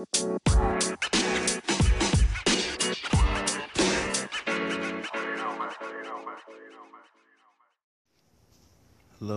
Hello, 0.00 0.14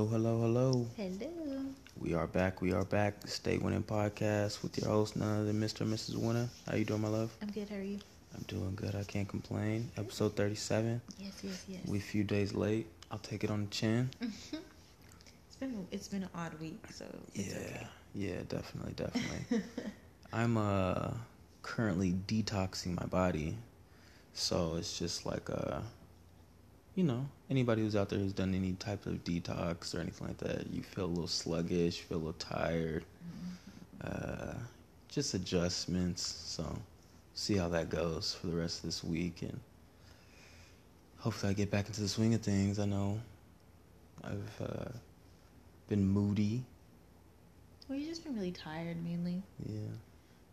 hello, 0.06 0.40
hello. 0.40 0.88
Hello. 0.96 1.66
We 2.00 2.14
are 2.14 2.28
back. 2.28 2.62
We 2.62 2.72
are 2.72 2.86
back. 2.86 3.28
State 3.28 3.62
Winning 3.62 3.84
Podcast 3.84 4.64
with 4.64 4.78
your 4.78 4.88
host, 4.88 5.18
none 5.18 5.36
other 5.36 5.46
than 5.46 5.60
Mr. 5.60 5.82
and 5.82 5.94
Mrs. 5.94 6.16
Winner. 6.16 6.48
How 6.66 6.78
you 6.78 6.86
doing, 6.86 7.02
my 7.02 7.10
love? 7.10 7.36
I'm 7.42 7.50
good. 7.50 7.68
How 7.68 7.76
are 7.76 7.82
you? 7.82 8.00
I'm 8.34 8.44
doing 8.48 8.74
good. 8.76 8.96
I 8.96 9.04
can't 9.04 9.28
complain. 9.28 9.92
Episode 9.98 10.38
37. 10.38 11.02
Yes, 11.20 11.42
yes, 11.44 11.66
yes. 11.68 11.82
We 11.86 11.98
a 11.98 12.02
few 12.02 12.24
days 12.24 12.54
late. 12.54 12.88
I'll 13.12 13.18
take 13.20 13.44
it 13.44 13.52
on 13.52 13.66
the 13.66 13.70
chin. 13.70 14.10
it's 14.22 15.58
been 15.60 15.86
it's 15.92 16.08
been 16.08 16.24
an 16.24 16.30
odd 16.34 16.58
week, 16.62 16.82
so 16.90 17.04
it's 17.36 17.50
yeah, 17.50 17.60
okay. 17.60 17.88
yeah, 18.16 18.38
definitely, 18.48 18.94
definitely. 18.94 19.62
I'm 20.34 20.58
uh 20.58 21.12
currently 21.62 22.16
detoxing 22.28 23.00
my 23.00 23.06
body, 23.06 23.56
so 24.34 24.76
it's 24.78 24.98
just 24.98 25.26
like 25.28 25.48
uh, 25.50 25.80
you 26.96 27.04
know, 27.04 27.26
anybody 27.52 27.84
who's 27.84 27.96
out 27.96 28.10
there 28.10 28.20
who's 28.20 28.34
done 28.34 28.56
any 28.56 28.74
type 28.74 29.06
of 29.06 29.24
detox 29.24 29.96
or 29.96 30.00
anything 30.00 30.28
like 30.28 30.38
that, 30.40 30.66
you 30.72 30.82
feel 30.82 31.06
a 31.06 31.08
little 31.08 31.28
sluggish, 31.28 32.02
feel 32.02 32.18
a 32.18 32.20
little 32.20 32.34
tired, 32.34 33.06
uh, 34.04 34.54
just 35.08 35.36
adjustments. 35.36 36.22
So 36.46 36.66
see 37.36 37.56
how 37.56 37.70
that 37.70 37.90
goes 37.90 38.34
for 38.34 38.48
the 38.48 38.56
rest 38.56 38.80
of 38.80 38.86
this 38.86 39.04
week, 39.04 39.44
and 39.44 39.60
hopefully 41.20 41.52
I 41.52 41.54
get 41.54 41.70
back 41.70 41.88
into 41.88 42.02
the 42.02 42.08
swing 42.08 42.34
of 42.34 42.42
things. 42.42 42.80
I 42.80 42.86
know 42.86 43.20
I've 44.24 44.62
uh, 44.62 44.90
been 45.90 46.08
moody. 46.08 46.64
Well, 47.88 48.00
you've 48.00 48.10
just 48.10 48.24
been 48.24 48.36
really 48.36 48.52
tired 48.52 48.98
mainly. 49.04 49.44
Yeah. 49.64 49.80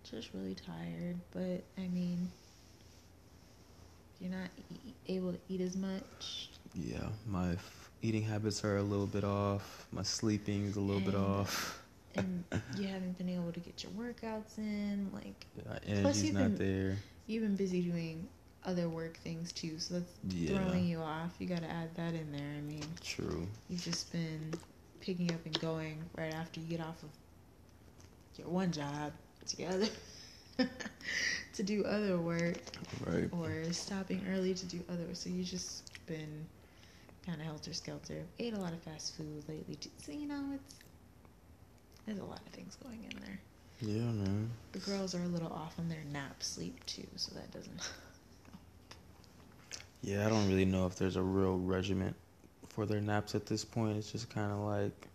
Just 0.05 0.31
really 0.35 0.55
tired, 0.55 1.17
but 1.33 1.63
I 1.79 1.87
mean, 1.89 2.29
you're 4.21 4.31
not 4.31 4.49
e- 4.73 4.95
able 5.15 5.33
to 5.33 5.39
eat 5.49 5.61
as 5.61 5.77
much. 5.77 6.51
Yeah, 6.75 7.07
my 7.27 7.53
f- 7.53 7.91
eating 8.03 8.23
habits 8.23 8.65
are 8.65 8.79
a 8.79 8.83
little 8.83 9.07
bit 9.07 9.25
off. 9.25 9.87
My 9.93 10.03
sleeping 10.03 10.65
is 10.65 10.77
a 10.77 10.81
little 10.81 11.03
bit 11.03 11.15
off. 11.15 11.83
and 12.17 12.43
you 12.77 12.89
haven't 12.89 13.19
been 13.19 13.29
able 13.29 13.53
to 13.53 13.61
get 13.61 13.85
your 13.85 13.93
workouts 13.93 14.59
in. 14.59 15.11
Like 15.13 15.47
Uh, 15.69 15.79
Energy's 15.87 16.25
you've 16.25 16.35
not 16.35 16.57
been- 16.57 16.87
there. 16.89 16.97
you've 17.27 17.43
been 17.43 17.57
busy 17.57 17.83
doing 17.83 18.27
other 18.65 18.89
work 18.89 19.17
things 19.19 19.53
too, 19.53 19.79
so 19.79 19.95
that's 20.01 20.13
Yeah. 20.35 20.59
throwing 20.59 20.87
you 20.87 20.99
off. 20.99 21.35
You 21.39 21.47
got 21.47 21.61
to 21.61 21.71
add 21.71 21.95
that 21.95 22.15
in 22.15 22.33
there. 22.33 22.55
I 22.57 22.61
mean, 22.63 22.85
True. 23.01 23.47
you've 23.69 23.83
just 23.85 24.11
been 24.13 24.53
picking 25.01 25.31
up 25.33 25.45
and 25.47 25.59
going 25.61 26.03
right 26.17 26.35
after 26.35 26.59
you 26.61 26.67
get 26.67 26.81
off 26.81 27.03
of 27.03 27.11
your 28.39 28.49
one 28.49 28.73
job 28.73 29.13
to 29.47 29.57
get 29.57 29.73
other 29.73 29.89
to 31.55 31.63
do 31.63 31.85
other 31.85 32.19
work 32.19 32.59
Right. 33.07 33.29
or 33.33 33.73
stopping 33.73 34.25
early 34.31 34.55
to 34.55 34.67
do 34.67 34.81
other. 34.91 35.15
So 35.15 35.31
you 35.31 35.43
just 35.45 35.91
been 36.07 36.47
kind 37.27 37.41
of 37.41 37.47
helter 37.47 37.73
skelter. 37.73 38.23
Ate 38.39 38.55
a 38.55 38.59
lot 38.59 38.73
of 38.73 38.81
fast 38.83 39.17
food 39.17 39.45
lately 39.49 39.77
too. 39.77 39.91
So 40.05 40.13
you 40.13 40.27
know 40.27 40.45
it's 40.55 40.75
there's 42.07 42.19
a 42.19 42.25
lot 42.25 42.41
of 42.47 42.53
things 42.53 42.77
going 42.83 43.05
in 43.11 43.19
there. 43.21 43.39
Yeah, 43.83 44.11
man. 44.11 44.51
The 44.73 44.79
girls 44.81 45.15
are 45.15 45.23
a 45.23 45.27
little 45.29 45.53
off 45.53 45.79
on 45.79 45.89
their 45.89 46.05
nap 46.13 46.43
sleep 46.43 46.85
too, 46.87 47.07
so 47.17 47.35
that 47.35 47.51
doesn't. 47.53 47.81
Yeah, 50.03 50.27
I 50.27 50.31
don't 50.31 50.49
really 50.49 50.65
know 50.65 50.87
if 50.87 50.97
there's 50.97 51.17
a 51.17 51.23
real 51.23 51.59
regiment 51.59 52.17
for 52.71 52.87
their 52.87 53.03
naps 53.03 53.35
at 53.35 53.45
this 53.45 53.67
point. 53.67 53.99
It's 53.99 54.11
just 54.11 54.31
kind 54.31 54.51
of 54.51 54.61
like 54.61 55.09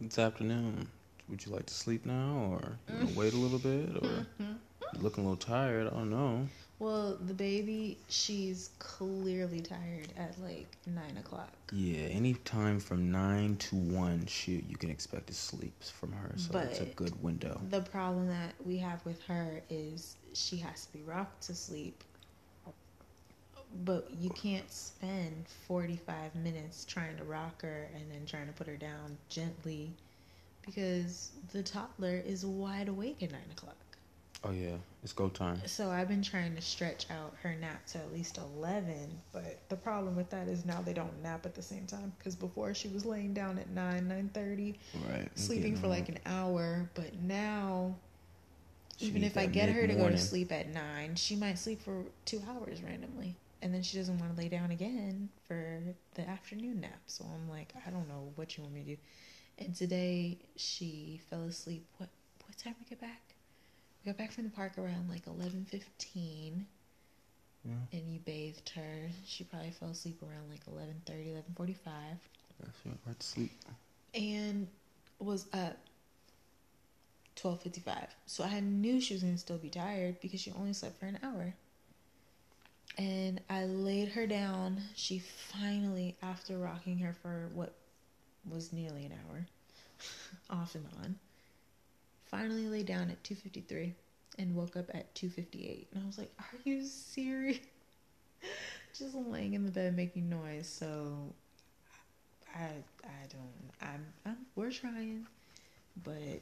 it's 0.00 0.18
afternoon. 0.20 0.88
Would 1.28 1.44
you 1.44 1.52
like 1.52 1.66
to 1.66 1.74
sleep 1.74 2.06
now, 2.06 2.48
or 2.50 2.78
you 2.88 3.04
wanna 3.04 3.18
wait 3.18 3.32
a 3.34 3.36
little 3.36 3.58
bit, 3.58 4.02
or 4.02 4.26
looking 5.00 5.24
a 5.24 5.28
little 5.28 5.36
tired? 5.36 5.86
I 5.86 5.90
don't 5.90 6.10
know. 6.10 6.48
Well, 6.78 7.16
the 7.16 7.34
baby, 7.34 7.98
she's 8.08 8.70
clearly 8.78 9.60
tired 9.60 10.08
at 10.16 10.40
like 10.40 10.68
nine 10.86 11.16
o'clock. 11.18 11.50
Yeah, 11.72 12.06
any 12.06 12.34
time 12.34 12.78
from 12.78 13.10
nine 13.10 13.56
to 13.56 13.76
one, 13.76 14.26
shoot, 14.26 14.64
you 14.68 14.76
can 14.76 14.88
expect 14.88 15.26
to 15.26 15.34
sleep 15.34 15.74
from 15.82 16.12
her. 16.12 16.32
So 16.36 16.56
it's 16.58 16.80
a 16.80 16.84
good 16.84 17.20
window. 17.22 17.60
The 17.70 17.80
problem 17.80 18.28
that 18.28 18.54
we 18.64 18.78
have 18.78 19.04
with 19.04 19.20
her 19.24 19.60
is 19.68 20.16
she 20.34 20.56
has 20.58 20.86
to 20.86 20.92
be 20.92 21.02
rocked 21.02 21.42
to 21.42 21.54
sleep. 21.54 22.04
But 23.84 24.08
you 24.18 24.30
can't 24.30 24.70
spend 24.70 25.46
45 25.66 26.34
minutes 26.36 26.84
trying 26.86 27.16
to 27.18 27.24
rock 27.24 27.60
her 27.62 27.88
and 27.94 28.10
then 28.10 28.24
trying 28.24 28.46
to 28.46 28.52
put 28.52 28.66
her 28.66 28.76
down 28.76 29.18
gently 29.28 29.90
because 30.68 31.30
the 31.52 31.62
toddler 31.62 32.22
is 32.24 32.44
wide 32.44 32.88
awake 32.88 33.22
at 33.22 33.32
9 33.32 33.40
o'clock. 33.52 33.76
Oh 34.44 34.52
yeah, 34.52 34.76
it's 35.02 35.12
go 35.12 35.28
time. 35.28 35.60
So 35.66 35.90
I've 35.90 36.06
been 36.06 36.22
trying 36.22 36.54
to 36.54 36.62
stretch 36.62 37.10
out 37.10 37.34
her 37.42 37.56
nap 37.56 37.84
to 37.88 37.98
at 37.98 38.12
least 38.12 38.38
11. 38.38 39.10
But 39.32 39.58
the 39.68 39.76
problem 39.76 40.14
with 40.14 40.30
that 40.30 40.46
is 40.46 40.64
now 40.64 40.80
they 40.80 40.92
don't 40.92 41.22
nap 41.22 41.44
at 41.44 41.56
the 41.56 41.62
same 41.62 41.86
time 41.86 42.12
because 42.18 42.36
before 42.36 42.72
she 42.72 42.86
was 42.88 43.04
laying 43.04 43.34
down 43.34 43.58
at 43.58 43.68
9, 43.70 44.30
9.30 44.32 44.76
Right. 45.10 45.28
sleeping 45.34 45.76
for 45.76 45.88
like 45.88 46.08
an 46.08 46.18
hour, 46.24 46.88
but 46.94 47.20
now 47.20 47.96
even 49.00 49.22
if 49.24 49.36
I 49.36 49.46
get 49.46 49.68
her 49.70 49.86
to 49.86 49.94
go 49.94 50.08
to 50.08 50.18
sleep 50.18 50.52
at 50.52 50.72
nine, 50.72 51.14
she 51.14 51.36
might 51.36 51.58
sleep 51.58 51.80
for 51.80 52.04
two 52.24 52.42
hours 52.48 52.82
randomly. 52.82 53.36
And 53.60 53.74
then 53.74 53.82
she 53.82 53.96
doesn't 53.96 54.18
want 54.18 54.34
to 54.34 54.40
lay 54.40 54.48
down 54.48 54.70
again 54.70 55.30
for 55.48 55.80
the 56.14 56.28
afternoon 56.28 56.80
nap. 56.80 57.00
So 57.06 57.24
I'm 57.24 57.48
like, 57.48 57.72
I 57.86 57.90
don't 57.90 58.08
know 58.08 58.30
what 58.36 58.56
you 58.56 58.62
want 58.62 58.74
me 58.74 58.80
to 58.82 58.86
do. 58.90 58.96
And 59.58 59.74
today 59.74 60.38
she 60.56 61.20
fell 61.30 61.42
asleep. 61.42 61.86
What 61.98 62.08
what 62.46 62.56
time 62.56 62.74
did 62.74 62.84
we 62.84 62.90
get 62.90 63.00
back? 63.00 63.20
We 64.04 64.10
got 64.12 64.18
back 64.18 64.32
from 64.32 64.44
the 64.44 64.50
park 64.50 64.78
around 64.78 65.08
like 65.08 65.26
eleven 65.26 65.64
fifteen 65.68 66.66
Yeah, 67.64 67.72
and 67.92 68.12
you 68.12 68.20
bathed 68.20 68.70
her. 68.76 69.08
She 69.24 69.44
probably 69.44 69.70
fell 69.72 69.90
asleep 69.90 70.22
around 70.22 70.48
like 70.50 70.64
11.30, 70.66 71.42
11.45 71.56 71.74
she 72.82 72.88
went 72.88 73.00
Right 73.06 73.18
to 73.20 73.26
sleep. 73.26 73.50
and 74.14 74.66
was 75.20 75.46
up 75.52 75.76
12.55 77.36 78.06
so 78.26 78.42
i 78.44 78.58
knew 78.60 79.00
she 79.00 79.14
was 79.14 79.22
going 79.22 79.34
to 79.34 79.38
still 79.38 79.58
be 79.58 79.68
tired 79.70 80.20
because 80.20 80.40
she 80.40 80.52
only 80.58 80.72
slept 80.72 80.98
for 80.98 81.06
an 81.06 81.18
hour 81.22 81.54
and 82.96 83.40
i 83.48 83.64
laid 83.64 84.08
her 84.08 84.26
down 84.26 84.80
she 84.96 85.20
finally 85.20 86.16
after 86.22 86.58
rocking 86.58 86.98
her 86.98 87.14
for 87.22 87.48
what 87.54 87.74
was 88.50 88.72
nearly 88.72 89.04
an 89.04 89.12
hour. 89.12 89.46
Off 90.50 90.74
and 90.74 90.86
on. 91.02 91.16
Finally 92.26 92.68
lay 92.68 92.82
down 92.82 93.10
at 93.10 93.22
2.53 93.22 93.92
and 94.38 94.54
woke 94.54 94.76
up 94.76 94.88
at 94.94 95.12
2.58 95.14 95.86
and 95.92 96.02
i 96.02 96.06
was 96.06 96.18
like 96.18 96.32
are 96.38 96.58
you 96.64 96.84
serious? 96.84 97.58
Just 98.98 99.14
laying 99.14 99.54
in 99.54 99.64
the 99.64 99.70
bed 99.70 99.96
making 99.96 100.28
noise. 100.28 100.68
So 100.68 101.32
I 102.54 102.68
I 103.04 103.26
don't 103.28 103.70
I'm, 103.80 104.06
I'm 104.26 104.36
we're 104.56 104.70
trying, 104.70 105.26
but 106.04 106.40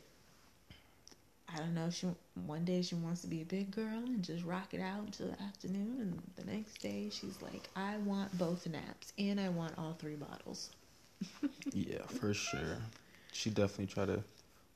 I 1.53 1.59
don't 1.59 1.75
know 1.75 1.87
if 1.87 1.95
she 1.95 2.09
one 2.47 2.65
day 2.65 2.83
she 2.83 2.95
wants 2.95 3.21
to 3.23 3.29
be 3.29 3.43
a 3.43 3.45
big 3.45 3.71
girl 3.71 3.99
and 3.99 4.23
just 4.23 4.45
rock 4.45 4.75
it 4.75 4.81
out 4.81 5.05
until 5.05 5.29
the 5.29 5.43
afternoon, 5.43 6.01
and 6.01 6.23
the 6.37 6.53
next 6.53 6.81
day 6.81 7.09
she's 7.11 7.41
like, 7.41 7.69
I 7.77 7.97
want 7.99 8.37
both 8.37 8.67
naps 8.67 9.13
and 9.19 9.41
I 9.41 9.49
want 9.49 9.75
all 9.79 9.95
three 9.99 10.17
bottles. 10.17 10.71
Yeah, 11.73 12.07
for 12.07 12.33
sure. 12.33 12.79
She 13.33 13.51
definitely 13.51 13.87
tried 13.87 14.07
to 14.07 14.23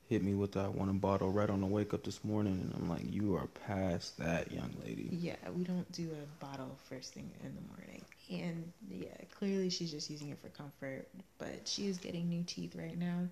hit 0.08 0.22
me 0.24 0.34
with 0.34 0.52
that 0.52 0.74
one 0.74 0.98
bottle 0.98 1.30
right 1.30 1.48
on 1.48 1.60
the 1.60 1.66
wake 1.66 1.94
up 1.94 2.02
this 2.02 2.24
morning, 2.24 2.52
and 2.52 2.74
I'm 2.74 2.88
like, 2.88 3.10
you 3.10 3.36
are 3.36 3.46
past 3.66 4.18
that, 4.18 4.50
young 4.50 4.74
lady. 4.84 5.08
Yeah, 5.12 5.36
we 5.54 5.62
don't 5.62 5.90
do 5.92 6.10
a 6.10 6.44
bottle 6.44 6.76
first 6.88 7.14
thing 7.14 7.30
in 7.44 7.54
the 7.54 7.62
morning, 7.72 8.04
and 8.28 8.72
yeah, 8.90 9.16
clearly 9.38 9.70
she's 9.70 9.90
just 9.90 10.10
using 10.10 10.30
it 10.30 10.38
for 10.40 10.48
comfort, 10.48 11.06
but 11.38 11.60
she 11.64 11.86
is 11.86 11.96
getting 11.96 12.28
new 12.28 12.42
teeth 12.42 12.74
right 12.74 12.98
now. 12.98 13.28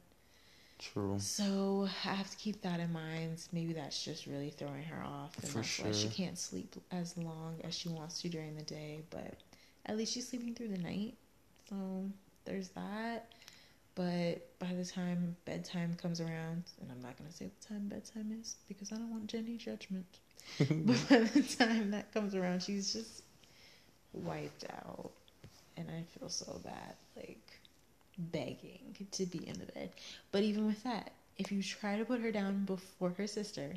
True. 0.79 1.17
So 1.19 1.89
I 1.89 2.09
have 2.09 2.31
to 2.31 2.37
keep 2.37 2.63
that 2.63 2.79
in 2.79 2.93
mind. 2.93 3.43
Maybe 3.53 3.73
that's 3.73 4.05
just 4.05 4.27
really 4.27 4.51
throwing 4.51 4.85
her 4.85 5.03
off, 5.05 5.37
and 5.43 5.51
For 5.51 5.59
that's 5.59 5.81
why 5.81 5.91
she 5.91 6.09
can't 6.09 6.39
sleep 6.39 6.77
as 6.93 7.19
long 7.19 7.57
as 7.65 7.75
she 7.75 7.89
wants 7.89 8.23
to 8.23 8.29
during 8.29 8.55
the 8.55 8.63
day. 8.63 9.01
But 9.11 9.35
at 9.87 9.97
least 9.97 10.13
she's 10.13 10.29
sleeping 10.29 10.55
through 10.55 10.69
the 10.69 10.79
night, 10.79 11.17
so 11.69 12.09
there's 12.49 12.69
that. 12.71 13.33
But 13.95 14.49
by 14.59 14.73
the 14.75 14.85
time 14.85 15.37
bedtime 15.45 15.97
comes 16.01 16.21
around, 16.21 16.65
and 16.81 16.91
I'm 16.91 17.03
not 17.03 17.17
gonna 17.19 17.33
say 17.33 17.47
what 17.47 17.61
time 17.61 17.89
bedtime 17.89 18.37
is 18.41 18.57
because 18.69 18.93
I 18.93 18.97
don't 18.97 19.11
want 19.11 19.27
Jenny 19.27 19.57
judgment. 19.57 20.07
but 20.59 21.09
by 21.09 21.19
the 21.19 21.43
time 21.43 21.91
that 21.91 22.13
comes 22.15 22.35
around, 22.35 22.63
she's 22.63 22.93
just 22.93 23.23
wiped 24.13 24.65
out, 24.71 25.11
and 25.77 25.89
I 25.91 26.05
feel 26.19 26.29
so 26.29 26.61
bad, 26.65 26.95
like 27.17 27.61
begging 28.19 28.97
to 29.13 29.27
be 29.27 29.47
in 29.47 29.59
the 29.59 29.67
bed. 29.73 29.91
But 30.33 30.43
even 30.43 30.67
with 30.67 30.83
that, 30.85 31.13
if 31.37 31.53
you 31.53 31.63
try 31.63 31.97
to 31.97 32.05
put 32.05 32.21
her 32.21 32.33
down 32.33 32.65
before 32.65 33.11
her 33.11 33.27
sister, 33.27 33.75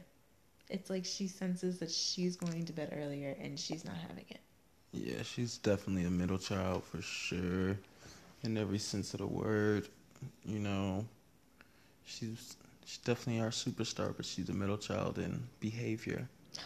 it's 0.70 0.90
like 0.90 1.06
she 1.06 1.28
senses 1.28 1.80
that 1.80 1.92
she's 1.92 2.36
going 2.36 2.66
to 2.66 2.74
bed 2.74 2.98
earlier 2.98 3.36
and 3.42 3.60
she's 3.60 3.86
not 3.86 3.98
having 4.08 4.26
it. 4.30 4.40
Yeah, 4.94 5.24
she's 5.24 5.58
definitely 5.58 6.06
a 6.06 6.12
middle 6.12 6.38
child 6.38 6.84
for 6.84 7.02
sure, 7.02 7.78
in 8.44 8.58
every 8.58 8.80
sense 8.80 9.14
of 9.14 9.20
the 9.20 9.28
word. 9.28 9.88
You 10.46 10.60
know, 10.60 11.06
she's 12.06 12.56
She's 12.86 12.98
definitely 12.98 13.42
our 13.42 13.52
superstar, 13.52 14.14
but 14.18 14.26
she's 14.26 14.50
a 14.50 14.54
middle 14.54 14.78
child 14.78 15.18
in 15.18 15.44
behavior. 15.62 16.28
Oh, 16.58 16.62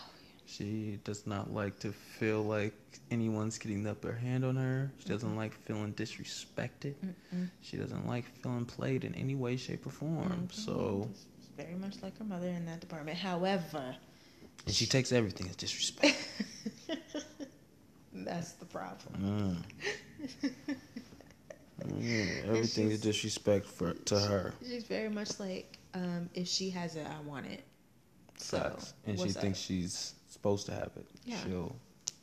She 0.48 0.98
does 1.04 1.28
not 1.28 1.54
like 1.54 1.78
to 1.80 1.92
feel 1.92 2.42
like 2.42 2.74
anyone's 3.12 3.60
getting 3.60 3.84
the 3.84 3.92
upper 3.92 4.14
hand 4.14 4.44
on 4.44 4.56
her. 4.56 4.92
She 4.98 5.10
doesn't 5.10 5.36
like 5.36 5.54
feeling 5.66 5.94
disrespected. 5.94 6.96
Mm-mm. 7.06 7.50
She 7.62 7.78
doesn't 7.78 8.08
like 8.08 8.26
feeling 8.42 8.66
played 8.66 9.04
in 9.04 9.14
any 9.14 9.36
way, 9.36 9.56
shape, 9.58 9.86
or 9.86 9.92
form. 9.92 10.48
Mhm. 10.48 10.52
So, 10.54 11.10
It's 11.12 11.50
very 11.58 11.76
much 11.76 12.02
like 12.02 12.18
her 12.18 12.24
mother 12.24 12.48
in 12.48 12.66
that 12.66 12.80
department. 12.80 13.20
However, 13.20 13.96
and 14.66 14.74
she 14.74 14.88
takes 14.88 15.12
everything 15.12 15.48
as 15.50 15.56
disrespect. 15.58 16.18
that's 18.14 18.54
the 18.54 18.66
problem. 18.66 19.64
Mm. 20.32 20.76
Everything 22.46 22.92
is 22.92 23.02
disrespect 23.02 23.66
for 23.66 23.94
to 23.94 24.20
her. 24.20 24.54
She's 24.66 24.84
very 24.84 25.10
much 25.10 25.40
like, 25.40 25.78
um, 25.94 26.30
if 26.34 26.48
she 26.48 26.70
has 26.72 26.96
it, 26.96 27.06
I 27.08 27.22
want 27.28 27.46
it. 27.48 27.64
So, 28.38 28.60
Facts. 28.60 28.94
and 29.06 29.18
she 29.18 29.26
what's 29.26 29.36
thinks 29.38 29.60
she's 29.60 30.14
supposed 30.30 30.66
to 30.68 30.74
have 30.74 30.92
it. 30.98 31.08
Yeah. 31.24 31.38
She'll 31.44 31.76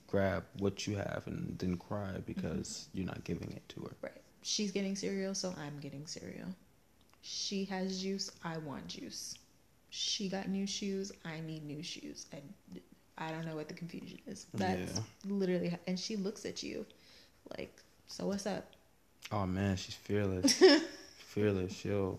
grab 0.08 0.44
what 0.58 0.86
you 0.86 0.96
have 0.96 1.22
and 1.26 1.58
then 1.58 1.76
cry 1.76 2.18
because 2.26 2.86
Mm-hmm. 2.88 2.98
you're 2.98 3.06
not 3.06 3.24
giving 3.24 3.50
it 3.52 3.66
to 3.70 3.80
her. 3.82 3.96
Right. 4.02 4.12
She's 4.42 4.72
getting 4.72 4.94
cereal, 4.96 5.34
so 5.34 5.54
I'm 5.58 5.78
getting 5.80 6.06
cereal. 6.06 6.48
She 7.22 7.64
has 7.66 8.02
juice, 8.02 8.30
I 8.44 8.58
want 8.58 8.88
juice. 8.88 9.36
She 9.90 10.28
got 10.28 10.48
new 10.48 10.66
shoes, 10.66 11.12
I 11.24 11.40
need 11.40 11.64
new 11.64 11.82
shoes. 11.82 12.26
And 12.32 12.42
I 13.18 13.30
don't 13.30 13.46
know 13.46 13.54
what 13.54 13.68
the 13.68 13.74
confusion 13.74 14.18
is. 14.26 14.46
That's 14.54 14.94
Yeah. 14.96 15.02
literally, 15.26 15.78
and 15.86 15.98
she 15.98 16.16
looks 16.16 16.44
at 16.44 16.62
you 16.62 16.84
like, 17.56 17.80
so 18.08 18.26
what's 18.26 18.46
up? 18.46 18.70
Oh 19.30 19.46
man, 19.46 19.76
she's 19.76 19.94
fearless. 19.94 20.62
fearless. 21.18 21.74
She'll 21.74 22.18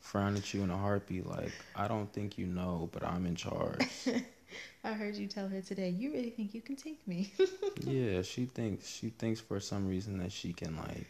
frown 0.00 0.36
at 0.36 0.52
you 0.54 0.62
in 0.62 0.70
a 0.70 0.76
heartbeat 0.76 1.26
like, 1.26 1.52
I 1.76 1.86
don't 1.88 2.12
think 2.12 2.38
you 2.38 2.46
know, 2.46 2.88
but 2.92 3.04
I'm 3.04 3.26
in 3.26 3.36
charge. 3.36 3.86
I 4.84 4.92
heard 4.92 5.14
you 5.14 5.26
tell 5.26 5.46
her 5.48 5.60
today, 5.60 5.90
you 5.90 6.12
really 6.12 6.30
think 6.30 6.54
you 6.54 6.62
can 6.62 6.76
take 6.76 7.06
me? 7.06 7.32
yeah, 7.82 8.22
she 8.22 8.46
thinks 8.46 8.88
she 8.88 9.10
thinks 9.10 9.40
for 9.40 9.60
some 9.60 9.86
reason 9.86 10.18
that 10.18 10.32
she 10.32 10.52
can 10.52 10.76
like 10.76 11.06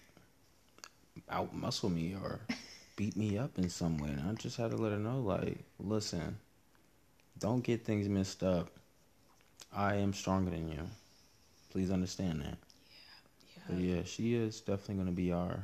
out 1.29 1.55
muscle 1.55 1.89
me 1.89 2.17
or 2.21 2.41
beat 2.97 3.17
me 3.17 3.39
up 3.39 3.59
in 3.59 3.69
some 3.71 3.97
way. 3.99 4.11
And 4.11 4.29
I 4.29 4.35
just 4.35 4.57
had 4.57 4.73
to 4.73 4.77
let 4.77 4.93
her 4.93 4.99
know, 4.99 5.21
like, 5.21 5.59
listen, 5.79 6.37
don't 7.39 7.63
get 7.63 7.85
things 7.85 8.09
mixed 8.09 8.43
up. 8.43 8.69
I 9.75 9.95
am 9.97 10.13
stronger 10.13 10.51
than 10.51 10.69
you. 10.69 10.83
Please 11.71 11.91
understand 11.91 12.43
that. 12.43 12.59
But 13.71 13.79
yeah, 13.79 14.03
she 14.05 14.35
is 14.35 14.61
definitely 14.61 14.97
gonna 14.97 15.13
be 15.13 15.33
our 15.33 15.63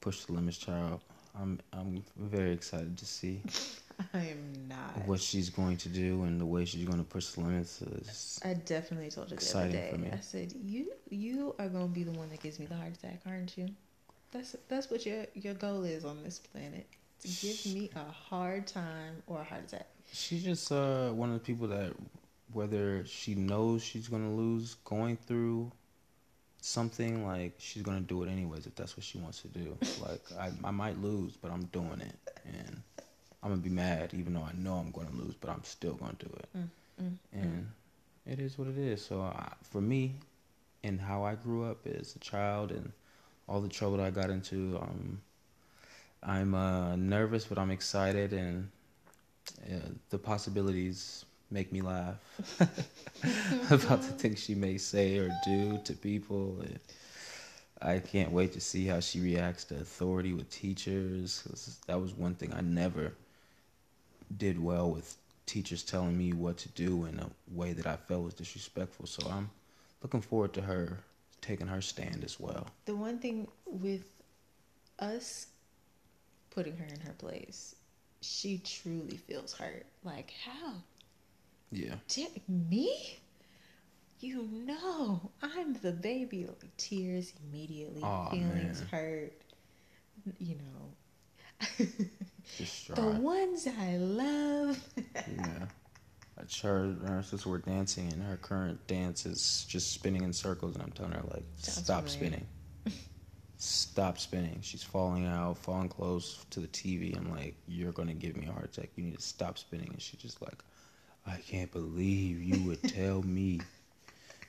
push 0.00 0.24
the 0.24 0.32
limits 0.32 0.58
child. 0.58 1.00
I'm 1.38 1.60
I'm 1.72 2.04
very 2.16 2.52
excited 2.52 2.96
to 2.98 3.04
see 3.04 3.42
I 4.14 4.18
am 4.18 4.68
not. 4.68 5.06
what 5.06 5.20
she's 5.20 5.50
going 5.50 5.76
to 5.78 5.88
do 5.88 6.22
and 6.24 6.40
the 6.40 6.46
way 6.46 6.64
she's 6.64 6.84
going 6.84 6.98
to 6.98 7.04
push 7.04 7.28
the 7.28 7.40
limits. 7.40 7.82
Is, 7.82 8.40
I 8.44 8.54
definitely 8.54 9.10
told 9.10 9.30
her 9.30 9.36
the 9.36 9.58
other 9.58 9.68
day. 9.70 10.10
I 10.12 10.20
said, 10.20 10.52
"You 10.64 10.92
you 11.08 11.54
are 11.58 11.68
gonna 11.68 11.86
be 11.86 12.02
the 12.02 12.12
one 12.12 12.28
that 12.30 12.42
gives 12.42 12.58
me 12.58 12.66
the 12.66 12.76
heart 12.76 12.92
attack, 12.94 13.20
aren't 13.26 13.56
you? 13.56 13.68
That's 14.32 14.56
that's 14.68 14.90
what 14.90 15.06
your 15.06 15.26
your 15.34 15.54
goal 15.54 15.84
is 15.84 16.04
on 16.04 16.22
this 16.22 16.38
planet 16.38 16.86
to 17.22 17.28
give 17.28 17.74
me 17.74 17.90
a 17.96 18.10
hard 18.12 18.66
time 18.66 19.22
or 19.26 19.40
a 19.40 19.44
heart 19.44 19.64
attack." 19.66 19.86
she's 20.12 20.44
just 20.44 20.70
uh, 20.70 21.10
one 21.10 21.30
of 21.30 21.34
the 21.34 21.44
people 21.44 21.66
that 21.68 21.92
whether 22.52 23.04
she 23.06 23.34
knows 23.34 23.82
she's 23.82 24.08
going 24.08 24.22
to 24.22 24.30
lose 24.30 24.74
going 24.84 25.16
through 25.16 25.70
something 26.66 27.24
like 27.24 27.54
she's 27.58 27.82
to 28.02 28.04
do 28.04 28.22
it 28.24 28.28
anyways 28.28 28.66
if 28.66 28.74
that's 28.74 28.96
what 28.96 29.04
she 29.04 29.18
wants 29.18 29.40
to 29.42 29.48
do. 29.48 29.76
like 30.02 30.20
I 30.38 30.50
I 30.64 30.70
might 30.70 31.00
lose, 31.00 31.36
but 31.36 31.50
I'm 31.50 31.64
doing 31.66 32.00
it 32.00 32.16
and 32.44 32.82
I'm 33.42 33.50
to 33.62 33.68
be 33.68 33.74
mad 33.74 34.12
even 34.14 34.34
though 34.34 34.42
I 34.42 34.52
know 34.54 34.74
I'm 34.74 34.90
to 35.06 35.16
lose, 35.16 35.34
but 35.34 35.50
I'm 35.50 35.62
still 35.62 35.94
to 36.16 36.26
do 36.26 36.32
it. 36.34 36.48
Mm, 36.56 36.68
mm, 37.02 37.16
and 37.32 37.66
it 38.26 38.40
is 38.40 38.58
what 38.58 38.66
it 38.68 38.78
is. 38.78 39.04
So 39.04 39.20
I, 39.20 39.52
for 39.62 39.80
me, 39.80 40.16
and 40.82 41.00
how 41.00 41.22
I 41.24 41.34
grew 41.34 41.70
up 41.70 41.86
as 41.86 42.16
a 42.16 42.18
child, 42.18 42.72
and 42.72 42.92
all 43.48 43.60
the 43.60 43.68
trouble 43.68 43.98
that 43.98 44.06
I 44.06 44.10
got 44.10 44.30
into, 44.30 44.78
um, 44.82 45.20
I'm 46.22 46.54
uh, 46.54 46.96
nervous, 46.96 47.44
but 47.44 47.58
I'm 47.58 47.70
excited, 47.70 48.32
and 48.32 48.70
uh, 49.70 49.90
the 50.10 50.18
possibilities 50.18 51.25
make 51.50 51.72
me 51.72 51.80
laugh 51.80 52.16
about 53.70 54.02
the 54.02 54.12
things 54.12 54.42
she 54.42 54.54
may 54.54 54.78
say 54.78 55.18
or 55.18 55.30
do 55.44 55.78
to 55.84 55.92
people. 55.92 56.60
And 56.60 56.78
I 57.80 57.98
can't 58.00 58.32
wait 58.32 58.52
to 58.54 58.60
see 58.60 58.86
how 58.86 59.00
she 59.00 59.20
reacts 59.20 59.64
to 59.64 59.76
authority 59.76 60.32
with 60.32 60.50
teachers. 60.50 61.78
That 61.86 62.00
was 62.00 62.14
one 62.14 62.34
thing 62.34 62.52
I 62.52 62.60
never 62.60 63.14
did 64.36 64.62
well 64.62 64.90
with 64.90 65.16
teachers 65.46 65.84
telling 65.84 66.18
me 66.18 66.32
what 66.32 66.56
to 66.58 66.68
do 66.70 67.04
in 67.04 67.20
a 67.20 67.30
way 67.52 67.72
that 67.72 67.86
I 67.86 67.96
felt 67.96 68.24
was 68.24 68.34
disrespectful. 68.34 69.06
So 69.06 69.28
I'm 69.30 69.50
looking 70.02 70.20
forward 70.20 70.52
to 70.54 70.62
her 70.62 70.98
taking 71.40 71.68
her 71.68 71.80
stand 71.80 72.24
as 72.24 72.40
well. 72.40 72.66
The 72.86 72.96
one 72.96 73.18
thing 73.18 73.46
with 73.64 74.10
us 74.98 75.46
putting 76.50 76.76
her 76.76 76.86
in 76.86 77.00
her 77.00 77.12
place, 77.12 77.76
she 78.20 78.58
truly 78.58 79.16
feels 79.16 79.52
hurt. 79.52 79.86
Like 80.02 80.32
how 80.44 80.74
Yeah. 81.70 81.96
dare 82.08 82.28
me? 82.48 83.18
You 84.20 84.42
know, 84.66 85.30
I'm 85.42 85.74
the 85.74 85.92
baby. 85.92 86.46
Like, 86.46 86.76
tears 86.76 87.32
immediately, 87.44 88.02
Aw, 88.02 88.30
feelings 88.30 88.80
man. 88.80 88.88
hurt. 88.90 89.32
You 90.38 90.56
know, 90.56 90.94
the 92.94 93.06
ones 93.20 93.66
I 93.66 93.96
love. 93.96 94.82
yeah. 95.14 95.66
Her 96.62 96.94
her 97.06 97.22
sister 97.22 97.48
were 97.48 97.58
dancing, 97.58 98.12
and 98.12 98.22
her 98.22 98.36
current 98.36 98.86
dance 98.86 99.26
is 99.26 99.64
just 99.68 99.92
spinning 99.92 100.22
in 100.22 100.32
circles. 100.32 100.74
And 100.74 100.82
I'm 100.84 100.92
telling 100.92 101.12
her 101.12 101.22
like, 101.32 101.44
Sounds 101.56 101.78
stop 101.84 102.08
spinning, 102.08 102.46
stop 103.56 104.18
spinning. 104.18 104.58
She's 104.62 104.82
falling 104.82 105.26
out, 105.26 105.58
falling 105.58 105.88
close 105.88 106.44
to 106.50 106.60
the 106.60 106.68
TV. 106.68 107.16
I'm 107.16 107.30
like, 107.30 107.56
you're 107.66 107.92
gonna 107.92 108.14
give 108.14 108.36
me 108.36 108.46
a 108.46 108.52
heart 108.52 108.66
attack. 108.76 108.90
You 108.96 109.04
need 109.04 109.16
to 109.16 109.22
stop 109.22 109.58
spinning. 109.58 109.88
And 109.92 110.00
she's 110.02 110.20
just 110.20 110.42
like, 110.42 110.62
I 111.26 111.36
can't 111.46 111.70
believe 111.72 112.42
you 112.42 112.62
would 112.66 112.82
tell 112.88 113.22
me 113.22 113.60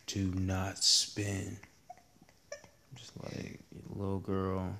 to 0.07 0.19
not 0.35 0.77
spin. 0.77 1.57
I'm 2.51 2.97
just 2.97 3.11
like, 3.23 3.59
little 3.89 4.19
girl, 4.19 4.75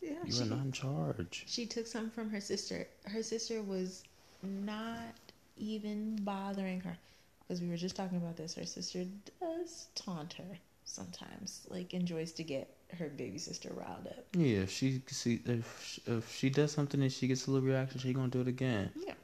Yeah, 0.00 0.14
you 0.24 0.40
are 0.42 0.44
not 0.46 0.64
in 0.64 0.72
charge. 0.72 1.44
she 1.46 1.66
took 1.66 1.86
some 1.86 2.10
from 2.10 2.30
her 2.30 2.40
sister. 2.40 2.86
Her 3.04 3.22
sister 3.22 3.62
was 3.62 4.04
not 4.42 5.14
even 5.56 6.16
bothering 6.22 6.80
her 6.80 6.96
because 7.40 7.62
we 7.62 7.68
were 7.68 7.76
just 7.76 7.96
talking 7.96 8.18
about 8.18 8.36
this. 8.36 8.54
Her 8.54 8.66
sister 8.66 9.04
does 9.40 9.86
taunt 9.94 10.34
her 10.34 10.58
sometimes, 10.84 11.66
like 11.68 11.94
enjoys 11.94 12.32
to 12.32 12.44
get 12.44 12.72
her 12.98 13.08
baby 13.08 13.38
sister 13.38 13.70
riled 13.74 14.06
up. 14.06 14.24
Yeah, 14.36 14.58
if 14.60 14.70
she 14.70 15.02
see 15.08 15.40
if 15.46 15.98
if 16.06 16.32
she 16.34 16.50
does 16.50 16.72
something 16.72 17.00
and 17.02 17.10
she 17.12 17.26
gets 17.26 17.46
a 17.46 17.50
little 17.50 17.66
reaction, 17.66 17.98
she 18.00 18.12
gonna 18.12 18.28
do 18.28 18.42
it 18.42 18.48
again. 18.48 18.90
Yeah. 19.04 19.14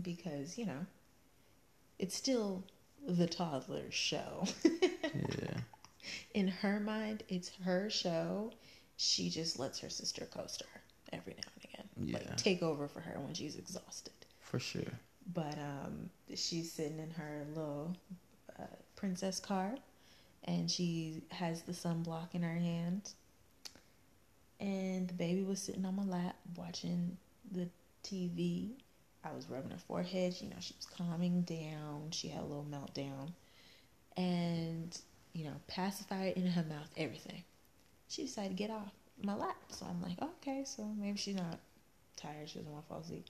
Because, 0.00 0.56
you 0.58 0.66
know, 0.66 0.86
it's 1.98 2.14
still 2.16 2.64
the 3.06 3.26
toddler 3.26 3.90
show. 3.90 4.44
Yeah, 4.64 5.60
In 6.34 6.48
her 6.48 6.78
mind, 6.80 7.22
it's 7.28 7.50
her 7.64 7.90
show. 7.90 8.52
She 8.96 9.28
just 9.30 9.58
lets 9.58 9.80
her 9.80 9.90
sister 9.90 10.26
coaster 10.26 10.66
her 10.72 10.80
every 11.12 11.34
now 11.34 11.48
and 11.54 11.64
again. 11.64 11.88
Yeah. 12.12 12.18
Like 12.30 12.36
take 12.36 12.62
over 12.62 12.86
for 12.88 13.00
her 13.00 13.18
when 13.20 13.34
she's 13.34 13.56
exhausted. 13.56 14.12
for 14.40 14.58
sure. 14.60 14.92
But 15.34 15.58
um 15.58 16.10
she's 16.34 16.70
sitting 16.72 16.98
in 16.98 17.10
her 17.10 17.44
little 17.54 17.96
uh, 18.58 18.64
princess 18.96 19.40
car 19.40 19.74
and 20.44 20.70
she 20.70 21.22
has 21.30 21.62
the 21.62 21.72
sunblock 21.72 22.34
in 22.34 22.42
her 22.42 22.54
hand. 22.54 23.10
And 24.58 25.08
the 25.08 25.14
baby 25.14 25.42
was 25.42 25.60
sitting 25.60 25.84
on 25.84 25.96
my 25.96 26.04
lap 26.04 26.36
watching 26.56 27.16
the 27.50 27.68
TV. 28.04 28.70
I 29.24 29.32
was 29.32 29.48
rubbing 29.48 29.70
her 29.70 29.78
forehead. 29.78 30.36
You 30.40 30.50
know, 30.50 30.56
she 30.60 30.74
was 30.76 30.86
calming 30.86 31.42
down. 31.42 32.08
She 32.10 32.28
had 32.28 32.42
a 32.42 32.46
little 32.46 32.66
meltdown. 32.70 33.32
And, 34.16 34.96
you 35.32 35.44
know, 35.44 35.54
pacifier 35.68 36.32
in 36.34 36.46
her 36.46 36.64
mouth, 36.64 36.90
everything. 36.96 37.42
She 38.08 38.22
decided 38.22 38.50
to 38.50 38.54
get 38.54 38.70
off 38.70 38.92
my 39.22 39.34
lap. 39.34 39.56
So 39.68 39.86
I'm 39.88 40.02
like, 40.02 40.20
okay, 40.20 40.64
so 40.64 40.84
maybe 40.98 41.18
she's 41.18 41.36
not 41.36 41.58
tired. 42.16 42.48
She 42.48 42.58
doesn't 42.58 42.72
want 42.72 42.84
to 42.84 42.88
fall 42.88 43.00
asleep. 43.00 43.26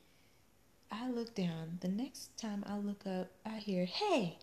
I 0.91 1.09
look 1.11 1.35
down. 1.35 1.79
The 1.81 1.89
next 1.89 2.37
time 2.37 2.65
I 2.67 2.77
look 2.77 3.07
up, 3.07 3.31
I 3.45 3.59
hear, 3.59 3.85
hey! 3.85 4.39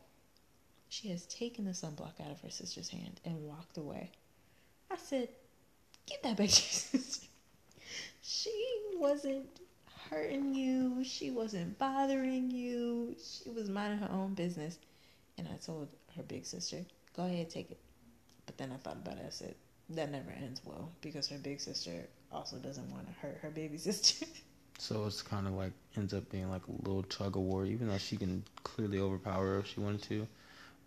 She 0.89 1.10
has 1.10 1.25
taken 1.25 1.66
the 1.66 1.72
sunblock 1.72 2.22
out 2.24 2.32
of 2.32 2.42
her 2.42 2.50
sister's 2.50 2.89
hand 2.89 3.20
and 3.25 3.44
walked 3.44 3.77
away. 3.77 4.12
I 4.89 4.96
said, 4.98 5.27
get 6.06 6.24
that 6.24 6.38
back 6.38 6.50
to 6.50 6.62
your 6.62 7.01
sister. 7.01 7.27
She 8.30 8.51
wasn't 8.96 9.48
hurting 10.10 10.54
you. 10.54 11.04
She 11.04 11.32
wasn't 11.32 11.78
bothering 11.78 12.52
you. 12.52 13.16
She 13.18 13.50
was 13.50 13.70
minding 13.70 14.00
her 14.00 14.12
own 14.12 14.34
business. 14.34 14.78
And 15.38 15.48
I 15.48 15.58
told 15.58 15.88
her 16.16 16.24
big 16.24 16.46
sister, 16.46 16.84
go 17.16 17.26
ahead, 17.26 17.50
take 17.50 17.72
it. 17.72 17.80
But 18.46 18.58
then 18.58 18.72
I 18.72 18.78
thought 18.78 18.98
about 18.98 19.18
it. 19.18 19.26
I 19.28 19.30
said, 19.30 19.56
that 19.90 20.12
never 20.12 20.32
ends 20.32 20.62
well 20.66 20.92
because 21.02 21.28
her 21.30 21.38
big 21.38 21.60
sister 21.60 22.08
also 22.32 22.58
doesn't 22.58 22.90
want 22.92 23.08
to 23.08 23.14
hurt 23.14 23.40
her 23.42 23.50
baby 23.50 23.78
sister. 23.78 24.26
So 24.80 25.06
it's 25.06 25.22
kind 25.22 25.48
of 25.48 25.54
like 25.54 25.72
ends 25.96 26.14
up 26.14 26.30
being 26.30 26.50
like 26.50 26.62
a 26.68 26.88
little 26.88 27.04
tug 27.04 27.36
of 27.36 27.42
war, 27.42 27.66
even 27.66 27.88
though 27.88 27.98
she 27.98 28.16
can 28.16 28.44
clearly 28.64 29.00
overpower 29.00 29.46
her 29.46 29.60
if 29.60 29.68
she 29.68 29.80
wanted 29.80 30.04
to. 30.04 30.28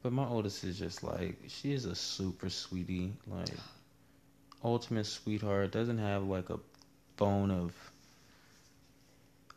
But 0.03 0.13
my 0.13 0.27
oldest 0.27 0.65
is 0.65 0.79
just 0.79 1.03
like 1.03 1.37
she 1.49 1.73
is 1.73 1.85
a 1.87 1.95
super 1.95 2.49
sweetie, 2.51 3.13
like 3.27 3.51
ultimate 4.63 5.07
sweetheart. 5.07 5.73
Doesn't 5.73 5.99
have 5.99 6.25
like 6.25 6.51
a 6.51 6.61
bone 7.17 7.51
of 7.51 7.75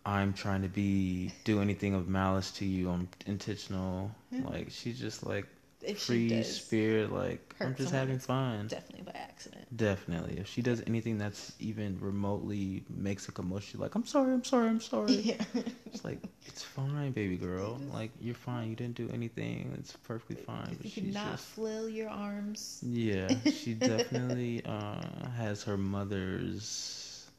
I'm 0.05 0.33
trying 0.33 0.63
to 0.63 0.67
be 0.69 1.31
do 1.45 1.61
anything 1.61 1.93
of 1.93 2.07
malice 2.07 2.51
to 2.53 2.65
you. 2.65 2.89
I'm 2.89 3.07
intentional. 3.25 4.11
Yeah. 4.31 4.41
Like 4.49 4.67
she's 4.71 4.99
just 4.99 5.25
like 5.25 5.45
If 5.81 5.99
free 6.01 6.43
spirit. 6.43 7.11
Like 7.11 7.55
I'm 7.61 7.75
just 7.75 7.91
having 7.91 8.19
fun. 8.19 8.67
definitely 8.67 9.03
by 9.03 9.17
accident. 9.17 9.65
Definitely. 9.75 10.37
If 10.37 10.47
she 10.47 10.61
does 10.61 10.81
anything 10.87 11.17
that's 11.17 11.53
even 11.59 11.97
remotely 11.99 12.83
makes 12.89 13.27
a 13.27 13.31
commotion, 13.31 13.79
like, 13.79 13.95
I'm 13.95 14.05
sorry, 14.05 14.33
I'm 14.33 14.43
sorry, 14.43 14.69
I'm 14.69 14.81
sorry. 14.81 15.15
Yeah. 15.23 15.43
It's 15.85 16.03
like, 16.03 16.19
it's 16.45 16.63
fine, 16.63 17.11
baby 17.11 17.37
girl. 17.37 17.79
Like, 17.91 18.11
you're 18.19 18.35
fine. 18.35 18.69
You 18.69 18.75
didn't 18.75 18.95
do 18.95 19.09
anything. 19.13 19.73
It's 19.79 19.95
perfectly 19.95 20.35
fine. 20.35 20.69
you 20.69 20.77
But 20.77 20.91
could 20.93 21.05
she's 21.05 21.13
not 21.13 21.31
just, 21.31 21.45
flail 21.45 21.87
your 21.89 22.09
arms. 22.09 22.83
yeah, 22.83 23.29
she 23.51 23.73
definitely 23.75 24.61
uh, 24.65 25.29
has 25.37 25.63
her 25.63 25.77
mother's 25.77 27.29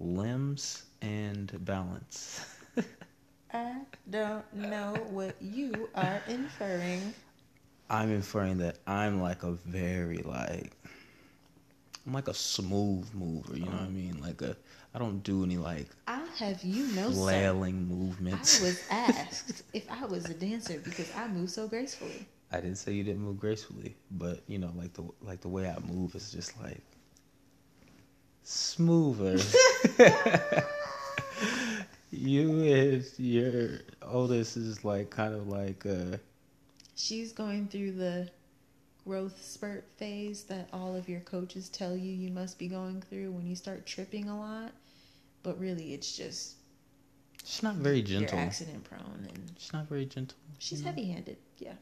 limbs 0.00 0.82
and 1.02 1.64
balance. 1.64 2.44
I 3.52 3.76
don't 4.10 4.54
know 4.54 4.94
what 5.10 5.36
you 5.40 5.88
are 5.94 6.22
inferring. 6.28 7.14
I'm 7.90 8.10
inferring 8.10 8.58
that 8.58 8.78
I'm 8.86 9.22
like 9.22 9.42
a 9.42 9.52
very, 9.52 10.18
like, 10.18 10.72
I'm 12.06 12.12
like 12.12 12.28
a 12.28 12.34
smooth 12.34 13.08
mover, 13.14 13.56
you 13.56 13.64
know 13.64 13.72
what 13.72 13.82
I 13.82 13.88
mean? 13.88 14.20
Like 14.20 14.42
a, 14.42 14.56
I 14.94 14.98
don't 14.98 15.22
do 15.22 15.44
any 15.44 15.58
like 15.58 15.88
I'll 16.06 16.26
have 16.38 16.62
you 16.62 16.86
know, 16.94 17.10
flailing 17.10 17.76
I 17.76 17.94
movements. 17.94 18.60
I 18.60 18.64
was 18.64 18.82
asked 18.90 19.62
if 19.72 19.90
I 19.90 20.06
was 20.06 20.28
a 20.28 20.34
dancer 20.34 20.80
because 20.82 21.10
I 21.14 21.28
move 21.28 21.50
so 21.50 21.68
gracefully. 21.68 22.26
I 22.50 22.60
didn't 22.60 22.76
say 22.76 22.92
you 22.92 23.04
didn't 23.04 23.20
move 23.22 23.38
gracefully, 23.38 23.94
but 24.10 24.42
you 24.46 24.58
know, 24.58 24.72
like 24.74 24.94
the 24.94 25.04
like 25.22 25.40
the 25.42 25.48
way 25.48 25.68
I 25.68 25.78
move 25.80 26.14
is 26.14 26.32
just 26.32 26.58
like 26.62 26.80
smoother. 28.42 29.38
you 32.18 32.62
and 32.64 33.04
your 33.18 33.80
oldest 34.02 34.56
is 34.56 34.84
like 34.84 35.10
kind 35.10 35.34
of 35.34 35.48
like 35.48 35.86
uh 35.86 36.16
She's 36.96 37.32
going 37.32 37.68
through 37.68 37.92
the 37.92 38.28
growth 39.04 39.40
spurt 39.42 39.84
phase 39.96 40.42
that 40.44 40.68
all 40.72 40.96
of 40.96 41.08
your 41.08 41.20
coaches 41.20 41.68
tell 41.68 41.96
you 41.96 42.10
you 42.12 42.30
must 42.30 42.58
be 42.58 42.66
going 42.68 43.00
through 43.02 43.30
when 43.30 43.46
you 43.46 43.54
start 43.54 43.86
tripping 43.86 44.28
a 44.28 44.38
lot. 44.38 44.72
But 45.44 45.58
really, 45.60 45.94
it's 45.94 46.16
just 46.16 46.56
she's 47.44 47.62
not 47.62 47.76
very 47.76 48.02
gentle. 48.02 48.36
accident 48.38 48.82
prone 48.84 49.26
and 49.28 49.52
She's 49.56 49.72
not 49.72 49.88
very 49.88 50.04
gentle. 50.06 50.36
she's 50.58 50.82
heavy 50.82 51.04
handed. 51.06 51.36
Yeah, 51.58 51.74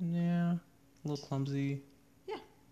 Yeah, 0.00 0.52
a 0.54 1.08
little 1.08 1.24
clumsy. 1.26 1.80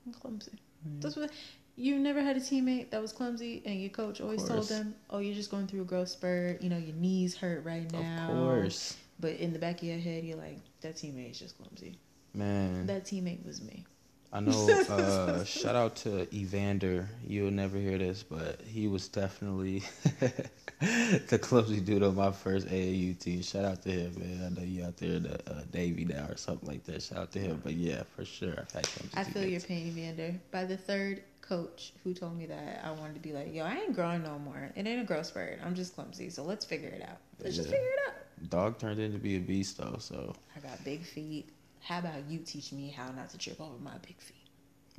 and 0.05 0.15
clumsy. 0.21 0.53
Yeah. 0.85 0.91
That's 1.01 1.17
what 1.17 1.31
you 1.77 1.99
never 1.99 2.23
had 2.23 2.37
a 2.37 2.41
teammate 2.41 2.91
that 2.91 3.01
was 3.03 3.13
clumsy, 3.13 3.63
and 3.65 3.81
your 3.81 3.91
coach 3.91 4.21
always 4.21 4.43
told 4.45 4.69
them, 4.69 4.95
"Oh, 5.11 5.19
you're 5.19 5.35
just 5.35 5.51
going 5.51 5.67
through 5.67 5.83
a 5.83 5.85
growth 5.85 6.09
spurt. 6.09 6.63
You 6.63 6.71
know, 6.71 6.79
your 6.79 6.97
knees 6.97 7.37
hurt 7.37 7.65
right 7.65 7.91
now." 7.93 8.31
Of 8.31 8.37
course, 8.37 8.97
But 9.19 9.37
in 9.37 9.53
the 9.53 9.59
back 9.59 9.79
of 9.79 9.85
your 9.85 9.99
head, 9.99 10.25
you're 10.25 10.37
like, 10.37 10.59
"That 10.81 10.97
teammate 10.97 11.31
is 11.31 11.39
just 11.39 11.57
clumsy." 11.59 11.99
man. 12.35 12.87
That 12.87 13.05
teammate 13.05 13.45
was 13.47 13.63
me. 13.63 13.85
I 14.37 14.41
know. 14.41 14.69
Uh, 14.91 15.45
shout 15.45 15.77
out 15.77 15.97
to 15.97 16.33
Evander. 16.35 17.09
You'll 17.27 17.51
never 17.51 17.79
hear 17.79 17.97
this, 17.97 18.23
but 18.23 18.61
he 18.67 18.87
was 18.87 19.09
definitely 19.09 19.83
the 20.81 21.39
clumsy 21.41 21.81
dude 21.81 22.03
on 22.03 22.17
my 22.17 22.33
first 22.33 22.69
AAU 22.69 23.19
team. 23.19 23.41
Shout 23.41 23.65
out 23.65 23.83
to 23.85 23.91
him, 23.91 24.15
man. 24.19 24.45
I 24.45 24.61
know 24.61 24.67
you 24.67 24.85
out 24.85 24.99
there 24.99 25.15
in 25.15 25.23
the 25.23 25.41
uh, 25.51 25.63
Navy 25.73 26.05
now 26.05 26.27
or 26.27 26.37
something 26.37 26.69
like 26.69 26.85
that. 26.85 27.03
Shout 27.03 27.19
out 27.19 27.33
to 27.33 27.39
him. 27.39 27.63
But 27.65 27.75
yeah, 27.75 28.03
for 28.15 28.27
sure, 28.27 28.53
I've 28.59 28.71
had 28.71 28.87
clumsy 28.87 29.17
I 29.17 29.25
feel 29.25 29.47
your 29.47 29.61
pain, 29.61 29.87
Evander. 29.87 30.39
By 30.51 30.67
the 30.67 30.77
third 30.77 31.23
coach 31.41 31.95
who 32.05 32.13
told 32.13 32.37
me 32.37 32.45
that, 32.45 32.85
I 32.85 32.91
wanted 32.91 33.15
to 33.15 33.21
be 33.21 33.33
like, 33.33 33.55
"Yo, 33.55 33.65
I 33.65 33.77
ain't 33.77 33.95
growing 33.95 34.23
no 34.23 34.39
more. 34.39 34.71
It 34.77 34.87
ain't 34.87 35.01
a 35.01 35.05
growth 35.05 35.27
spurt. 35.27 35.61
I'm 35.65 35.75
just 35.75 35.95
clumsy. 35.95 36.29
So 36.29 36.43
let's 36.43 36.67
figure 36.67 36.91
it 36.91 37.01
out. 37.01 37.17
Let's 37.43 37.57
just 37.57 37.71
figure 37.71 37.87
it 37.87 38.09
out." 38.09 38.51
Dog 38.51 38.79
turned 38.79 39.01
into 39.01 39.19
be 39.19 39.37
a 39.37 39.41
beast 39.41 39.79
though, 39.79 39.97
so 39.99 40.35
I 40.55 40.61
got 40.61 40.85
big 40.85 41.05
feet. 41.05 41.49
How 41.81 41.99
about 42.01 42.29
you 42.29 42.41
teach 42.41 42.73
me 42.73 42.91
how 42.91 43.11
not 43.13 43.31
to 43.31 43.39
trip 43.39 43.61
over 43.61 43.79
my 43.79 43.97
big 43.99 44.19
feet? 44.21 44.37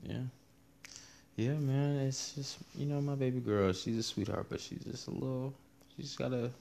yeah. 0.03 0.21
Yeah, 1.35 1.53
man, 1.53 1.97
it's 1.99 2.33
just 2.33 2.57
you 2.75 2.85
know 2.85 3.01
my 3.01 3.15
baby 3.15 3.39
girl. 3.39 3.71
She's 3.73 3.97
a 3.97 4.03
sweetheart, 4.03 4.47
but 4.49 4.59
she's 4.59 4.83
just 4.83 5.07
a 5.07 5.11
little. 5.11 5.53
She's 5.95 6.15
gotta 6.15 6.51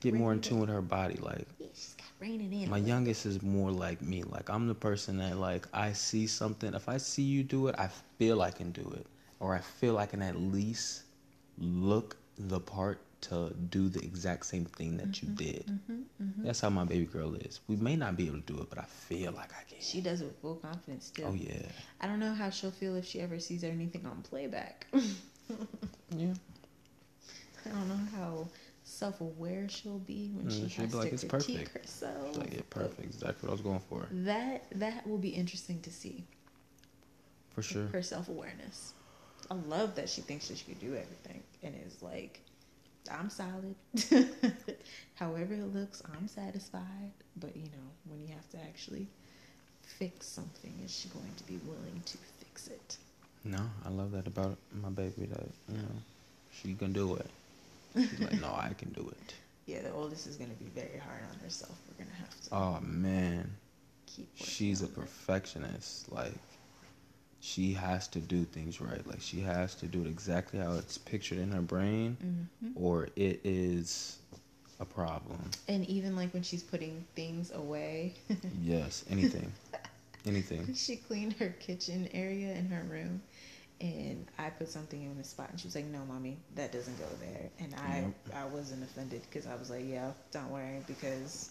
get 0.00 0.14
more 0.14 0.32
in 0.32 0.40
tune 0.40 0.60
with 0.60 0.68
her 0.68 0.82
body. 0.82 1.16
Like 1.16 1.46
Yeah, 1.58 1.68
she's 1.74 1.94
got 1.96 2.06
raining 2.20 2.52
in. 2.52 2.70
My 2.70 2.78
youngest 2.78 3.26
is 3.26 3.42
more 3.42 3.70
like 3.70 4.02
me. 4.02 4.22
Like 4.24 4.50
I'm 4.50 4.68
the 4.68 4.74
person 4.74 5.18
that 5.18 5.38
like 5.38 5.66
I 5.72 5.92
see 5.92 6.26
something. 6.26 6.74
If 6.74 6.88
I 6.88 6.98
see 6.98 7.22
you 7.22 7.42
do 7.42 7.68
it, 7.68 7.74
I 7.78 7.88
feel 8.18 8.42
I 8.42 8.50
can 8.50 8.72
do 8.72 8.92
it, 8.96 9.06
or 9.40 9.54
I 9.54 9.60
feel 9.60 9.98
I 9.98 10.06
can 10.06 10.22
at 10.22 10.36
least 10.36 11.04
look 11.58 12.16
the 12.38 12.60
part 12.60 13.00
to 13.22 13.52
do 13.70 13.88
the 13.88 14.00
exact 14.04 14.46
same 14.46 14.64
thing 14.64 14.96
that 14.98 15.22
you 15.22 15.28
did. 15.28 15.66
Mm-hmm, 15.66 16.44
That's 16.44 16.60
how 16.60 16.70
my 16.70 16.84
baby 16.84 17.04
girl 17.04 17.34
is. 17.34 17.60
We 17.66 17.76
may 17.76 17.96
not 17.96 18.16
be 18.16 18.26
able 18.28 18.40
to 18.40 18.52
do 18.52 18.60
it, 18.60 18.68
but 18.70 18.78
I 18.78 18.84
feel 18.84 19.32
like 19.32 19.50
I 19.52 19.62
can. 19.68 19.80
She 19.80 20.00
does 20.00 20.20
it 20.20 20.26
with 20.26 20.40
full 20.40 20.56
confidence 20.56 21.10
too. 21.10 21.24
Oh 21.26 21.34
yeah, 21.34 21.66
I 22.00 22.06
don't 22.06 22.20
know 22.20 22.32
how 22.34 22.50
she'll 22.50 22.70
feel 22.70 22.94
if 22.96 23.04
she 23.06 23.20
ever 23.20 23.38
sees 23.40 23.64
anything 23.64 24.06
on 24.06 24.22
playback. 24.22 24.86
yeah. 24.92 26.34
I 27.66 27.70
don't 27.70 27.88
know 27.88 28.00
how 28.16 28.48
self-aware 28.84 29.68
she'll 29.68 29.98
be 29.98 30.30
when 30.34 30.46
Mm, 30.46 30.62
she 30.62 30.68
she'll 30.68 30.84
has 30.86 30.94
like, 30.94 31.08
to 31.08 31.14
"It's 31.14 31.24
critique 31.24 31.56
perfect." 31.72 31.78
herself. 31.86 32.36
Like 32.38 32.54
yeah, 32.54 32.60
perfect. 32.70 33.04
Exactly 33.04 33.46
what 33.46 33.50
I 33.50 33.52
was 33.52 33.60
going 33.60 33.80
for. 33.88 34.06
That 34.10 34.64
that 34.76 35.06
will 35.06 35.18
be 35.18 35.30
interesting 35.30 35.80
to 35.82 35.90
see. 35.90 36.24
For 37.54 37.62
sure. 37.62 37.86
Her 37.88 38.02
self-awareness. 38.02 38.94
I 39.50 39.54
love 39.54 39.94
that 39.96 40.08
she 40.08 40.20
thinks 40.20 40.48
that 40.48 40.58
she 40.58 40.64
could 40.64 40.80
do 40.80 40.94
everything 40.94 41.42
and 41.62 41.74
is 41.86 42.00
like, 42.02 42.40
I'm 43.10 43.30
solid. 43.30 43.74
However 45.14 45.54
it 45.54 45.74
looks, 45.74 46.02
I'm 46.16 46.28
satisfied. 46.28 47.12
But 47.36 47.56
you 47.56 47.64
know, 47.64 47.88
when 48.08 48.20
you 48.20 48.28
have 48.34 48.48
to 48.50 48.58
actually 48.58 49.06
fix 49.82 50.26
something, 50.26 50.72
is 50.84 50.94
she 50.94 51.08
going 51.08 51.32
to 51.36 51.44
be 51.44 51.58
willing 51.66 52.02
to 52.06 52.18
fix 52.38 52.68
it? 52.68 52.96
No, 53.44 53.60
I 53.84 53.88
love 53.90 54.12
that 54.12 54.26
about 54.26 54.56
my 54.82 54.88
baby. 54.90 55.26
That 55.26 55.46
you 55.68 55.78
know, 55.78 56.02
she 56.52 56.74
can 56.74 56.92
do 56.92 57.14
it. 57.16 57.30
She's 57.96 58.20
like, 58.20 58.40
no, 58.40 58.48
I 58.48 58.72
can 58.76 58.90
do 58.90 59.08
it. 59.08 59.34
Yeah, 59.66 59.82
the 59.82 59.92
oldest 59.92 60.26
is 60.26 60.36
going 60.36 60.48
to 60.48 60.56
be 60.56 60.70
very 60.70 60.96
hard 60.98 61.20
on 61.30 61.38
herself. 61.40 61.76
We're 61.90 62.02
going 62.02 62.16
to 62.16 62.22
have 62.22 62.40
to 62.40 62.54
Oh 62.56 62.80
man. 62.80 63.50
keep. 64.06 64.30
she's 64.34 64.80
a 64.80 64.86
perfectionist. 64.86 66.10
Like 66.10 66.32
she 67.40 67.72
has 67.74 68.08
to 68.08 68.18
do 68.20 68.44
things 68.44 68.80
right. 68.80 69.06
Like 69.06 69.20
she 69.20 69.40
has 69.40 69.74
to 69.76 69.86
do 69.86 70.00
it 70.02 70.06
exactly 70.08 70.58
how 70.58 70.72
it's 70.74 70.98
pictured 70.98 71.38
in 71.38 71.52
her 71.52 71.62
brain, 71.62 72.16
Mhm. 72.22 72.72
or 72.74 73.08
it 73.16 73.40
is 73.44 74.18
a 74.80 74.84
problem. 74.84 75.50
And 75.68 75.84
even 75.86 76.16
like 76.16 76.32
when 76.34 76.42
she's 76.42 76.62
putting 76.62 77.04
things 77.14 77.50
away, 77.52 78.14
yes, 78.62 79.04
anything, 79.10 79.52
anything. 80.26 80.68
she 80.74 80.96
cleaned 80.96 81.34
her 81.34 81.50
kitchen 81.60 82.08
area 82.12 82.54
in 82.54 82.68
her 82.70 82.82
room, 82.84 83.22
and 83.80 84.26
I 84.38 84.50
put 84.50 84.68
something 84.68 85.02
in 85.02 85.16
the 85.16 85.24
spot, 85.24 85.50
and 85.50 85.60
she 85.60 85.66
was 85.68 85.74
like, 85.76 85.86
"No, 85.86 86.04
mommy, 86.06 86.38
that 86.56 86.72
doesn't 86.72 86.98
go 86.98 87.06
there." 87.20 87.50
And 87.60 87.74
I, 87.76 88.00
Yep. 88.28 88.36
I 88.36 88.44
wasn't 88.46 88.82
offended 88.82 89.22
because 89.22 89.46
I 89.46 89.54
was 89.56 89.70
like, 89.70 89.84
"Yeah, 89.86 90.12
don't 90.32 90.50
worry," 90.50 90.82
because 90.86 91.50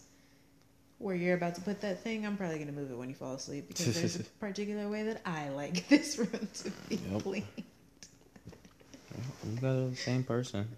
where 0.99 1.15
you're 1.15 1.35
about 1.35 1.55
to 1.55 1.61
put 1.61 1.81
that 1.81 2.01
thing, 2.03 2.25
I'm 2.25 2.37
probably 2.37 2.59
gonna 2.59 2.71
move 2.71 2.91
it 2.91 2.97
when 2.97 3.09
you 3.09 3.15
fall 3.15 3.33
asleep 3.35 3.67
because 3.67 3.93
there's 3.93 4.15
a 4.15 4.23
particular 4.39 4.89
way 4.89 5.03
that 5.03 5.21
I 5.25 5.49
like 5.49 5.87
this 5.89 6.17
room 6.17 6.47
to 6.55 6.71
be 6.89 6.95
Yep. 7.11 7.23
clean. 7.23 7.47
You 9.45 9.61
got 9.61 9.73
the 9.73 9.95
same 9.95 10.23
person. 10.23 10.67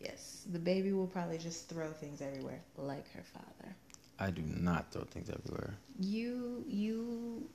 Yes, 0.00 0.44
the 0.52 0.58
baby 0.58 0.92
will 0.92 1.06
probably 1.06 1.38
just 1.38 1.68
throw 1.68 1.88
things 1.88 2.20
everywhere 2.20 2.60
like 2.76 3.10
her 3.12 3.22
father. 3.22 3.74
I 4.18 4.30
do 4.30 4.42
not 4.42 4.92
throw 4.92 5.02
things 5.04 5.30
everywhere. 5.30 5.74
You, 5.98 6.64
you, 6.68 7.48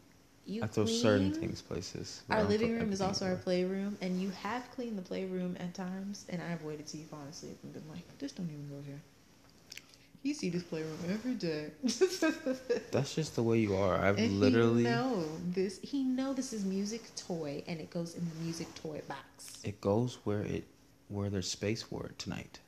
you. 0.46 0.64
I 0.64 0.68
throw 0.68 0.86
certain 0.86 1.32
things 1.32 1.62
places. 1.62 2.24
Our 2.30 2.44
living 2.44 2.72
room 2.78 2.92
is 2.92 3.00
also 3.02 3.26
our 3.26 3.36
playroom, 3.36 3.98
and 4.02 4.22
you 4.22 4.32
have 4.32 4.70
cleaned 4.72 4.98
the 4.98 5.02
playroom 5.04 5.56
at 5.60 5.74
times, 5.74 6.26
and 6.30 6.42
I've 6.42 6.64
waited 6.64 6.88
till 6.88 7.00
you 7.00 7.06
fall 7.06 7.24
asleep 7.30 7.58
and 7.64 7.74
been 7.74 7.88
like, 7.90 8.18
"This 8.18 8.32
don't 8.32 8.50
even 8.50 8.68
go 8.70 8.82
here." 8.86 9.02
You 10.24 10.36
see 10.36 10.50
this 10.50 10.62
playroom 10.62 10.98
every 11.10 11.34
day. 11.34 11.72
That's 12.92 13.16
just 13.16 13.36
the 13.36 13.42
way 13.42 13.58
you 13.58 13.76
are. 13.76 13.96
I've 13.96 14.20
and 14.20 14.40
literally. 14.40 14.84
he 14.84 14.90
know 14.90 15.26
this. 15.50 15.80
He 15.82 16.04
know 16.04 16.34
this 16.34 16.54
is 16.54 16.64
music 16.64 17.10
toy, 17.16 17.64
and 17.68 17.80
it 17.80 17.90
goes 17.90 18.14
in 18.16 18.28
the 18.30 18.44
music 18.44 18.74
toy 18.76 19.02
box. 19.08 19.60
It 19.64 19.82
goes 19.82 20.20
where 20.24 20.42
it 20.42 20.66
where 21.08 21.30
there's 21.32 21.50
space 21.50 21.82
for 21.82 22.06
it 22.06 22.20
tonight. 22.20 22.60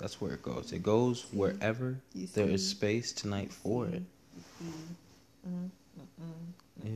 That's 0.00 0.20
where 0.22 0.32
it 0.32 0.42
goes. 0.42 0.72
It 0.72 0.82
goes 0.82 1.24
See? 1.30 1.36
wherever 1.36 1.98
there 2.34 2.48
is 2.48 2.66
space 2.66 3.12
tonight 3.12 3.52
for 3.52 3.86
See? 3.88 3.96
it. 3.96 4.02
You 4.34 4.42
see? 4.58 5.48
Mm, 5.48 5.70
mm, 5.98 6.24
mm, 6.24 6.84
Yeah. 6.84 6.90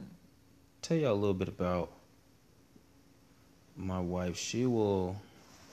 mm, 0.00 0.04
Tell 0.82 0.96
y'all 0.96 1.12
a 1.12 1.14
little 1.14 1.34
bit 1.34 1.48
about 1.48 1.90
my 3.76 4.00
wife. 4.00 4.36
She 4.36 4.66
will 4.66 5.16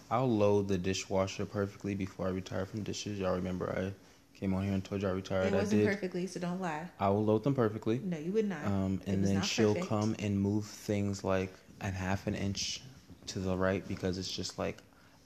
I'll 0.10 0.30
load 0.30 0.68
the 0.68 0.78
dishwasher 0.78 1.46
perfectly 1.46 1.96
before 1.96 2.28
I 2.28 2.30
retire 2.30 2.66
from 2.66 2.84
dishes. 2.84 3.20
Y'all 3.20 3.36
remember 3.36 3.70
I 3.78 4.40
came 4.40 4.54
on 4.54 4.64
here 4.64 4.74
and 4.74 4.84
told 4.84 5.02
you 5.02 5.08
I 5.10 5.12
retired. 5.12 5.48
It 5.48 5.54
I 5.54 5.58
wasn't 5.58 5.82
did. 5.82 5.88
perfectly, 5.88 6.28
so 6.28 6.40
don't 6.40 6.62
lie. 6.62 6.88
I 7.00 7.10
will 7.10 7.26
load 7.26 7.44
them 7.44 7.56
perfectly. 7.56 8.00
No, 8.04 8.18
you 8.18 8.32
would 8.32 8.48
not. 8.48 8.64
Um, 8.66 9.02
and 9.08 9.26
then 9.26 9.42
she'll 9.42 9.74
perfect. 9.74 9.90
come 9.90 10.16
and 10.20 10.40
move 10.40 10.66
things 10.66 11.24
like 11.24 11.54
a 11.82 11.92
half 11.92 12.28
an 12.28 12.36
inch 12.36 12.82
to 13.28 13.40
the 13.40 13.56
right 13.56 13.86
because 13.88 14.18
it's 14.18 14.32
just 14.32 14.58
like 14.58 14.78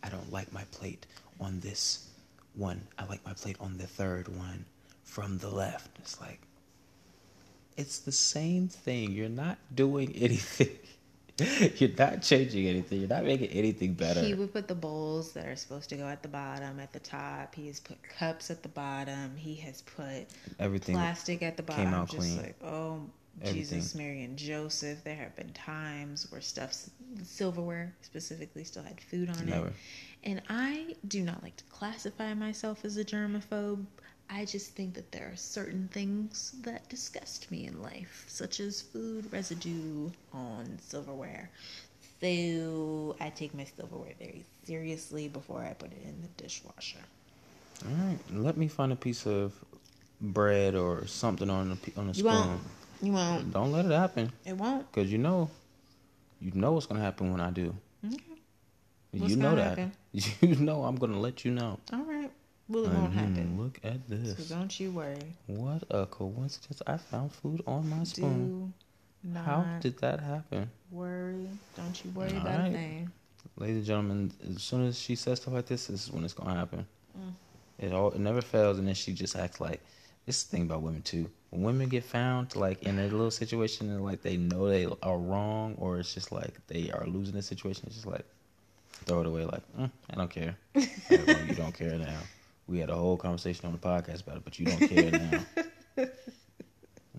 I 0.04 0.10
don't 0.10 0.32
like 0.32 0.52
my 0.52 0.64
plate 0.72 1.06
on 1.40 1.60
this 1.60 2.08
one. 2.56 2.82
I 2.98 3.06
like 3.06 3.24
my 3.26 3.34
plate 3.34 3.58
on 3.60 3.78
the 3.78 3.88
third 3.88 4.28
one 4.36 4.66
from 5.04 5.38
the 5.38 5.50
left. 5.50 5.98
It's 6.00 6.20
like 6.20 6.42
it's 7.78 8.00
the 8.00 8.12
same 8.12 8.68
thing. 8.68 9.12
You're 9.12 9.30
not 9.30 9.58
doing 9.76 10.12
anything. 10.16 10.70
You're 11.78 11.90
not 11.98 12.22
changing 12.22 12.68
anything. 12.68 13.00
You're 13.00 13.10
not 13.10 13.24
making 13.26 13.50
anything 13.50 13.94
better. 13.94 14.22
He 14.22 14.34
would 14.34 14.54
put 14.54 14.68
the 14.68 14.76
bowls 14.76 15.34
that 15.34 15.48
are 15.48 15.56
supposed 15.56 15.90
to 15.90 15.96
go 15.98 16.08
at 16.08 16.22
the 16.22 16.30
bottom 16.30 16.80
at 16.80 16.94
the 16.94 17.00
top. 17.00 17.56
He 17.56 17.68
has 17.68 17.80
put 17.80 17.98
cups 18.04 18.50
at 18.52 18.64
the 18.64 18.70
bottom. 18.70 19.36
He 19.36 19.56
has 19.56 19.82
put 19.82 20.28
Everything 20.60 20.96
plastic 20.96 21.42
at 21.44 21.58
the 21.58 21.64
bottom. 21.64 21.86
came 21.86 21.94
out 21.94 22.08
just 22.10 22.20
clean. 22.20 22.38
like, 22.38 22.56
oh, 22.64 23.02
Everything. 23.42 23.80
Jesus, 23.80 23.96
Mary, 23.96 24.24
and 24.24 24.38
Joseph. 24.38 25.04
There 25.04 25.16
have 25.16 25.36
been 25.36 25.52
times 25.54 26.28
where 26.32 26.42
stuff, 26.42 26.74
silverware 27.24 27.94
specifically, 28.02 28.64
still 28.64 28.84
had 28.84 29.00
food 29.00 29.30
on 29.30 29.46
Never. 29.46 29.68
it. 29.68 29.74
And 30.24 30.42
I 30.50 30.96
do 31.08 31.22
not 31.24 31.42
like 31.42 31.56
to 31.58 31.64
classify 31.66 32.34
myself 32.34 32.86
as 32.86 32.98
a 32.98 33.04
germaphobe. 33.06 33.86
I 34.34 34.46
just 34.46 34.72
think 34.76 34.94
that 34.94 35.12
there 35.12 35.30
are 35.32 35.36
certain 35.36 35.90
things 35.92 36.54
that 36.64 36.88
disgust 36.90 37.52
me 37.52 37.68
in 37.68 37.82
life, 37.82 38.24
such 38.28 38.60
as 38.62 38.82
food 38.82 39.32
residue 39.32 40.10
on 40.34 40.78
silverware. 40.82 41.50
So 42.22 43.16
I 43.20 43.30
take 43.30 43.54
my 43.54 43.66
silverware 43.66 44.14
very 44.20 44.44
seriously 44.64 45.28
before 45.28 45.62
I 45.64 45.74
put 45.74 45.92
it 45.92 46.02
in 46.06 46.22
the 46.22 46.28
dishwasher. 46.42 47.00
All 47.86 47.92
right, 48.06 48.18
let 48.32 48.58
me 48.58 48.68
find 48.68 48.92
a 48.94 48.96
piece 48.96 49.26
of 49.26 49.54
bread 50.22 50.76
or 50.76 51.08
something 51.08 51.50
on 51.50 51.72
a 51.96 52.00
on 52.00 52.06
a 52.10 52.14
You 52.14 52.24
spoon. 52.24 52.26
won't. 52.26 52.62
You 53.02 53.12
won't. 53.12 53.52
Don't 53.52 53.72
let 53.72 53.86
it 53.86 53.92
happen. 53.92 54.32
It 54.46 54.56
won't. 54.56 54.90
Cause 54.92 55.08
you 55.08 55.18
know, 55.18 55.50
you 56.40 56.52
know 56.54 56.72
what's 56.74 56.86
gonna 56.86 57.02
happen 57.02 57.32
when 57.32 57.42
I 57.42 57.50
do. 57.50 57.76
Okay. 58.06 58.18
What's 59.12 59.32
you 59.32 59.36
know 59.36 59.56
that. 59.56 59.78
happen? 59.78 59.92
You 60.42 60.56
know 60.56 60.84
I'm 60.84 60.96
gonna 60.96 61.20
let 61.20 61.44
you 61.44 61.52
know. 61.52 61.80
All 61.92 62.04
right. 62.04 62.32
Well, 62.72 62.86
it 62.86 62.94
won't 62.94 63.14
happen. 63.14 63.58
Look 63.60 63.80
at 63.84 64.08
this. 64.08 64.48
So 64.48 64.56
don't 64.56 64.80
you 64.80 64.92
worry. 64.92 65.18
What 65.48 65.84
a 65.90 66.06
coincidence! 66.06 66.82
I 66.88 66.96
found 66.98 67.34
food 67.34 67.62
on 67.68 67.90
my 67.90 68.04
spoon. 68.06 68.74
Do 69.24 69.30
not 69.30 69.46
How 69.46 69.66
did 69.82 69.98
that 70.00 70.20
happen, 70.22 70.70
worry. 70.90 71.48
Don't 71.76 72.06
you 72.06 72.12
worry 72.12 72.32
All 72.32 72.38
about 72.38 72.60
right. 72.60 72.70
a 72.70 72.74
thing. 72.74 73.12
ladies 73.58 73.76
and 73.78 73.86
gentlemen? 73.86 74.32
As 74.56 74.64
soon 74.64 74.88
as 74.88 74.98
she 74.98 75.16
says 75.16 75.42
stuff 75.42 75.54
like 75.54 75.66
this, 75.66 75.88
this 75.88 76.06
is 76.06 76.12
when 76.12 76.24
it's 76.24 76.34
gonna 76.34 76.56
happen. 76.56 76.88
Mm. 77.20 77.34
It 77.80 77.94
all 77.94 78.12
it 78.12 78.20
never 78.20 78.42
fails, 78.42 78.80
and 78.80 78.88
then 78.88 78.96
she 78.96 79.12
just 79.14 79.36
acts 79.36 79.60
like 79.60 79.82
this 80.26 80.38
is 80.38 80.44
the 80.46 80.52
thing 80.56 80.64
about 80.64 80.82
women 80.82 81.02
too. 81.02 81.30
When 81.50 81.64
women 81.64 81.90
get 81.90 82.06
found 82.06 82.56
like 82.56 82.84
in 82.84 82.98
a 83.00 83.04
little 83.04 83.32
situation 83.32 83.90
and 83.90 84.04
like 84.06 84.22
they 84.22 84.38
know 84.38 84.70
they 84.70 84.88
are 85.04 85.18
wrong, 85.18 85.76
or 85.78 86.00
it's 86.00 86.14
just 86.14 86.32
like 86.32 86.54
they 86.68 86.90
are 86.92 87.06
losing 87.06 87.36
the 87.36 87.42
situation, 87.42 87.84
it's 87.88 87.96
just 87.96 88.08
like 88.08 88.26
throw 89.06 89.20
it 89.20 89.28
away. 89.28 89.44
Like 89.46 89.64
mm, 89.78 89.92
I 90.10 90.16
don't 90.16 90.30
care. 90.32 90.56
Like, 90.76 91.28
well, 91.28 91.46
you 91.48 91.56
don't 91.56 91.74
care 91.74 91.98
now. 91.98 92.20
We 92.72 92.80
had 92.80 92.90
a 92.90 92.96
whole 92.96 93.18
conversation 93.18 93.66
on 93.66 93.74
the 93.74 93.78
podcast 93.78 94.24
about 94.24 94.38
it, 94.38 94.46
but 94.46 94.58
you 94.58 94.66
don't 94.66 94.80
care 94.80 95.12
now. 95.12 95.46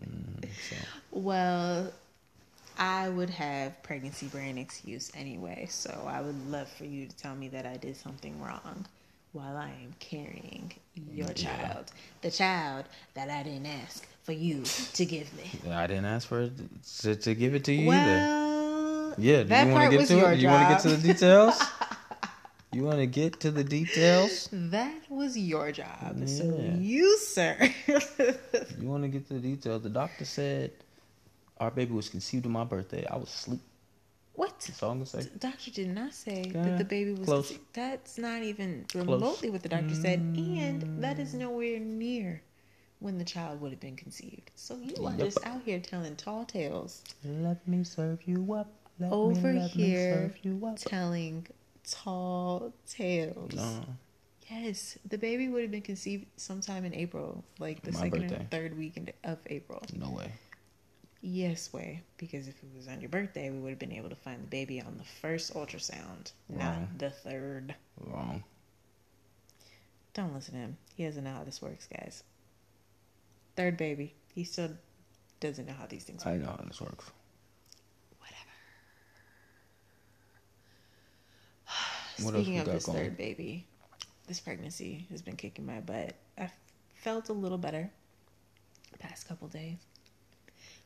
Mm, 0.03 0.43
so. 0.59 0.75
Well, 1.13 1.93
I 2.79 3.09
would 3.09 3.31
have 3.31 3.81
pregnancy 3.85 4.27
brain 4.27 4.59
excuse 4.59 5.13
anyway, 5.15 5.67
so 5.71 6.07
I 6.09 6.21
would 6.23 6.51
love 6.51 6.69
for 6.69 6.85
you 6.87 7.07
to 7.07 7.17
tell 7.17 7.35
me 7.37 7.49
that 7.49 7.67
I 7.67 7.77
did 7.77 7.97
something 7.97 8.41
wrong 8.41 8.87
while 9.33 9.57
I 9.57 9.69
am 9.69 9.95
carrying 10.01 10.73
your 11.13 11.29
Yeah. 11.29 11.35
child, 11.35 11.93
the 12.23 12.31
child 12.31 12.87
that 13.15 13.29
I 13.31 13.43
didn't 13.45 13.67
ask 13.67 14.05
for 14.25 14.33
you 14.33 14.65
to 14.95 15.05
give 15.05 15.33
me. 15.37 15.51
I 15.71 15.87
didn't 15.87 16.07
ask 16.07 16.27
for 16.27 16.41
it 16.41 16.53
to, 17.03 17.15
to 17.15 17.35
give 17.35 17.55
it 17.55 17.65
to 17.65 17.73
you 17.73 17.93
either. 17.93 18.19
Well, 18.19 19.15
Yeah, 19.19 19.43
do 19.43 19.49
that 19.51 19.67
you 19.67 19.73
want 19.73 19.91
to 19.93 19.99
get 19.99 20.09
to 20.09 20.33
it? 20.33 20.41
You 20.41 20.49
want 20.49 20.63
to 20.69 20.75
get 20.75 20.83
to 20.83 20.97
the 20.97 21.13
details? 21.13 21.63
you 22.73 22.85
want 22.85 22.99
to 22.99 23.07
get 23.07 23.41
to 23.41 23.51
the 23.51 23.65
details? 23.65 24.49
That 24.53 25.11
was 25.11 25.37
your 25.37 25.73
job. 25.73 26.27
So 26.29 26.45
you, 26.79 27.19
sir. 27.19 27.57
You 28.81 28.89
want 28.89 29.03
to 29.05 29.09
get 29.09 29.27
to 29.29 29.35
the 29.35 29.41
details? 29.41 29.83
The 29.83 29.91
doctor 29.91 30.25
said 30.25 30.73
our 31.59 31.71
baby 31.71 31.93
was 31.93 32.09
conceived 32.09 32.47
on 32.47 32.53
my 32.53 32.65
birthday. 32.65 33.07
I 33.07 33.17
was 33.17 33.29
asleep. 33.29 33.61
what? 34.35 34.59
That's 34.61 34.83
all 34.83 34.91
I'm 34.91 34.97
gonna 34.99 35.07
say. 35.07 35.23
The 35.23 35.39
doctor 35.39 35.71
did 35.71 35.89
not 35.89 36.15
say 36.15 36.51
Yeah, 36.55 36.65
that 36.65 36.79
the 36.79 36.85
baby 36.85 37.13
was. 37.13 37.25
close. 37.27 37.49
conceived. 37.49 37.67
That's 37.75 38.19
not 38.19 38.43
even 38.43 38.87
remotely 38.95 39.51
what 39.51 39.63
the 39.63 39.69
doctor 39.69 39.95
said, 39.95 40.21
and 40.37 40.85
that 40.99 41.19
Mm. 41.19 41.35
nowhere 41.35 41.79
near 41.79 42.43
when 42.99 43.19
the 43.19 43.25
child 43.25 43.61
would 43.61 43.73
have 43.73 43.81
been 43.81 43.97
conceived. 43.97 44.51
So 44.55 44.77
you 44.79 45.07
are 45.07 45.13
Yep. 45.13 45.27
just 45.27 45.45
out 45.47 45.63
here 45.65 45.81
telling 45.81 46.17
tall 46.17 46.45
tales, 46.45 47.05
Let 47.25 47.67
me 47.69 47.85
serve 47.85 48.23
you 48.27 48.55
up. 48.55 48.69
Let 48.99 49.13
Over 49.13 49.53
me, 49.53 49.59
here, 49.69 50.11
serve 50.11 50.45
you 50.45 50.67
up. 50.67 50.77
telling 50.77 51.47
tall 51.93 52.73
tales. 52.89 53.55
No, 53.55 53.85
Yes, 54.51 54.99
the 55.09 55.17
baby 55.19 55.49
would 55.49 55.63
have 55.63 55.71
been 55.71 55.81
conceived 55.83 56.27
sometime 56.37 56.85
in 56.85 56.93
April, 56.95 57.43
like 57.59 57.83
the 57.83 57.93
My 57.93 58.01
second 58.01 58.25
or 58.25 58.29
birthday. 58.29 58.47
third 58.51 58.77
weekend 58.79 59.13
of 59.25 59.39
April. 59.47 59.83
no 59.95 60.11
way. 60.11 60.31
Yes, 61.23 61.73
way. 61.73 62.03
Because 62.19 62.49
if 62.49 62.57
it 62.63 62.69
was 62.77 62.89
on 62.89 63.01
your 63.01 63.09
birthday, 63.09 63.49
we 63.51 63.59
would 63.61 63.71
have 63.71 63.79
been 63.79 63.93
able 63.93 64.09
to 64.11 64.17
find 64.17 64.43
the 64.43 64.47
baby 64.49 64.81
on 64.83 64.99
the 64.99 65.05
first 65.05 65.55
ultrasound, 65.55 66.33
not 66.49 66.99
the 66.99 67.11
third. 67.11 67.75
Wrong. 68.01 68.43
Don't 70.15 70.35
listen 70.35 70.55
to 70.55 70.61
him. 70.61 70.77
He 70.97 71.05
doesn't 71.05 71.25
know 71.25 71.33
how 71.33 71.45
this 71.45 71.63
works, 71.63 71.87
guys. 71.87 72.23
Third 73.57 73.77
baby. 73.77 74.15
He 74.35 74.45
still 74.45 74.71
doesn't 75.41 75.67
know 75.67 75.75
how 75.79 75.87
these 75.87 76.05
things 76.05 76.25
work. 76.25 76.35
I 76.35 76.39
know 76.39 76.51
how 76.59 76.65
this 76.67 76.81
works. 76.81 77.11
What 82.25 82.35
Speaking 82.35 82.59
of 82.59 82.67
this 82.67 82.87
going? 82.87 82.99
third 82.99 83.17
baby, 83.17 83.67
this 84.27 84.41
pregnancy 84.41 85.07
has 85.11 85.23
been 85.23 85.37
kicking 85.37 85.67
my 85.67 85.81
butt. 85.81 86.15
I 86.39 86.51
felt 86.95 87.29
a 87.29 87.33
little 87.33 87.59
better 87.59 87.91
the 88.93 88.99
past 88.99 89.29
couple 89.29 89.49
days. 89.49 89.79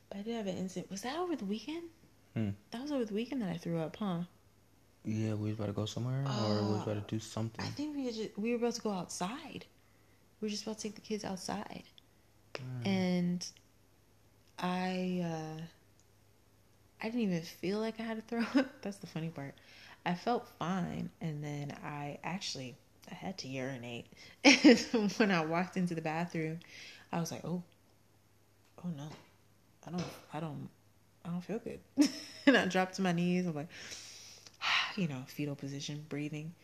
But 0.08 0.18
I 0.18 0.22
did 0.22 0.34
have 0.34 0.46
an 0.46 0.56
incident. 0.56 0.90
Was 0.90 1.02
that 1.02 1.16
over 1.16 1.36
the 1.36 1.44
weekend? 1.44 1.84
Hmm. 2.34 2.50
That 2.70 2.82
was 2.82 2.92
over 2.92 3.04
the 3.04 3.14
weekend 3.14 3.42
that 3.42 3.50
I 3.50 3.56
threw 3.56 3.78
up, 3.78 3.96
huh? 3.96 4.20
Yeah, 5.04 5.34
we 5.34 5.50
was 5.50 5.54
about 5.54 5.66
to 5.66 5.72
go 5.72 5.86
somewhere, 5.86 6.24
or 6.26 6.62
we 6.62 6.72
was 6.72 6.82
about 6.82 7.08
to 7.08 7.14
do 7.14 7.20
something. 7.20 7.64
I 7.64 7.68
think 7.68 7.96
we 7.96 8.04
were, 8.04 8.10
just, 8.10 8.36
we 8.36 8.50
were 8.50 8.56
about 8.56 8.74
to 8.74 8.80
go 8.80 8.90
outside. 8.90 9.64
We 10.40 10.46
were 10.46 10.50
just 10.50 10.64
about 10.64 10.78
to 10.78 10.82
take 10.82 10.94
the 10.96 11.00
kids 11.00 11.24
outside. 11.24 11.84
Hmm. 12.56 12.88
And 12.88 13.46
I 14.58 15.22
uh 15.24 15.60
I 17.02 17.04
didn't 17.06 17.20
even 17.20 17.42
feel 17.42 17.78
like 17.78 18.00
I 18.00 18.02
had 18.02 18.16
to 18.16 18.22
throw 18.22 18.40
up. 18.60 18.82
That's 18.82 18.96
the 18.98 19.06
funny 19.06 19.28
part. 19.28 19.54
I 20.06 20.14
felt 20.14 20.48
fine 20.58 21.10
and 21.20 21.42
then 21.44 21.76
I 21.84 22.18
actually 22.24 22.76
I 23.10 23.14
had 23.14 23.38
to 23.38 23.48
urinate. 23.48 24.06
And 24.44 25.12
when 25.18 25.30
I 25.30 25.44
walked 25.44 25.76
into 25.76 25.94
the 25.94 26.00
bathroom, 26.00 26.60
I 27.12 27.20
was 27.20 27.32
like, 27.32 27.44
"Oh. 27.44 27.62
Oh 28.84 28.88
no. 28.96 29.08
I 29.86 29.90
don't 29.90 30.04
I 30.32 30.40
don't 30.40 30.68
I 31.24 31.30
don't 31.30 31.42
feel 31.44 31.58
good." 31.58 31.80
and 32.46 32.56
I 32.56 32.66
dropped 32.66 32.94
to 32.96 33.02
my 33.02 33.12
knees. 33.12 33.46
I'm 33.46 33.54
like, 33.54 33.68
you 34.96 35.08
know, 35.08 35.22
fetal 35.26 35.56
position, 35.56 36.06
breathing. 36.08 36.54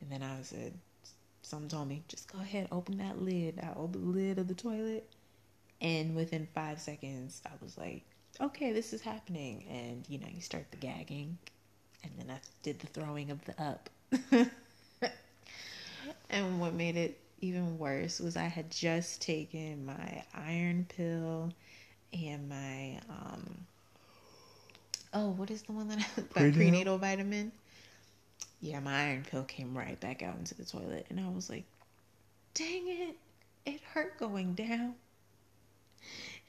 And 0.00 0.10
then 0.12 0.22
I 0.22 0.42
said, 0.42 0.74
something 1.42 1.68
told 1.68 1.88
me, 1.88 2.02
just 2.08 2.30
go 2.32 2.38
ahead, 2.38 2.68
open 2.72 2.98
that 2.98 3.20
lid. 3.22 3.60
I 3.62 3.72
opened 3.76 4.04
the 4.04 4.18
lid 4.18 4.38
of 4.38 4.48
the 4.48 4.54
toilet. 4.54 5.08
And 5.80 6.14
within 6.14 6.46
five 6.54 6.80
seconds, 6.80 7.40
I 7.46 7.50
was 7.62 7.78
like, 7.78 8.04
okay, 8.40 8.72
this 8.72 8.92
is 8.92 9.00
happening. 9.00 9.64
And, 9.70 10.04
you 10.08 10.18
know, 10.18 10.28
you 10.30 10.40
start 10.42 10.70
the 10.70 10.76
gagging. 10.76 11.38
And 12.02 12.12
then 12.18 12.30
I 12.30 12.40
did 12.62 12.78
the 12.80 12.86
throwing 12.88 13.30
of 13.30 13.44
the 13.44 13.62
up. 13.62 13.90
and 16.30 16.60
what 16.60 16.74
made 16.74 16.96
it 16.96 17.18
even 17.40 17.78
worse 17.78 18.20
was 18.20 18.36
I 18.36 18.44
had 18.44 18.70
just 18.70 19.22
taken 19.22 19.84
my 19.86 20.24
iron 20.34 20.86
pill 20.88 21.52
and 22.12 22.48
my, 22.48 23.00
um, 23.08 23.66
oh, 25.14 25.30
what 25.30 25.50
is 25.50 25.62
the 25.62 25.72
one 25.72 25.88
that 25.88 25.98
I, 25.98 26.06
that 26.16 26.30
Prenatal? 26.30 26.52
prenatal 26.52 26.98
vitamin? 26.98 27.52
Yeah, 28.60 28.80
my 28.80 29.08
iron 29.08 29.24
pill 29.28 29.44
came 29.44 29.76
right 29.76 29.98
back 30.00 30.22
out 30.22 30.36
into 30.36 30.54
the 30.54 30.64
toilet. 30.64 31.06
And 31.08 31.18
I 31.18 31.28
was 31.28 31.48
like, 31.48 31.64
dang 32.54 32.88
it, 32.88 33.16
it 33.64 33.80
hurt 33.94 34.18
going 34.18 34.54
down. 34.54 34.94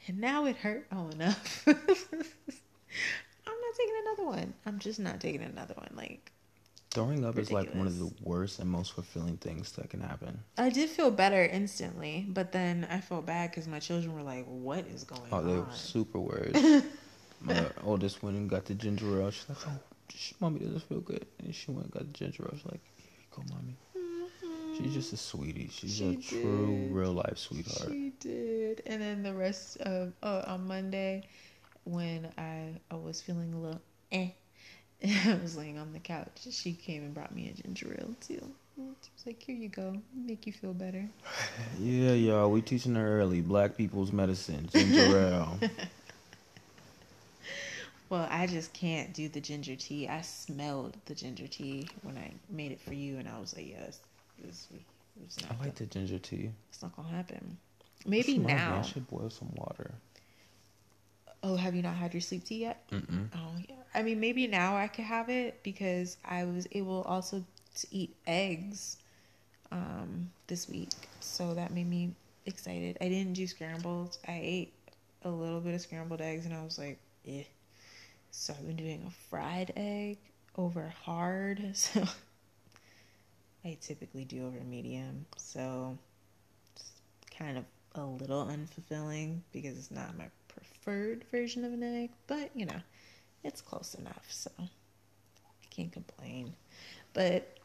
And 0.08 0.20
now 0.20 0.46
it 0.46 0.56
hurt 0.58 0.90
going 0.90 1.22
up. 1.22 1.38
Not 3.72 3.78
taking 3.78 4.02
another 4.06 4.26
one. 4.26 4.54
I'm 4.66 4.80
just 4.80 5.00
not 5.00 5.20
taking 5.20 5.44
another 5.44 5.74
one. 5.76 5.92
Like, 5.96 6.32
Throwing 6.90 7.24
up 7.24 7.38
is 7.38 7.54
like 7.54 7.74
one 7.74 7.88
of 7.88 7.98
the 7.98 8.12
worst 8.22 8.60
and 8.60 8.70
most 8.70 8.92
fulfilling 8.94 9.38
things 9.38 9.72
that 9.74 9.90
can 9.90 10.02
happen. 10.02 10.38
I 10.58 10.70
did 10.70 10.90
feel 10.90 11.10
better 11.10 11.42
instantly, 11.42 12.26
but 12.28 12.52
then 12.52 12.86
I 12.90 13.00
felt 13.00 13.26
bad 13.26 13.50
because 13.50 13.66
my 13.66 13.80
children 13.80 14.14
were 14.14 14.24
like, 14.24 14.46
what 14.46 14.86
is 14.88 15.06
going 15.06 15.22
on? 15.22 15.28
Oh, 15.32 15.42
they 15.42 15.58
were 15.58 15.66
super 15.74 16.20
worried. 16.20 16.58
My 17.42 17.66
oldest 17.84 18.22
went 18.22 18.38
and 18.38 18.50
got 18.50 18.66
the 18.66 18.76
ginger 18.76 19.20
ale. 19.20 19.32
She's 19.32 19.50
like, 19.50 19.58
"Oh, 19.66 19.80
mommy 20.40 20.60
doesn't 20.60 20.84
feel 20.84 21.00
good," 21.00 21.26
and 21.40 21.56
she 21.56 21.72
went 21.72 21.86
and 21.86 21.92
got 21.92 22.02
the 22.04 22.14
ginger 22.14 22.44
ale. 22.44 22.52
She's 22.56 22.66
like, 22.66 22.82
"Here 22.96 23.10
you 23.18 23.26
Go, 23.32 23.56
mommy. 23.56 23.76
Mm-hmm. 23.98 24.84
She's 24.84 24.94
just 24.94 25.14
a 25.14 25.18
sweetie. 25.18 25.70
She's 25.74 25.96
She 25.96 26.14
a 26.14 26.18
true 26.18 26.90
real 26.92 27.14
life 27.14 27.38
sweetheart. 27.38 27.90
She 27.90 28.14
did. 28.20 28.84
And 28.86 29.02
then 29.02 29.24
the 29.24 29.34
rest 29.34 29.78
of 29.78 30.14
oh, 30.22 30.44
on 30.46 30.68
Monday, 30.68 31.24
when 31.84 32.30
I, 32.38 32.80
I 32.90 32.96
was 32.96 33.22
feeling 33.22 33.54
a 33.54 33.60
little 33.60 33.82
eh, 34.12 34.30
I 35.26 35.40
was 35.42 35.58
laying 35.58 35.78
on 35.78 35.94
the 35.94 36.00
couch. 36.00 36.48
She 36.52 36.74
came 36.74 37.04
and 37.04 37.14
brought 37.14 37.34
me 37.34 37.50
a 37.50 37.62
ginger 37.62 37.96
ale 38.00 38.16
too. 38.22 38.46
She 38.78 38.82
was 39.16 39.26
like, 39.26 39.42
"Here 39.44 39.56
you 39.56 39.70
go, 39.70 39.96
make 40.16 40.48
you 40.48 40.54
feel 40.54 40.74
better." 40.74 41.06
Yeah, 41.80 42.12
y'all. 42.14 42.52
We 42.52 42.62
teaching 42.62 42.96
her 42.96 43.20
early. 43.20 43.42
Black 43.42 43.76
people's 43.76 44.12
medicine. 44.12 44.70
Ginger 44.72 45.18
ale. 45.34 45.58
Well, 48.10 48.28
I 48.30 48.46
just 48.46 48.74
can't 48.74 49.14
do 49.14 49.30
the 49.30 49.40
ginger 49.40 49.76
tea. 49.76 50.08
I 50.08 50.22
smelled 50.22 50.98
the 51.06 51.16
ginger 51.16 51.48
tea 51.48 51.88
when 52.04 52.18
I 52.18 52.34
made 52.50 52.72
it 52.72 52.82
for 52.82 52.94
you, 52.94 53.18
and 53.18 53.28
I 53.28 53.40
was 53.40 53.56
like, 53.56 53.68
"Yes, 53.70 54.00
this, 54.38 54.68
it's 55.24 55.42
not. 55.42 55.56
I 55.60 55.64
like 55.64 55.76
the 55.76 55.86
ginger 55.86 56.20
tea. 56.20 56.52
It's 56.70 56.82
not 56.82 56.96
gonna 56.96 57.10
happen." 57.10 57.58
Maybe 58.06 58.38
now. 58.38 58.80
I 58.80 58.82
should 58.82 59.08
boil 59.08 59.30
some 59.30 59.52
water. 59.56 59.92
Oh, 61.44 61.56
have 61.56 61.76
you 61.76 61.82
not 61.82 61.96
had 61.96 62.14
your 62.14 62.22
sleep 62.22 62.46
tea 62.46 62.60
yet? 62.60 62.88
Mm-mm. 62.92 63.28
Oh 63.34 63.56
yeah. 63.68 63.76
I 63.94 64.04
mean, 64.04 64.20
maybe 64.20 64.48
now 64.48 64.76
I 64.78 64.88
could 64.88 65.06
have 65.06 65.30
it 65.30 65.62
because 65.64 66.18
I 66.24 66.46
was 66.46 66.68
able 66.72 67.02
also 67.04 67.44
to 67.76 67.88
eat 67.92 68.16
eggs 68.28 68.98
um, 69.72 70.30
this 70.48 70.70
week, 70.70 70.90
so 71.20 71.54
that 71.54 71.72
made 71.72 71.90
me 71.90 72.14
excited. 72.46 72.98
I 73.02 73.10
didn't 73.10 73.34
do 73.34 73.48
scrambled. 73.48 74.18
I 74.28 74.40
ate 74.42 74.74
a 75.24 75.30
little 75.30 75.60
bit 75.60 75.74
of 75.74 75.82
scrambled 75.82 76.22
eggs, 76.22 76.46
and 76.46 76.54
I 76.54 76.64
was 76.64 76.78
like, 76.78 77.00
eh. 77.28 77.44
So 78.32 78.54
I've 78.58 78.66
been 78.66 78.78
doing 78.78 79.04
a 79.08 79.12
fried 79.30 79.74
egg 79.76 80.18
over 80.58 80.94
hard. 81.04 81.76
So 81.76 82.04
I 83.64 83.78
typically 83.80 84.26
do 84.26 84.48
over 84.48 84.60
medium. 84.60 85.26
So 85.38 85.98
it's 86.76 86.92
kind 87.38 87.58
of 87.58 87.66
a 87.94 88.04
little 88.04 88.46
unfulfilling 88.46 89.42
because 89.52 89.78
it's 89.78 89.92
not 89.92 90.18
my 90.18 90.26
preferred 90.82 91.26
version 91.32 91.66
of 91.66 91.74
an 91.74 91.84
egg, 91.84 92.12
but 92.28 92.50
you 92.56 92.66
know, 92.66 92.82
it's 93.44 93.62
close 93.62 93.96
enough. 93.96 94.26
So 94.30 94.52
I 94.60 94.68
can't 95.70 95.92
complain. 95.92 96.54
But 97.14 97.58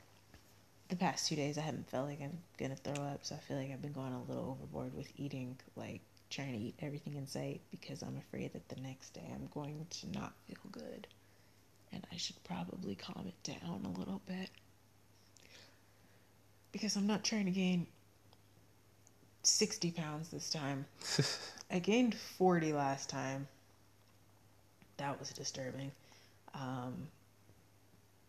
the 0.89 0.97
past 0.97 1.29
two 1.29 1.37
days, 1.37 1.59
I 1.59 1.63
haven't 1.63 1.89
felt 1.91 2.09
like 2.09 2.21
I'm 2.21 2.39
gonna 2.59 2.77
throw 2.77 3.05
up, 3.05 3.25
so 3.25 3.35
I 3.35 3.39
feel 3.39 3.57
like 3.57 3.71
I've 3.71 3.83
been 3.83 3.93
going 3.93 4.13
a 4.13 4.23
little 4.23 4.51
overboard 4.51 4.95
with 4.95 5.09
eating, 5.17 5.57
like 5.77 6.01
trying 6.31 6.53
to 6.53 6.59
eat 6.59 6.75
everything 6.81 7.15
in 7.15 7.27
sight 7.27 7.61
because 7.71 8.03
I'm 8.03 8.17
afraid 8.17 8.53
that 8.53 8.69
the 8.69 8.81
next 8.81 9.11
day 9.11 9.29
I'm 9.33 9.49
going 9.55 9.87
to 9.89 10.13
not 10.13 10.33
feel 10.47 10.57
good. 10.73 11.07
And 11.93 12.05
I 12.13 12.17
should 12.17 12.43
probably 12.45 12.97
calm 12.97 13.27
it 13.29 13.43
down 13.43 13.83
a 13.85 13.99
little 13.99 14.21
bit. 14.27 14.51
Because 16.73 16.97
I'm 16.97 17.07
not 17.07 17.25
trying 17.25 17.47
to 17.47 17.53
gain 17.53 17.87
60 19.47 19.91
pounds 19.93 20.29
this 20.31 20.51
time. 20.51 20.85
I 21.71 21.79
gained 21.79 22.15
40 22.15 22.73
last 22.73 23.09
time. 23.09 23.47
That 24.97 25.19
was 25.19 25.31
disturbing. 25.31 25.93
Um, 26.55 26.95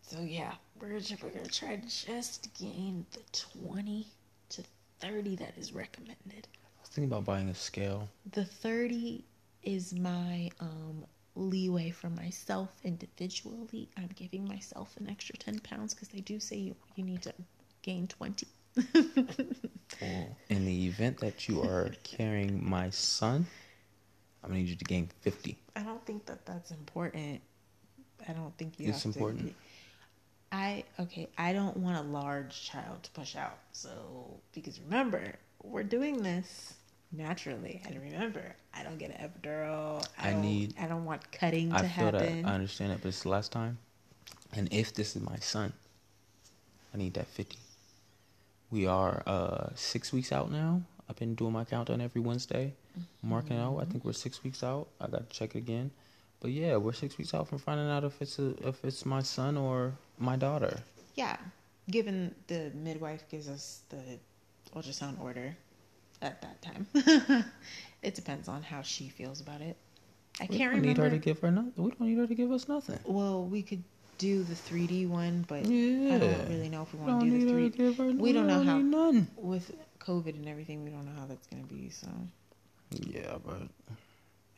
so 0.02 0.20
yeah, 0.20 0.54
we're 0.80 1.00
we're 1.22 1.30
gonna 1.30 1.46
try 1.46 1.76
to 1.76 2.06
just 2.06 2.48
gain 2.58 3.06
the 3.12 3.20
20 3.62 4.06
to 4.50 4.62
30 5.00 5.36
that 5.36 5.52
is 5.56 5.72
recommended. 5.72 6.48
I 6.54 6.80
was 6.80 6.88
thinking 6.90 7.10
about 7.10 7.24
buying 7.24 7.48
a 7.48 7.54
scale. 7.54 8.08
The 8.32 8.44
30 8.44 9.24
is 9.62 9.94
my 9.94 10.50
um, 10.60 11.04
leeway 11.34 11.90
for 11.90 12.10
myself 12.10 12.70
individually. 12.84 13.88
I'm 13.96 14.10
giving 14.14 14.46
myself 14.46 14.94
an 14.98 15.08
extra 15.08 15.36
10 15.36 15.60
pounds 15.60 15.94
because 15.94 16.08
they 16.08 16.20
do 16.20 16.40
say 16.40 16.56
you, 16.56 16.74
you 16.96 17.04
need 17.04 17.22
to 17.22 17.34
gain 17.82 18.08
20. 18.08 18.46
Well, 20.00 20.36
in 20.48 20.64
the 20.64 20.86
event 20.86 21.18
that 21.18 21.48
you 21.48 21.62
are 21.62 21.90
carrying 22.04 22.68
my 22.68 22.90
son, 22.90 23.46
I'm 24.42 24.50
gonna 24.50 24.60
need 24.60 24.68
you 24.68 24.76
to 24.76 24.84
gain 24.84 25.10
50. 25.22 25.56
I 25.74 25.80
don't 25.82 26.04
think 26.06 26.26
that 26.26 26.46
that's 26.46 26.70
important. 26.70 27.40
I 28.28 28.32
don't 28.32 28.56
think 28.56 28.78
you 28.78 28.88
It's 28.88 29.02
have 29.02 29.12
to 29.14 29.18
important. 29.18 29.44
be- 29.46 29.54
I 30.52 30.84
okay. 31.00 31.28
I 31.36 31.52
don't 31.52 31.76
want 31.78 31.98
a 31.98 32.08
large 32.08 32.62
child 32.62 33.02
to 33.02 33.10
push 33.10 33.34
out. 33.36 33.58
So 33.72 34.40
because 34.52 34.80
remember, 34.80 35.34
we're 35.62 35.82
doing 35.82 36.22
this 36.22 36.74
naturally, 37.12 37.82
and 37.86 38.00
remember, 38.00 38.54
I 38.74 38.82
don't 38.84 38.98
get 38.98 39.10
an 39.10 39.28
epidural. 39.30 40.06
I, 40.18 40.30
I 40.30 40.34
need- 40.40 40.74
I 40.78 40.86
don't 40.86 41.04
want 41.04 41.30
cutting 41.32 41.70
to 41.70 41.76
I 41.76 41.80
feel 41.80 41.88
happen. 41.88 42.42
that. 42.42 42.48
I 42.48 42.54
understand 42.54 42.92
that, 42.92 43.00
but 43.02 43.08
it's 43.08 43.22
the 43.24 43.30
last 43.30 43.50
time. 43.52 43.78
And 44.52 44.72
if 44.72 44.94
this 44.94 45.16
is 45.16 45.22
my 45.22 45.36
son, 45.38 45.72
I 46.94 46.98
need 46.98 47.14
that 47.14 47.26
50. 47.26 47.58
We 48.70 48.86
are 48.86 49.22
uh, 49.26 49.68
six 49.74 50.12
weeks 50.12 50.32
out 50.32 50.50
now. 50.50 50.82
I've 51.08 51.16
been 51.16 51.34
doing 51.34 51.52
my 51.52 51.64
countdown 51.64 52.00
every 52.02 52.20
Wednesday, 52.20 52.74
marking 53.22 53.56
it 53.56 53.60
out. 53.60 53.78
I 53.80 53.84
think 53.86 54.04
we're 54.04 54.12
six 54.12 54.44
weeks 54.44 54.62
out. 54.62 54.88
I 55.00 55.06
got 55.06 55.28
to 55.30 55.36
check 55.36 55.54
it 55.54 55.58
again. 55.58 55.90
But 56.40 56.50
yeah, 56.50 56.76
we're 56.76 56.92
six 56.92 57.16
weeks 57.18 57.32
out 57.34 57.48
from 57.48 57.58
finding 57.58 57.88
out 57.88 58.04
if 58.04 58.20
it's 58.20 58.38
a, 58.38 58.50
if 58.68 58.84
it's 58.84 59.06
my 59.06 59.22
son 59.22 59.56
or 59.56 59.94
my 60.18 60.36
daughter. 60.36 60.80
yeah, 61.14 61.36
given 61.90 62.34
the 62.46 62.70
midwife 62.74 63.26
gives 63.30 63.48
us 63.48 63.80
the 63.88 64.18
ultrasound 64.76 65.18
order 65.20 65.56
at 66.20 66.42
that 66.42 66.60
time, 66.60 66.86
it 68.02 68.14
depends 68.14 68.48
on 68.48 68.62
how 68.62 68.82
she 68.82 69.08
feels 69.08 69.40
about 69.40 69.62
it. 69.62 69.76
I 70.40 70.46
We 70.48 70.58
can't 70.58 70.74
we 70.74 70.80
don't 70.80 70.86
need 70.88 70.96
her 70.98 71.10
to 71.10 71.18
give 71.18 71.40
her 71.40 71.50
nothing. 71.50 71.72
We 71.76 71.90
don't 71.90 72.00
need 72.02 72.18
her 72.18 72.26
to 72.26 72.34
give 72.34 72.52
us 72.52 72.68
nothing. 72.68 72.98
Well, 73.04 73.44
we 73.44 73.62
could 73.62 73.82
do 74.18 74.42
the 74.42 74.54
3D 74.54 75.06
one, 75.08 75.44
but 75.48 75.64
Yeah. 75.64 76.14
I 76.14 76.18
don't 76.18 76.48
really 76.48 76.68
know 76.68 76.82
if 76.82 76.92
we 76.92 76.98
want 77.00 77.20
to 77.20 77.30
do 77.30 77.46
the 77.46 77.52
3D. 77.52 77.76
give. 77.76 77.98
We 78.20 78.32
don't 78.32 78.46
know 78.48 78.62
how- 78.64 78.78
none. 78.78 79.28
With 79.36 79.74
COVID 80.00 80.34
and 80.34 80.48
everything, 80.48 80.84
we 80.84 80.90
don't 80.90 81.06
know 81.06 81.18
how 81.20 81.26
that's 81.26 81.46
going 81.46 81.66
to 81.66 81.72
be. 81.72 81.88
So, 81.90 82.08
Yeah, 82.90 83.38
but 83.44 83.68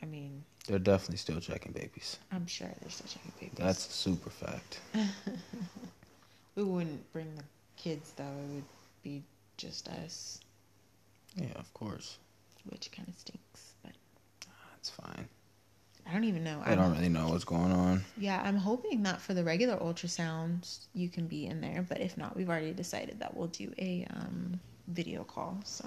I 0.02 0.06
mean, 0.06 0.44
they're 0.66 0.78
definitely 0.78 1.18
still 1.18 1.40
checking 1.40 1.72
babies. 1.72 2.18
I'm 2.32 2.46
sure 2.46 2.68
they're 2.80 2.90
still 2.90 3.06
checking 3.08 3.32
babies. 3.38 3.58
That's 3.58 3.86
a 3.86 3.92
super 3.92 4.30
fact. 4.30 4.80
we 6.54 6.62
wouldn't 6.64 7.12
bring 7.12 7.34
the 7.36 7.44
kids 7.76 8.12
though. 8.16 8.24
It 8.24 8.54
would 8.54 8.64
be 9.02 9.22
just 9.56 9.88
us, 9.88 10.40
Yeah, 11.36 11.52
of 11.56 11.72
course. 11.74 12.18
which 12.70 12.90
kind 12.92 13.08
of 13.08 13.18
stinks. 13.18 13.74
But 13.82 13.92
That's 14.72 14.90
fine. 14.90 15.28
I 16.10 16.12
don't 16.14 16.24
even 16.24 16.42
know. 16.42 16.60
I 16.64 16.74
don't 16.74 16.90
really 16.92 17.08
know 17.08 17.28
what's 17.28 17.44
going 17.44 17.70
on. 17.70 18.04
Yeah, 18.18 18.42
I'm 18.44 18.56
hoping 18.56 19.04
that 19.04 19.20
for 19.20 19.32
the 19.32 19.44
regular 19.44 19.76
ultrasounds 19.76 20.80
you 20.92 21.08
can 21.08 21.28
be 21.28 21.46
in 21.46 21.60
there, 21.60 21.86
but 21.88 22.00
if 22.00 22.16
not, 22.16 22.36
we've 22.36 22.48
already 22.48 22.72
decided 22.72 23.20
that 23.20 23.36
we'll 23.36 23.46
do 23.46 23.72
a 23.78 24.04
um, 24.10 24.58
video 24.88 25.22
call. 25.22 25.60
So, 25.64 25.86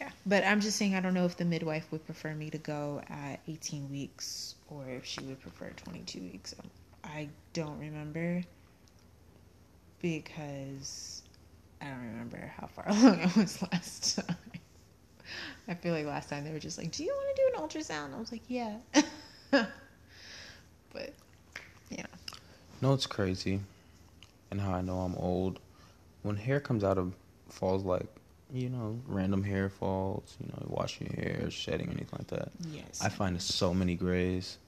yeah, 0.00 0.08
but 0.24 0.44
I'm 0.44 0.60
just 0.60 0.78
saying 0.78 0.94
I 0.94 1.00
don't 1.00 1.12
know 1.12 1.26
if 1.26 1.36
the 1.36 1.44
midwife 1.44 1.92
would 1.92 2.06
prefer 2.06 2.34
me 2.34 2.48
to 2.50 2.58
go 2.58 3.02
at 3.10 3.40
18 3.48 3.90
weeks 3.90 4.54
or 4.68 4.88
if 4.88 5.04
she 5.04 5.20
would 5.24 5.40
prefer 5.42 5.68
22 5.76 6.20
weeks. 6.20 6.54
I 7.04 7.28
don't 7.52 7.78
remember 7.78 8.42
because 10.00 11.20
I 11.82 11.88
don't 11.88 12.00
remember 12.00 12.50
how 12.56 12.66
far 12.68 12.88
along 12.88 13.20
I 13.20 13.38
was 13.38 13.60
last 13.60 14.16
time. 14.16 14.36
I 15.68 15.74
feel 15.74 15.92
like 15.94 16.06
last 16.06 16.28
time 16.28 16.44
they 16.44 16.52
were 16.52 16.58
just 16.58 16.78
like, 16.78 16.90
"Do 16.92 17.04
you 17.04 17.10
want 17.12 17.36
to 17.36 17.42
do 17.42 17.48
an 17.54 17.68
ultrasound?" 17.68 18.14
I 18.14 18.18
was 18.18 18.32
like, 18.32 18.42
"Yeah." 18.48 18.76
but 20.92 21.12
yeah, 21.90 22.06
No, 22.80 22.92
it's 22.92 23.06
crazy, 23.06 23.60
and 24.50 24.60
how 24.60 24.72
I 24.72 24.80
know 24.82 24.98
I'm 25.00 25.14
old. 25.16 25.60
When 26.22 26.36
hair 26.36 26.60
comes 26.60 26.84
out 26.84 26.96
of 26.98 27.12
falls 27.50 27.84
like, 27.84 28.06
you 28.52 28.68
know, 28.68 28.98
random 29.06 29.42
hair 29.42 29.68
falls, 29.68 30.36
you 30.40 30.46
know, 30.48 30.66
washing 30.68 31.06
your 31.14 31.24
hair, 31.24 31.50
shedding, 31.50 31.88
anything 31.88 32.08
like 32.18 32.28
that. 32.28 32.48
yes. 32.70 33.00
I 33.02 33.08
find 33.08 33.40
so 33.40 33.74
many 33.74 33.94
grays. 33.94 34.58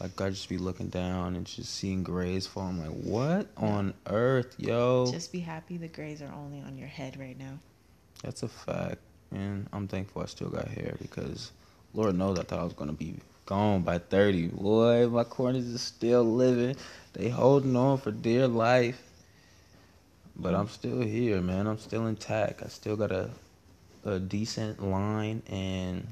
Like 0.00 0.20
I 0.20 0.30
just 0.30 0.48
be 0.48 0.58
looking 0.58 0.88
down 0.88 1.34
and 1.34 1.46
just 1.46 1.74
seeing 1.74 2.02
grays 2.02 2.46
fall. 2.46 2.64
I'm 2.64 2.78
like, 2.78 3.04
what 3.04 3.48
on 3.56 3.94
earth, 4.06 4.54
yo? 4.58 5.10
just 5.10 5.32
be 5.32 5.40
happy 5.40 5.76
the 5.76 5.88
grays 5.88 6.22
are 6.22 6.32
only 6.32 6.60
on 6.60 6.76
your 6.78 6.88
head 6.88 7.18
right 7.18 7.38
now. 7.38 7.58
That's 8.22 8.42
a 8.42 8.48
fact, 8.48 8.98
and 9.30 9.66
I'm 9.72 9.88
thankful 9.88 10.22
I 10.22 10.26
still 10.26 10.48
got 10.48 10.68
hair 10.68 10.96
because 11.00 11.52
Lord 11.94 12.16
knows 12.16 12.38
I 12.38 12.42
thought 12.42 12.60
I 12.60 12.64
was 12.64 12.72
gonna 12.72 12.92
be 12.92 13.16
gone 13.46 13.82
by 13.82 13.98
30. 13.98 14.48
Boy, 14.48 15.08
my 15.08 15.24
corners 15.24 15.66
is 15.66 15.80
still 15.80 16.24
living. 16.24 16.76
They 17.14 17.28
holding 17.28 17.76
on 17.76 17.98
for 17.98 18.10
dear 18.10 18.46
life. 18.46 19.02
But 20.36 20.54
I'm 20.54 20.68
still 20.68 21.00
here, 21.00 21.40
man. 21.40 21.66
I'm 21.66 21.78
still 21.78 22.06
intact. 22.06 22.62
I 22.62 22.68
still 22.68 22.96
got 22.96 23.10
a 23.10 23.30
a 24.04 24.18
decent 24.18 24.82
line, 24.82 25.42
and 25.48 26.06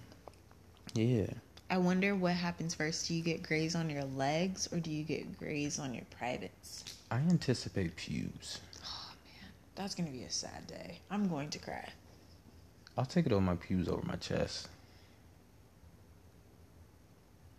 yeah, 0.94 1.26
I 1.70 1.78
wonder 1.78 2.14
what 2.14 2.34
happens 2.34 2.74
first. 2.74 3.08
Do 3.08 3.14
you 3.14 3.22
get 3.22 3.42
grays 3.42 3.74
on 3.74 3.90
your 3.90 4.04
legs 4.04 4.68
or 4.72 4.78
do 4.78 4.90
you 4.90 5.02
get 5.02 5.38
grays 5.38 5.78
on 5.78 5.94
your 5.94 6.04
privates? 6.16 6.84
I 7.10 7.16
anticipate 7.16 7.96
pubes. 7.96 8.60
Oh 8.84 9.12
man, 9.24 9.50
that's 9.74 9.94
gonna 9.94 10.10
be 10.10 10.22
a 10.22 10.30
sad 10.30 10.66
day. 10.66 11.00
I'm 11.10 11.28
going 11.28 11.50
to 11.50 11.58
cry. 11.58 11.88
I'll 12.96 13.04
take 13.04 13.26
it 13.26 13.32
over 13.32 13.40
my 13.42 13.56
pubes 13.56 13.88
over 13.88 14.02
my 14.06 14.16
chest. 14.16 14.68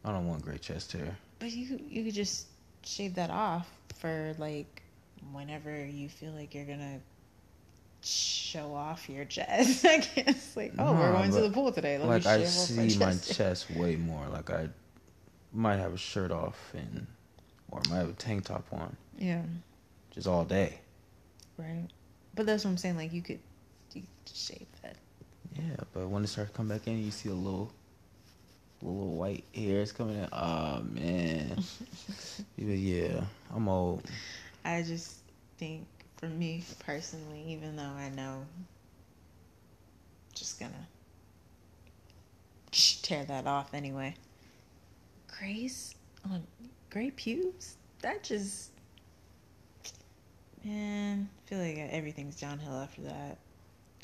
I 0.03 0.11
don't 0.11 0.27
want 0.27 0.43
gray 0.43 0.57
chest 0.57 0.93
hair. 0.93 1.17
But 1.39 1.51
you 1.51 1.79
you 1.89 2.03
could 2.05 2.13
just 2.13 2.47
shave 2.83 3.15
that 3.15 3.29
off 3.29 3.69
for 3.99 4.33
like 4.37 4.81
whenever 5.31 5.85
you 5.85 6.09
feel 6.09 6.31
like 6.31 6.55
you're 6.55 6.65
gonna 6.65 6.99
show 8.01 8.73
off 8.73 9.09
your 9.09 9.25
chest. 9.25 9.85
I 9.85 9.97
guess 9.97 10.55
like, 10.55 10.73
oh, 10.79 10.93
we're 10.93 11.11
going 11.11 11.31
to 11.31 11.41
the 11.41 11.49
pool 11.49 11.71
today. 11.71 11.97
Let 11.97 12.07
like 12.07 12.25
me 12.25 12.31
I 12.31 12.43
see 12.45 12.97
my 12.97 13.11
chest. 13.11 13.33
chest 13.37 13.71
way 13.71 13.95
more. 13.95 14.27
Like 14.27 14.49
I 14.49 14.69
might 15.53 15.77
have 15.77 15.93
a 15.93 15.97
shirt 15.97 16.31
off 16.31 16.71
and 16.73 17.05
or 17.71 17.81
I 17.85 17.89
might 17.89 17.97
have 17.97 18.09
a 18.09 18.13
tank 18.13 18.45
top 18.45 18.65
on 18.71 18.95
Yeah, 19.17 19.41
just 20.11 20.27
all 20.27 20.45
day. 20.45 20.79
right. 21.57 21.87
But 22.33 22.45
that's 22.45 22.63
what 22.63 22.71
I'm 22.71 22.77
saying. 22.77 22.97
Like 22.97 23.13
you 23.13 23.21
could, 23.21 23.39
you 23.93 24.03
could 24.25 24.35
shave 24.35 24.67
that. 24.83 24.95
Yeah, 25.57 25.77
but 25.93 26.07
when 26.07 26.23
it 26.23 26.27
starts 26.27 26.51
coming 26.51 26.77
back 26.77 26.87
in, 26.87 27.03
you 27.03 27.11
see 27.11 27.29
a 27.29 27.33
little, 27.33 27.71
little 28.81 29.15
white 29.15 29.43
hairs 29.55 29.91
coming 29.91 30.17
in. 30.17 30.27
Oh 30.31 30.83
man, 30.91 31.63
yeah, 32.57 32.75
yeah, 32.75 33.21
I'm 33.55 33.67
old. 33.67 34.03
I 34.63 34.83
just 34.83 35.21
think 35.57 35.87
for 36.17 36.27
me 36.27 36.63
personally, 36.79 37.43
even 37.47 37.75
though 37.75 37.83
I 37.83 38.09
know, 38.09 38.45
just 40.35 40.59
gonna 40.59 40.87
tear 42.71 43.25
that 43.25 43.47
off 43.47 43.73
anyway. 43.73 44.13
Grace 45.39 45.95
on 46.29 46.43
gray 46.91 47.11
pubes. 47.11 47.77
That 48.01 48.23
just 48.23 48.71
man, 50.63 51.27
I 51.31 51.49
feel 51.49 51.59
like 51.59 51.77
everything's 51.91 52.39
downhill 52.39 52.75
after 52.75 53.01
that. 53.03 53.37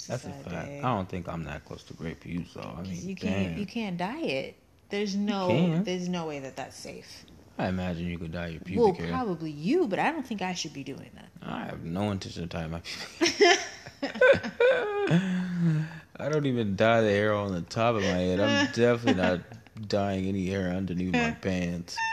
That's 0.08 0.26
a 0.26 0.30
fact. 0.30 0.70
I 0.70 0.82
don't 0.82 1.10
think 1.10 1.28
I'm 1.28 1.44
that 1.46 1.66
close 1.66 1.84
to 1.84 1.94
great 1.94 2.22
views 2.22 2.54
though. 2.54 2.76
I 2.78 2.82
mean, 2.84 3.08
you 3.08 3.16
can't 3.16 3.50
damn. 3.50 3.58
you 3.58 3.66
can't 3.66 3.98
dye 3.98 4.22
it. 4.22 4.56
There's 4.90 5.16
no 5.16 5.82
there's 5.84 6.10
no 6.10 6.28
way 6.28 6.40
that 6.40 6.56
that's 6.56 6.78
safe. 6.78 7.26
I 7.58 7.68
imagine 7.68 8.08
you 8.08 8.18
could 8.18 8.32
dye 8.32 8.48
your 8.48 8.62
pubic 8.62 8.80
well, 8.80 8.94
hair. 8.94 9.08
probably 9.10 9.52
you, 9.52 9.88
but 9.88 10.00
I 10.00 10.12
don't 10.12 10.26
think 10.26 10.42
I 10.42 10.54
should 10.54 10.74
be 10.74 10.84
doing 10.84 11.12
that. 11.16 11.30
I 11.42 11.66
have 11.66 11.84
no 11.84 12.10
intention 12.12 12.44
of 12.44 12.50
dyeing 12.50 12.72
my 12.72 12.82
pubic. 13.20 13.60
I 16.20 16.30
don't 16.30 16.46
even 16.46 16.76
dye 16.76 17.02
the 17.02 17.10
hair 17.10 17.34
on 17.34 17.54
the 17.54 17.62
top 17.62 17.96
of 17.96 18.02
my 18.02 18.08
head. 18.08 18.40
I'm 18.40 18.68
definitely 18.68 19.22
not 19.22 19.42
dyeing 19.88 20.26
any 20.26 20.48
hair 20.48 20.70
underneath 20.70 21.14
my 21.14 21.32
pants. 21.32 21.98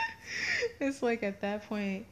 It's 0.79 1.03
like 1.03 1.23
at 1.23 1.41
that 1.41 1.67
point, 1.67 2.05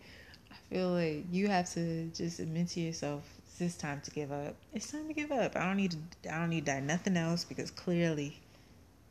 I 0.51 0.55
feel 0.69 0.89
like 0.89 1.25
you 1.31 1.47
have 1.47 1.71
to 1.73 2.07
just 2.07 2.39
admit 2.39 2.67
to 2.69 2.81
yourself, 2.81 3.23
it's 3.61 3.75
this 3.75 3.81
time 3.81 3.99
to 4.01 4.11
give 4.11 4.31
up. 4.31 4.55
It's 4.73 4.89
time 4.89 5.07
to 5.07 5.13
give 5.13 5.31
up. 5.31 5.57
I 5.57 5.65
don't 5.65 5.75
need 5.75 5.91
to. 5.91 5.97
I 6.33 6.39
don't 6.39 6.49
need 6.49 6.65
to 6.65 6.71
dye 6.71 6.79
nothing 6.79 7.17
else 7.17 7.43
because 7.43 7.71
clearly, 7.71 8.39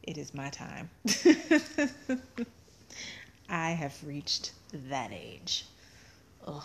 it 0.02 0.16
is 0.16 0.32
my 0.32 0.48
time. 0.48 0.88
I 3.50 3.70
have 3.70 3.94
reached 4.06 4.52
that 4.72 5.10
age. 5.12 5.66
Ugh. 6.46 6.62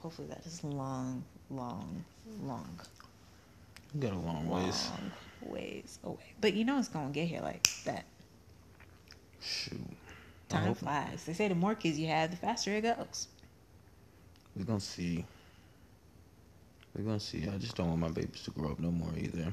Hopefully 0.00 0.28
that 0.28 0.44
is 0.44 0.62
long, 0.62 1.24
long, 1.50 2.04
long, 2.42 2.78
You 3.94 4.00
got 4.02 4.12
a 4.12 4.18
long 4.18 4.46
ways. 4.46 4.90
long 4.90 5.10
ways 5.54 5.98
away. 6.04 6.34
But 6.42 6.52
you 6.52 6.66
know 6.66 6.78
it's 6.78 6.88
gonna 6.88 7.10
get 7.10 7.26
here 7.26 7.40
like 7.40 7.66
that. 7.86 8.04
Shoot. 9.40 9.80
Time 10.50 10.74
flies. 10.74 11.24
They 11.24 11.32
say 11.32 11.48
the 11.48 11.54
more 11.54 11.74
kids 11.74 11.98
you 11.98 12.08
have, 12.08 12.30
the 12.32 12.36
faster 12.36 12.72
it 12.72 12.82
goes. 12.82 13.28
We're 14.54 14.66
gonna 14.66 14.80
see. 14.80 15.24
We're 16.96 17.04
gonna 17.04 17.20
see. 17.20 17.48
I 17.48 17.58
just 17.58 17.76
don't 17.76 17.88
want 17.88 18.00
my 18.00 18.08
babies 18.08 18.42
to 18.44 18.50
grow 18.52 18.70
up 18.70 18.78
no 18.78 18.90
more 18.90 19.10
either. 19.16 19.52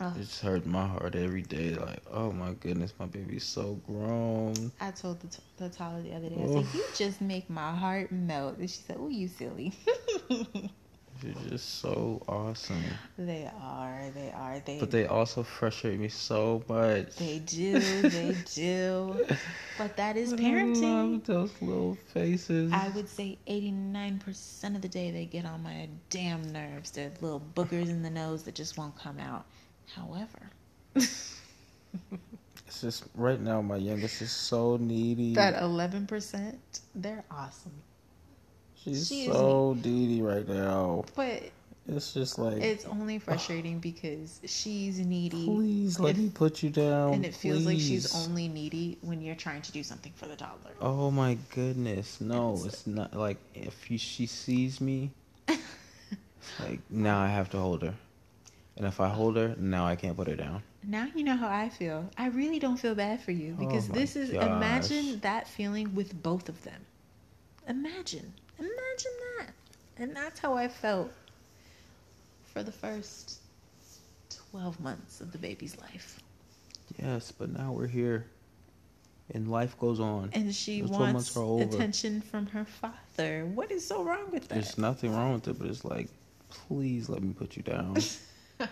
Ah. 0.00 0.12
Oh. 0.14 0.18
It 0.18 0.22
just 0.22 0.40
hurts 0.40 0.66
my 0.66 0.86
heart 0.86 1.14
every 1.14 1.42
day. 1.42 1.74
Like, 1.74 2.02
oh 2.10 2.32
my 2.32 2.52
goodness, 2.52 2.94
my 2.98 3.06
baby's 3.06 3.44
so 3.44 3.78
grown. 3.86 4.72
I 4.80 4.92
told 4.92 5.20
the, 5.20 5.28
t- 5.28 5.42
the 5.58 5.68
Tyler 5.68 6.00
the 6.02 6.14
other 6.14 6.30
day, 6.30 6.36
I 6.36 6.46
said, 6.46 6.56
Oof. 6.56 6.74
You 6.74 6.84
just 6.96 7.20
make 7.20 7.50
my 7.50 7.74
heart 7.74 8.10
melt. 8.10 8.56
And 8.58 8.70
she 8.70 8.80
said, 8.80 8.96
Oh, 8.98 9.08
you 9.08 9.28
silly. 9.28 9.74
She's 11.22 11.50
just 11.50 11.80
so 11.80 12.22
awesome. 12.28 12.82
they 13.18 13.50
are. 13.60 14.04
They 14.14 14.32
are. 14.32 14.60
They, 14.64 14.78
But 14.78 14.90
they 14.90 15.06
also 15.06 15.42
frustrate 15.42 15.98
me 16.00 16.08
so 16.08 16.62
much. 16.68 17.16
they 17.16 17.38
do. 17.40 17.78
They 17.78 18.36
do. 18.54 19.26
But 19.78 19.96
that 19.96 20.18
is 20.18 20.34
parenting. 20.34 20.84
I 20.84 21.02
love 21.14 21.24
those 21.24 21.50
little 21.62 21.96
faces. 22.12 22.70
I 22.70 22.88
would 22.90 23.08
say 23.08 23.38
89% 23.48 24.76
of 24.76 24.82
the 24.82 24.88
day 24.88 25.10
they 25.10 25.24
get 25.24 25.46
on 25.46 25.62
my 25.62 25.88
damn 26.10 26.52
nerves. 26.52 26.90
They're 26.90 27.10
little 27.22 27.40
boogers 27.54 27.88
in 27.88 28.02
the 28.02 28.10
nose 28.10 28.42
that 28.42 28.54
just 28.54 28.76
won't 28.76 28.94
come 28.96 29.18
out. 29.18 29.46
However, 29.94 30.50
It's 30.94 32.82
just 32.82 33.04
right 33.14 33.40
now 33.40 33.60
my 33.62 33.76
youngest 33.76 34.22
is 34.22 34.30
so 34.30 34.76
needy. 34.76 35.34
that 35.34 35.54
11%, 35.60 36.54
they're 36.94 37.24
awesome. 37.30 37.72
She's 38.84 39.08
she 39.08 39.26
so 39.26 39.76
needy 39.84 40.22
right 40.22 40.48
now. 40.48 41.04
But 41.14 41.42
It's 41.88 42.12
just 42.14 42.38
like 42.38 42.62
it's 42.62 42.84
only 42.86 43.18
frustrating 43.18 43.78
because 43.90 44.40
she's 44.46 44.98
needy. 44.98 45.44
please 45.44 45.98
let 46.00 46.12
If- 46.16 46.18
me 46.18 46.30
put 46.30 46.62
you 46.62 46.70
down. 46.70 47.14
and 47.14 47.24
it 47.24 47.34
feels 47.34 47.66
like 47.66 47.78
she's 47.78 48.14
only 48.26 48.48
needy 48.48 48.96
when 49.02 49.20
you're 49.20 49.34
trying 49.34 49.62
to 49.62 49.72
do 49.72 49.82
something 49.82 50.12
for 50.16 50.26
the 50.26 50.36
toddler. 50.36 50.72
Oh 50.80 51.10
my 51.10 51.36
goodness. 51.54 52.20
No, 52.20 52.54
It's- 52.54 52.66
it's 52.66 52.86
not 52.86 53.14
like 53.14 53.36
if 53.54 53.90
you, 53.90 53.98
she 53.98 54.26
sees 54.26 54.80
me 54.80 55.10
like 56.60 56.80
now 56.90 57.18
I 57.20 57.28
have 57.28 57.50
to 57.50 57.58
hold 57.58 57.82
her. 57.82 57.94
And 58.76 58.86
if 58.86 58.98
I 59.00 59.08
hold 59.08 59.36
her, 59.36 59.54
now 59.58 59.84
I 59.86 59.94
can't 59.96 60.16
put 60.16 60.26
her 60.28 60.36
down. 60.36 60.62
Now 60.82 61.06
you 61.14 61.22
know 61.22 61.36
how 61.36 61.48
I 61.48 61.68
feel. 61.68 62.08
I 62.16 62.28
really 62.28 62.58
don't 62.58 62.78
feel 62.78 62.94
bad 62.94 63.20
for 63.20 63.32
you 63.32 63.54
oh 63.58 63.64
because 63.66 63.90
Oh 63.90 63.92
this 63.92 64.16
is 64.16 64.30
gosh. 64.30 64.44
imagine 64.46 65.20
that 65.20 65.46
feeling 65.46 65.94
with 65.94 66.22
both 66.22 66.48
of 66.48 66.62
them. 66.64 66.80
Imagine. 67.68 68.32
Imagine 68.60 69.12
that. 69.38 69.46
And 69.96 70.14
that's 70.14 70.38
how 70.38 70.54
I 70.54 70.68
felt 70.68 71.10
for 72.44 72.62
the 72.62 72.72
first 72.72 73.40
12 74.50 74.80
months 74.80 75.20
of 75.20 75.32
the 75.32 75.38
baby's 75.38 75.78
life. 75.80 76.20
Yes, 77.02 77.32
but 77.32 77.50
now 77.50 77.72
we're 77.72 77.86
here. 77.86 78.26
And 79.32 79.48
life 79.48 79.78
goes 79.78 80.00
on. 80.00 80.30
And 80.32 80.54
she 80.54 80.80
Those 80.80 80.90
wants 80.90 81.12
months 81.12 81.36
are 81.36 81.42
over. 81.44 81.62
attention 81.62 82.20
from 82.20 82.46
her 82.46 82.64
father. 82.64 83.46
What 83.54 83.70
is 83.70 83.86
so 83.86 84.02
wrong 84.02 84.30
with 84.32 84.48
that? 84.48 84.54
There's 84.54 84.76
nothing 84.78 85.14
wrong 85.14 85.34
with 85.34 85.48
it, 85.48 85.58
but 85.58 85.68
it's 85.68 85.84
like, 85.84 86.08
please 86.48 87.08
let 87.08 87.22
me 87.22 87.32
put 87.32 87.56
you 87.56 87.62
down. 87.62 87.96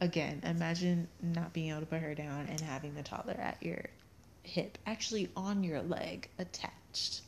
Again, 0.00 0.40
imagine 0.44 1.08
not 1.20 1.52
being 1.52 1.70
able 1.70 1.80
to 1.80 1.86
put 1.86 2.00
her 2.00 2.14
down 2.14 2.46
and 2.48 2.60
having 2.60 2.94
the 2.94 3.02
toddler 3.02 3.34
at 3.34 3.60
your 3.60 3.84
hip, 4.44 4.78
actually 4.86 5.28
on 5.36 5.64
your 5.64 5.82
leg, 5.82 6.28
attached, 6.38 7.22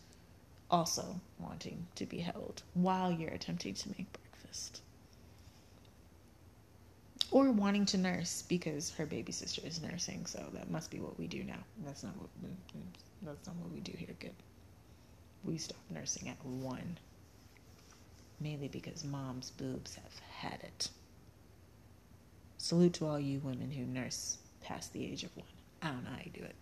also 0.71 1.21
wanting 1.39 1.87
to 1.95 2.07
be 2.07 2.19
held 2.19 2.63
while 2.75 3.13
you're 3.13 3.31
attempting 3.31 3.75
to 3.75 3.89
make 3.91 4.07
breakfast. 4.13 4.81
Or 7.31 7.51
wanting 7.51 7.87
to 7.87 7.99
nurse 7.99 8.43
because 8.43 8.91
her 8.93 9.07
baby 9.07 9.33
sister 9.33 9.63
is 9.65 9.83
nursing, 9.83 10.27
so 10.27 10.45
that 10.53 10.71
must 10.71 10.91
be 10.91 11.01
what 11.01 11.19
we 11.19 11.27
do 11.27 11.43
now. 11.43 11.59
That's 11.85 12.03
not 12.03 12.17
what 12.17 12.29
that's 13.23 13.47
not 13.47 13.57
what 13.57 13.73
we 13.73 13.81
do 13.81 13.93
here. 13.97 14.15
Good. 14.21 14.35
We 15.45 15.59
stop 15.59 15.79
nursing 15.91 16.29
at 16.29 16.45
one, 16.45 16.99
mainly 18.41 18.69
because 18.69 19.05
mom's 19.05 19.51
boobs 19.51 19.97
have 19.97 20.19
had 20.31 20.61
it. 20.63 20.91
Salute 22.59 22.95
to 22.95 23.07
all 23.07 23.21
you 23.21 23.41
women 23.41 23.71
who 23.71 23.85
nurse 23.85 24.39
past 24.63 24.93
the 24.93 25.05
age 25.05 25.25
of 25.25 25.37
one. 25.37 25.47
I 25.83 25.89
don't 25.89 26.05
know 26.05 26.11
how 26.11 26.23
you 26.25 26.31
do 26.31 26.45
it. 26.45 26.55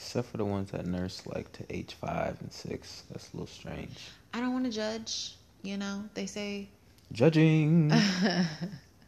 Except 0.00 0.28
for 0.28 0.38
the 0.38 0.46
ones 0.46 0.70
that 0.70 0.86
nurse 0.86 1.26
like 1.26 1.52
to 1.52 1.64
age 1.68 1.92
five 1.92 2.40
and 2.40 2.50
six. 2.50 3.02
That's 3.10 3.32
a 3.34 3.36
little 3.36 3.46
strange. 3.46 4.08
I 4.32 4.40
don't 4.40 4.54
want 4.54 4.64
to 4.64 4.70
judge. 4.70 5.36
You 5.62 5.76
know, 5.76 6.04
they 6.14 6.24
say 6.24 6.68
Judging. 7.12 7.92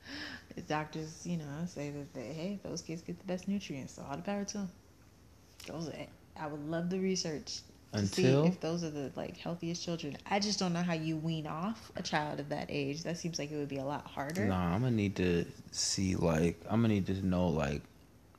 doctors, 0.68 1.26
you 1.26 1.38
know, 1.38 1.44
say 1.66 1.90
that 1.90 2.12
they, 2.12 2.32
hey, 2.32 2.60
those 2.62 2.82
kids 2.82 3.00
get 3.00 3.18
the 3.18 3.24
best 3.24 3.48
nutrients, 3.48 3.94
so 3.94 4.04
all 4.08 4.16
the 4.16 4.22
power 4.22 4.44
to 4.44 4.58
them. 4.58 4.70
Those 5.66 5.88
are, 5.88 5.94
I 6.38 6.46
would 6.46 6.68
love 6.68 6.90
the 6.90 6.98
research 6.98 7.60
to 7.92 8.00
Until- 8.00 8.42
see 8.44 8.48
if 8.48 8.60
those 8.60 8.84
are 8.84 8.90
the 8.90 9.10
like 9.16 9.38
healthiest 9.38 9.82
children. 9.82 10.18
I 10.30 10.40
just 10.40 10.58
don't 10.58 10.74
know 10.74 10.82
how 10.82 10.94
you 10.94 11.16
wean 11.16 11.46
off 11.46 11.90
a 11.96 12.02
child 12.02 12.38
of 12.38 12.50
that 12.50 12.66
age. 12.68 13.02
That 13.04 13.16
seems 13.16 13.38
like 13.38 13.50
it 13.50 13.56
would 13.56 13.68
be 13.68 13.78
a 13.78 13.84
lot 13.84 14.06
harder. 14.06 14.44
Nah, 14.44 14.74
I'm 14.74 14.82
gonna 14.82 14.90
need 14.90 15.16
to 15.16 15.46
see 15.70 16.16
like 16.16 16.60
I'm 16.68 16.82
gonna 16.82 16.94
need 16.94 17.06
to 17.06 17.26
know 17.26 17.48
like 17.48 17.80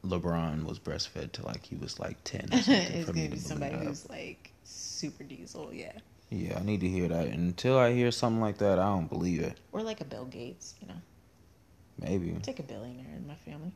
LeBron 0.06 0.64
was 0.66 0.80
breastfed 0.80 1.32
till 1.32 1.46
like 1.46 1.64
he 1.66 1.76
was 1.76 2.00
like 2.00 2.18
ten. 2.24 2.48
It's 2.52 3.10
gonna 3.10 3.30
be 3.30 3.38
somebody 3.38 3.78
who's 3.78 4.10
like 4.10 4.52
super 4.64 5.24
diesel, 5.24 5.70
yeah, 5.74 5.94
Yeah, 6.30 6.60
I 6.60 6.64
need 6.64 6.82
to 6.82 6.88
hear 6.90 7.08
that. 7.08 7.28
Until 7.28 7.78
I 7.78 7.94
hear 7.94 8.12
something 8.12 8.42
like 8.42 8.58
that, 8.58 8.80
I 8.80 8.86
don't 8.86 9.08
believe 9.10 9.42
it. 9.42 9.58
or 9.72 9.82
like 9.82 10.02
a 10.02 10.06
Bill 10.06 10.26
Gates. 10.26 10.76
You 10.82 10.88
know, 10.90 11.02
Maybe 12.00 12.36
take 12.42 12.60
a 12.60 12.64
billionaire 12.64 13.16
in 13.16 13.26
my 13.28 13.36
family, 13.36 13.72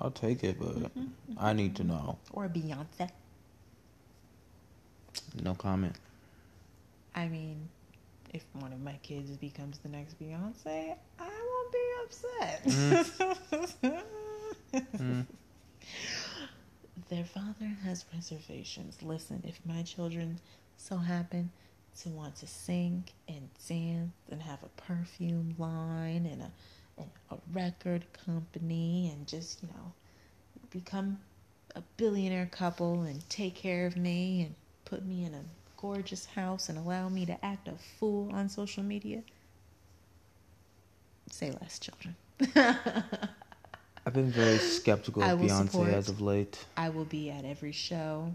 I'll 0.00 0.10
take 0.10 0.42
it, 0.44 0.58
but 0.58 0.74
Mm-hmm. 0.76 1.06
I 1.38 1.52
need 1.52 1.76
to 1.76 1.84
know. 1.84 2.18
or 2.32 2.46
a 2.46 2.48
Beyonce. 2.48 3.10
No 5.42 5.54
comment. 5.54 5.94
I 7.14 7.28
mean, 7.28 7.68
if 8.32 8.42
one 8.54 8.72
of 8.72 8.80
my 8.80 8.94
kids 9.04 9.30
becomes 9.36 9.78
the 9.78 9.88
next 9.88 10.18
Beyonce, 10.20 10.96
I 11.20 11.30
won't 11.50 11.72
be 11.72 11.84
upset. 12.04 12.64
Mm. 15.04 15.26
Their 17.08 17.24
father 17.24 17.70
has 17.84 18.04
reservations. 18.14 19.02
Listen, 19.02 19.42
if 19.46 19.58
my 19.66 19.82
children 19.82 20.40
so 20.76 20.96
happen 20.96 21.50
to 22.02 22.08
want 22.08 22.36
to 22.36 22.46
sing 22.46 23.04
and 23.28 23.48
dance 23.68 24.12
and 24.30 24.42
have 24.42 24.62
a 24.62 24.68
perfume 24.80 25.54
line 25.58 26.26
and 26.26 26.42
a 26.42 26.50
and 26.96 27.10
a 27.30 27.36
record 27.52 28.04
company 28.24 29.12
and 29.12 29.26
just 29.26 29.62
you 29.62 29.68
know 29.68 29.92
become 30.70 31.18
a 31.74 31.82
billionaire 31.96 32.48
couple 32.50 33.02
and 33.02 33.28
take 33.28 33.54
care 33.54 33.86
of 33.86 33.96
me 33.96 34.42
and 34.42 34.54
put 34.84 35.04
me 35.04 35.24
in 35.24 35.34
a 35.34 35.42
gorgeous 35.76 36.26
house 36.26 36.68
and 36.68 36.78
allow 36.78 37.08
me 37.08 37.26
to 37.26 37.44
act 37.44 37.68
a 37.68 37.74
fool 37.98 38.30
on 38.32 38.48
social 38.48 38.82
media. 38.82 39.22
Say 41.30 41.50
less, 41.60 41.78
children. 41.78 42.16
I've 44.06 44.12
been 44.12 44.30
very 44.30 44.58
skeptical 44.58 45.22
of 45.22 45.38
Beyonce 45.40 45.70
support- 45.70 45.88
as 45.88 46.08
of 46.08 46.20
late. 46.20 46.64
I 46.76 46.90
will 46.90 47.06
be 47.06 47.30
at 47.30 47.44
every 47.44 47.72
show. 47.72 48.32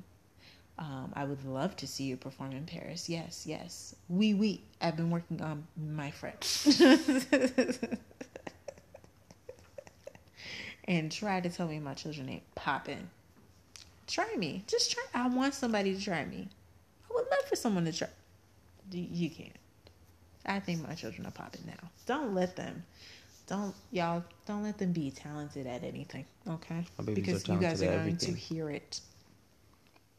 Um, 0.79 1.11
I 1.13 1.25
would 1.25 1.43
love 1.45 1.75
to 1.77 1.87
see 1.87 2.05
you 2.05 2.15
perform 2.17 2.53
in 2.53 2.65
Paris. 2.65 3.09
Yes, 3.09 3.45
yes. 3.45 3.95
Oui, 4.07 4.33
oui. 4.33 4.61
I've 4.81 4.95
been 4.95 5.11
working 5.11 5.41
on 5.41 5.67
my 5.77 6.09
French. 6.09 6.65
and 10.85 11.11
try 11.11 11.41
to 11.41 11.49
tell 11.49 11.67
me 11.67 11.79
my 11.79 11.93
children 11.93 12.29
ain't 12.29 12.55
popping. 12.55 13.09
Try 14.07 14.33
me. 14.37 14.63
Just 14.67 14.91
try. 14.91 15.03
I 15.13 15.27
want 15.27 15.53
somebody 15.53 15.93
to 15.95 16.01
try 16.01 16.23
me. 16.25 16.47
I 17.09 17.13
would 17.13 17.25
love 17.29 17.45
for 17.47 17.55
someone 17.57 17.83
to 17.85 17.91
try. 17.91 18.07
You 18.91 19.29
can't. 19.29 19.51
I 20.45 20.59
think 20.61 20.87
my 20.87 20.95
children 20.95 21.27
are 21.27 21.31
popping 21.31 21.61
now. 21.67 21.89
Don't 22.05 22.33
let 22.33 22.55
them. 22.55 22.83
Don't 23.49 23.73
y'all. 23.91 24.23
Don't 24.45 24.61
let 24.63 24.77
them 24.77 24.91
be 24.91 25.09
talented 25.09 25.65
at 25.65 25.83
anything. 25.83 26.25
Okay. 26.47 26.85
My 26.99 27.03
babies 27.03 27.25
because 27.25 27.49
are 27.49 27.53
you 27.53 27.59
guys 27.59 27.79
talented 27.79 27.87
are 27.89 27.91
at 27.91 28.05
going 28.05 28.17
to 28.17 28.27
everything. 28.27 28.35
hear 28.35 28.69
it. 28.69 29.01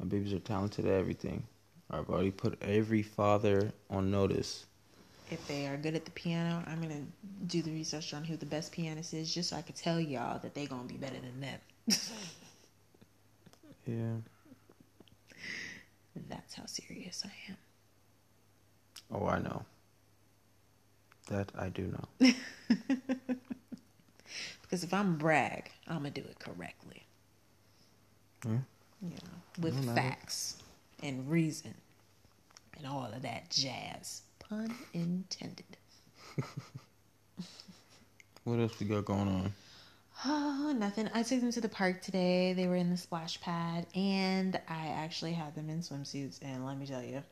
My 0.00 0.06
babies 0.06 0.32
are 0.32 0.40
talented 0.40 0.86
at 0.86 0.94
everything. 0.94 1.44
I've 1.90 2.10
already 2.10 2.32
put 2.32 2.60
every 2.60 3.02
father 3.02 3.72
on 3.88 4.10
notice. 4.10 4.66
If 5.30 5.46
they 5.46 5.68
are 5.68 5.76
good 5.76 5.94
at 5.94 6.04
the 6.04 6.10
piano, 6.10 6.64
I'm 6.66 6.82
gonna 6.82 7.04
do 7.46 7.62
the 7.62 7.70
research 7.70 8.12
on 8.14 8.24
who 8.24 8.36
the 8.36 8.46
best 8.46 8.72
pianist 8.72 9.14
is, 9.14 9.32
just 9.32 9.50
so 9.50 9.56
I 9.56 9.62
can 9.62 9.76
tell 9.76 10.00
y'all 10.00 10.40
that 10.40 10.54
they're 10.54 10.66
gonna 10.66 10.88
be 10.88 10.96
better 10.96 11.20
than 11.20 11.40
them. 11.40 11.60
Yeah. 13.86 14.16
That's 16.28 16.54
how 16.54 16.66
serious 16.66 17.24
I 17.24 17.50
am. 17.50 17.56
Oh, 19.10 19.26
I 19.26 19.38
know. 19.40 19.64
That 21.30 21.50
I 21.56 21.68
do 21.68 21.92
know. 22.20 22.32
Because 24.62 24.84
if 24.84 24.94
I'm 24.94 25.16
brag, 25.18 25.72
I'm 25.88 25.96
gonna 25.96 26.10
do 26.10 26.20
it 26.20 26.38
correctly. 26.38 27.04
Yeah. 28.46 28.58
You 29.02 29.10
know, 29.10 29.62
with 29.62 29.84
No 29.84 29.94
facts 29.94 30.62
and 31.02 31.28
reason 31.28 31.74
and 32.78 32.86
all 32.86 33.10
of 33.12 33.22
that 33.22 33.50
jazz. 33.50 34.22
Pun 34.38 34.72
intended. 34.92 35.76
What 38.44 38.58
else 38.58 38.80
we 38.80 38.86
got 38.86 39.04
going 39.04 39.28
on? 39.28 39.52
Oh, 40.24 40.74
nothing. 40.78 41.10
I 41.12 41.22
took 41.22 41.40
them 41.40 41.52
to 41.52 41.60
the 41.60 41.68
park 41.68 42.00
today. 42.00 42.54
They 42.54 42.66
were 42.66 42.76
in 42.76 42.90
the 42.90 42.96
splash 42.96 43.40
pad, 43.40 43.86
and 43.94 44.58
I 44.66 44.86
actually 44.86 45.32
had 45.32 45.54
them 45.54 45.68
in 45.68 45.80
swimsuits. 45.80 46.38
And 46.42 46.64
let 46.64 46.78
me 46.78 46.86
tell 46.86 47.02
you, 47.02 47.22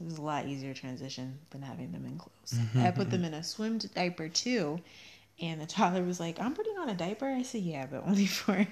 it 0.00 0.04
was 0.06 0.18
a 0.18 0.22
lot 0.22 0.46
easier 0.46 0.72
transition 0.72 1.38
than 1.50 1.62
having 1.62 1.92
them 1.92 2.06
in 2.06 2.16
clothes. 2.18 2.58
I 2.76 2.90
put 2.90 3.10
them 3.10 3.24
in 3.24 3.34
a 3.34 3.42
swim 3.44 3.78
diaper 3.78 4.28
too, 4.28 4.80
and 5.40 5.60
the 5.60 5.66
toddler 5.66 6.02
was 6.02 6.18
like, 6.18 6.40
"I'm 6.40 6.54
putting 6.54 6.76
on 6.78 6.88
a 6.88 6.94
diaper." 6.94 7.26
I 7.26 7.42
said, 7.42 7.62
"Yeah, 7.62 7.86
but 7.86 8.04
only 8.06 8.26
for, 8.40 8.66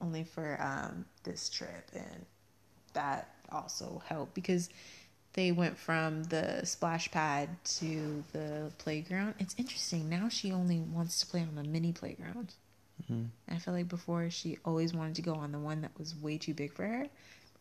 only 0.00 0.24
for 0.24 0.60
um 0.60 1.04
this 1.24 1.48
trip," 1.48 1.90
and 1.94 2.24
that 2.94 3.28
also 3.50 4.02
helped 4.06 4.34
because 4.34 4.70
they 5.34 5.52
went 5.52 5.76
from 5.76 6.24
the 6.24 6.64
splash 6.64 7.10
pad 7.10 7.50
to 7.64 8.24
the 8.32 8.72
playground. 8.78 9.34
It's 9.38 9.54
interesting. 9.58 10.08
Now 10.08 10.28
she 10.30 10.50
only 10.50 10.80
wants 10.80 11.20
to 11.20 11.26
play 11.26 11.42
on 11.42 11.54
the 11.54 11.62
mini 11.64 11.92
playground. 11.92 12.54
Mhm. 13.10 13.28
I 13.48 13.58
feel 13.58 13.74
like 13.74 13.88
before 13.88 14.30
she 14.30 14.56
always 14.64 14.94
wanted 14.94 15.16
to 15.16 15.22
go 15.22 15.34
on 15.34 15.52
the 15.52 15.58
one 15.58 15.82
that 15.82 15.96
was 15.98 16.16
way 16.16 16.38
too 16.38 16.54
big 16.54 16.72
for 16.72 16.86
her. 16.86 17.06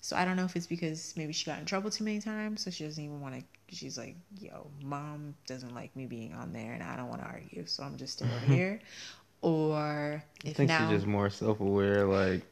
So 0.05 0.15
I 0.15 0.23
don't 0.23 0.35
know 0.35 0.45
if 0.45 0.55
it's 0.55 0.67
because 0.67 1.15
maybe 1.17 1.33
she 1.33 1.45
got 1.45 1.57
in 1.57 1.65
trouble 1.65 1.89
too 1.89 2.03
many 2.03 2.19
times, 2.19 2.61
so 2.61 2.69
she 2.69 2.83
doesn't 2.83 3.03
even 3.03 3.21
want 3.21 3.39
to. 3.39 3.75
She's 3.75 3.97
like, 3.97 4.15
"Yo, 4.39 4.67
mom 4.83 5.33
doesn't 5.47 5.73
like 5.73 5.95
me 5.95 6.05
being 6.05 6.35
on 6.35 6.53
there, 6.53 6.73
and 6.73 6.83
I 6.83 6.95
don't 6.95 7.09
want 7.09 7.21
to 7.21 7.27
argue, 7.27 7.65
so 7.65 7.81
I'm 7.81 7.97
just 7.97 8.13
staying 8.13 8.31
over 8.31 8.45
here." 8.53 8.79
Or 9.41 10.23
if 10.43 10.51
I 10.51 10.53
think 10.53 10.67
now, 10.67 10.81
she's 10.81 10.97
just 10.97 11.07
more 11.07 11.31
self 11.31 11.59
aware, 11.59 12.05
like, 12.05 12.43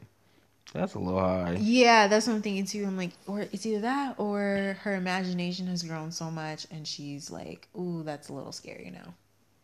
that's 0.73 0.95
a 0.95 0.99
little 0.99 1.19
high. 1.19 1.55
yeah, 1.59 2.07
that's 2.07 2.25
what 2.25 2.33
I'm 2.33 2.41
thinking 2.41 2.65
too. 2.65 2.85
I'm 2.87 2.97
like, 2.97 3.11
or 3.27 3.41
it's 3.41 3.67
either 3.67 3.81
that 3.81 4.15
or 4.17 4.75
her 4.81 4.95
imagination 4.95 5.67
has 5.67 5.83
grown 5.83 6.11
so 6.11 6.31
much 6.31 6.65
and 6.71 6.87
she's 6.87 7.29
like, 7.29 7.67
ooh, 7.77 8.01
that's 8.01 8.29
a 8.29 8.33
little 8.33 8.51
scary 8.51 8.89
now. 8.91 9.13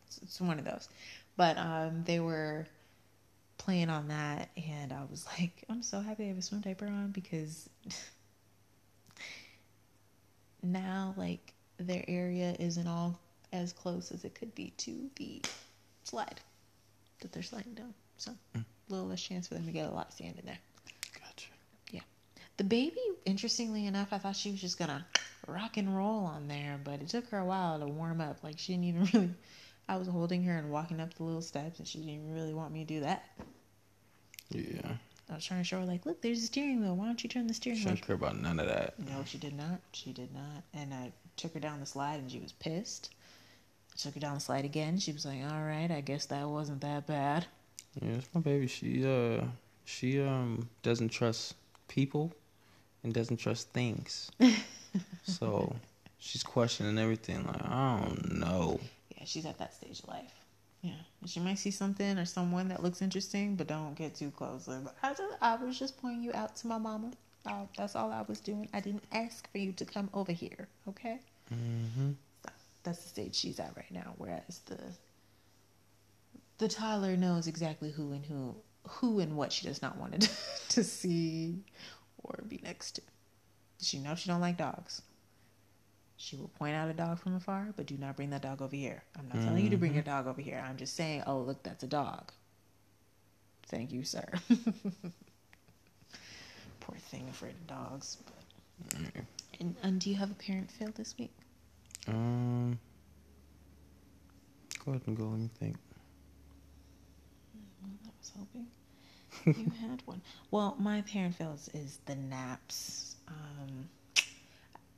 It's, 0.06 0.20
it's 0.20 0.40
one 0.40 0.60
of 0.60 0.66
those. 0.66 0.90
But 1.38 1.58
um, 1.58 2.04
they 2.06 2.20
were 2.20 2.68
playing 3.60 3.90
on 3.90 4.08
that 4.08 4.50
and 4.58 4.92
I 4.92 5.04
was 5.12 5.28
like, 5.38 5.64
I'm 5.70 5.84
so 5.84 6.00
happy 6.00 6.26
I 6.26 6.28
have 6.30 6.38
a 6.40 6.42
swim 6.42 6.62
diaper 6.62 6.88
on 6.88 7.12
because 7.12 7.70
now 10.64 11.14
like 11.16 11.54
their 11.78 12.04
area 12.08 12.56
isn't 12.58 12.88
all 12.88 13.20
as 13.54 13.74
close 13.74 14.12
as 14.12 14.26
it 14.26 14.34
could 14.34 14.56
be 14.56 14.74
to 14.78 15.10
the 15.18 15.42
slide 16.04 16.40
that 17.22 17.32
they're 17.32 17.44
sliding 17.44 17.74
down. 17.74 17.94
So 18.18 18.32
a 18.56 18.60
little 18.90 19.08
less 19.08 19.22
chance 19.22 19.48
for 19.48 19.54
them 19.54 19.66
to 19.66 19.72
get 19.72 19.88
a 19.88 19.92
lot 19.94 20.08
of 20.08 20.14
sand 20.14 20.36
in 20.40 20.46
there. 20.46 20.60
Gotcha. 21.14 21.48
Yeah. 21.92 22.02
The 22.58 22.64
baby, 22.64 22.98
interestingly 23.26 23.86
enough, 23.86 24.10
I 24.12 24.18
thought 24.18 24.36
she 24.36 24.52
was 24.52 24.62
just 24.62 24.80
gonna 24.80 25.06
rock 25.48 25.78
and 25.78 25.96
roll 25.96 26.26
on 26.26 26.48
there, 26.48 26.80
but 26.84 27.02
it 27.02 27.10
took 27.10 27.28
her 27.30 27.38
a 27.40 27.46
while 27.46 27.80
to 27.80 27.88
warm 27.88 28.22
up. 28.22 28.44
Like 28.44 28.58
she 28.58 28.74
didn't 28.74 28.86
even 28.86 29.10
really. 29.14 29.34
I 29.90 29.98
was 29.98 30.08
holding 30.08 30.44
her 30.44 30.56
and 30.56 30.70
walking 30.70 31.00
up 31.00 31.16
the 31.16 31.24
little 31.24 31.42
steps, 31.42 31.80
and 31.80 31.88
she 31.88 31.98
didn't 31.98 32.32
really 32.32 32.54
want 32.54 32.72
me 32.72 32.86
to 32.86 32.94
do 32.94 33.00
that. 33.00 33.24
Yeah. 34.52 34.92
I 35.32 35.34
was 35.36 35.44
trying 35.44 35.62
to 35.62 35.64
show 35.64 35.80
her, 35.80 35.86
like, 35.86 36.06
look, 36.06 36.22
there's 36.22 36.42
the 36.42 36.46
steering 36.46 36.80
wheel. 36.80 36.96
Why 36.96 37.06
don't 37.08 37.24
you 37.24 37.30
turn 37.30 37.48
the 37.48 37.56
steering 37.56 37.80
She 37.80 37.86
wheel? 37.86 37.96
don't 37.96 38.06
care 38.06 38.16
about 38.16 38.40
none 38.40 38.60
of 38.60 38.68
that. 38.68 39.00
No, 39.00 39.24
she 39.26 39.40
did 39.40 39.58
not. 39.58 39.82
She 39.92 40.14
did 40.14 40.32
not. 40.32 40.64
And 40.76 40.94
I 40.94 41.12
took 41.38 41.56
her 41.56 41.60
down 41.60 41.80
the 41.80 41.88
slide, 41.88 42.20
and 42.20 42.32
she 42.32 42.38
was 42.40 42.52
pissed. 42.52 43.10
I 43.92 43.98
took 43.98 44.14
her 44.14 44.20
down 44.20 44.36
the 44.36 44.40
slide 44.40 44.64
again. 44.64 45.00
She 45.00 45.12
was 45.12 45.26
like, 45.26 45.40
"All 45.44 45.64
right, 45.64 45.90
I 45.90 46.02
guess 46.02 46.28
that 46.28 46.48
wasn't 46.48 46.82
that 46.82 47.08
bad." 47.08 47.48
Yeah, 48.00 48.14
it's 48.14 48.30
my 48.34 48.42
baby. 48.42 48.68
She 48.68 49.04
uh 49.06 49.44
she 49.86 50.22
um 50.22 50.70
doesn't 50.84 51.10
trust 51.10 51.56
people 51.88 52.32
and 53.04 53.14
doesn't 53.14 53.38
trust 53.38 53.70
things. 53.70 54.30
so 55.24 55.76
she's 56.20 56.44
questioning 56.44 56.98
everything 56.98 57.46
like, 57.46 57.62
I 57.64 58.00
don't 58.06 58.40
know. 58.40 58.80
Yeah, 59.20 59.26
she's 59.26 59.46
at 59.46 59.60
that 59.60 59.76
stage 59.76 60.00
of 60.00 60.08
life. 60.08 60.34
Yeah, 60.82 60.94
she 61.26 61.42
might 61.42 61.60
see 61.60 61.72
something 61.72 62.18
or 62.18 62.26
someone 62.26 62.70
that 62.70 62.82
looks 62.82 63.02
interesting, 63.02 63.56
but 63.56 63.68
don't 63.68 63.96
get 63.96 64.16
too 64.16 64.32
close. 64.32 64.68
Like, 64.68 64.80
I, 65.04 65.10
just, 65.10 65.22
I 65.42 65.56
was 65.56 65.78
just 65.78 66.02
pointing 66.02 66.24
you 66.24 66.32
out 66.34 66.56
to 66.58 66.68
my 66.68 66.78
mama. 66.78 67.12
Uh, 67.46 67.66
that's 67.78 67.96
all 67.96 68.12
I 68.12 68.22
was 68.22 68.40
doing. 68.40 68.70
I 68.74 68.80
didn't 68.80 69.04
ask 69.12 69.52
for 69.52 69.58
you 69.58 69.74
to 69.74 69.86
come 69.86 70.10
over 70.14 70.32
here. 70.32 70.68
Okay, 70.88 71.20
Mm-hmm. 71.54 72.12
So, 72.46 72.52
that's 72.84 73.02
the 73.04 73.10
stage 73.10 73.36
she's 73.36 73.60
at 73.60 73.76
right 73.76 73.92
now. 73.92 74.14
Whereas 74.18 74.62
the 74.66 74.78
the 76.58 76.68
toddler 76.68 77.16
knows 77.18 77.48
exactly 77.48 77.92
who 77.92 78.12
and 78.12 78.26
who 78.26 78.56
who 78.88 79.20
and 79.20 79.36
what 79.36 79.52
she 79.52 79.66
does 79.68 79.82
not 79.82 79.98
want 79.98 80.22
to, 80.22 80.30
to 80.70 80.84
see 80.84 81.64
or 82.24 82.40
be 82.48 82.60
next 82.64 82.94
to. 82.94 83.02
She 83.82 84.00
knows 84.00 84.20
she 84.20 84.30
don't 84.30 84.42
like 84.42 84.58
dogs. 84.58 85.02
She 86.22 86.36
will 86.36 86.50
point 86.50 86.76
out 86.76 86.90
a 86.90 86.94
dog 86.94 87.18
from 87.18 87.34
afar, 87.36 87.70
but 87.78 87.86
do 87.86 87.96
not 87.98 88.18
bring 88.18 88.32
that 88.32 88.42
dog 88.42 88.62
over 88.62 88.76
here. 88.76 89.02
I'm 89.18 89.30
not 89.30 89.42
telling 89.42 89.64
you 89.64 89.70
to 89.70 89.78
bring 89.78 89.94
your 89.94 90.04
dog 90.04 90.28
over 90.28 90.42
here. 90.42 90.62
I'm 90.68 90.76
just 90.76 90.94
saying, 90.98 91.24
oh 91.26 91.40
look, 91.40 91.64
that's 91.64 91.82
a 91.84 91.88
dog. 91.88 92.34
Thank 93.68 93.94
you, 93.94 94.04
sir. 94.04 94.26
Poor 96.82 96.98
thing, 96.98 97.26
afraid 97.30 97.54
of 97.54 97.68
dogs. 97.68 98.18
But... 98.26 98.34
And, 99.62 99.78
and 99.82 100.02
do 100.02 100.10
you 100.10 100.18
have 100.18 100.30
a 100.30 100.34
parent 100.34 100.70
fail 100.70 100.90
this 100.94 101.16
week? 101.18 101.32
Um 102.06 102.78
Go 104.84 104.92
ahead 104.92 105.04
and 105.08 105.16
go, 105.16 105.24
let 105.24 105.40
me 105.40 105.50
think. 105.58 105.78
Well, 107.82 107.92
I 108.06 108.10
was 108.20 108.32
hoping 108.38 108.68
you 109.46 109.72
had 109.88 110.02
one. 110.06 110.22
Well, 110.52 110.76
my 110.80 111.00
parent 111.04 111.36
fails 111.36 111.70
is 111.74 112.00
the 112.06 112.16
naps. 112.16 113.16
Um, 113.30 113.88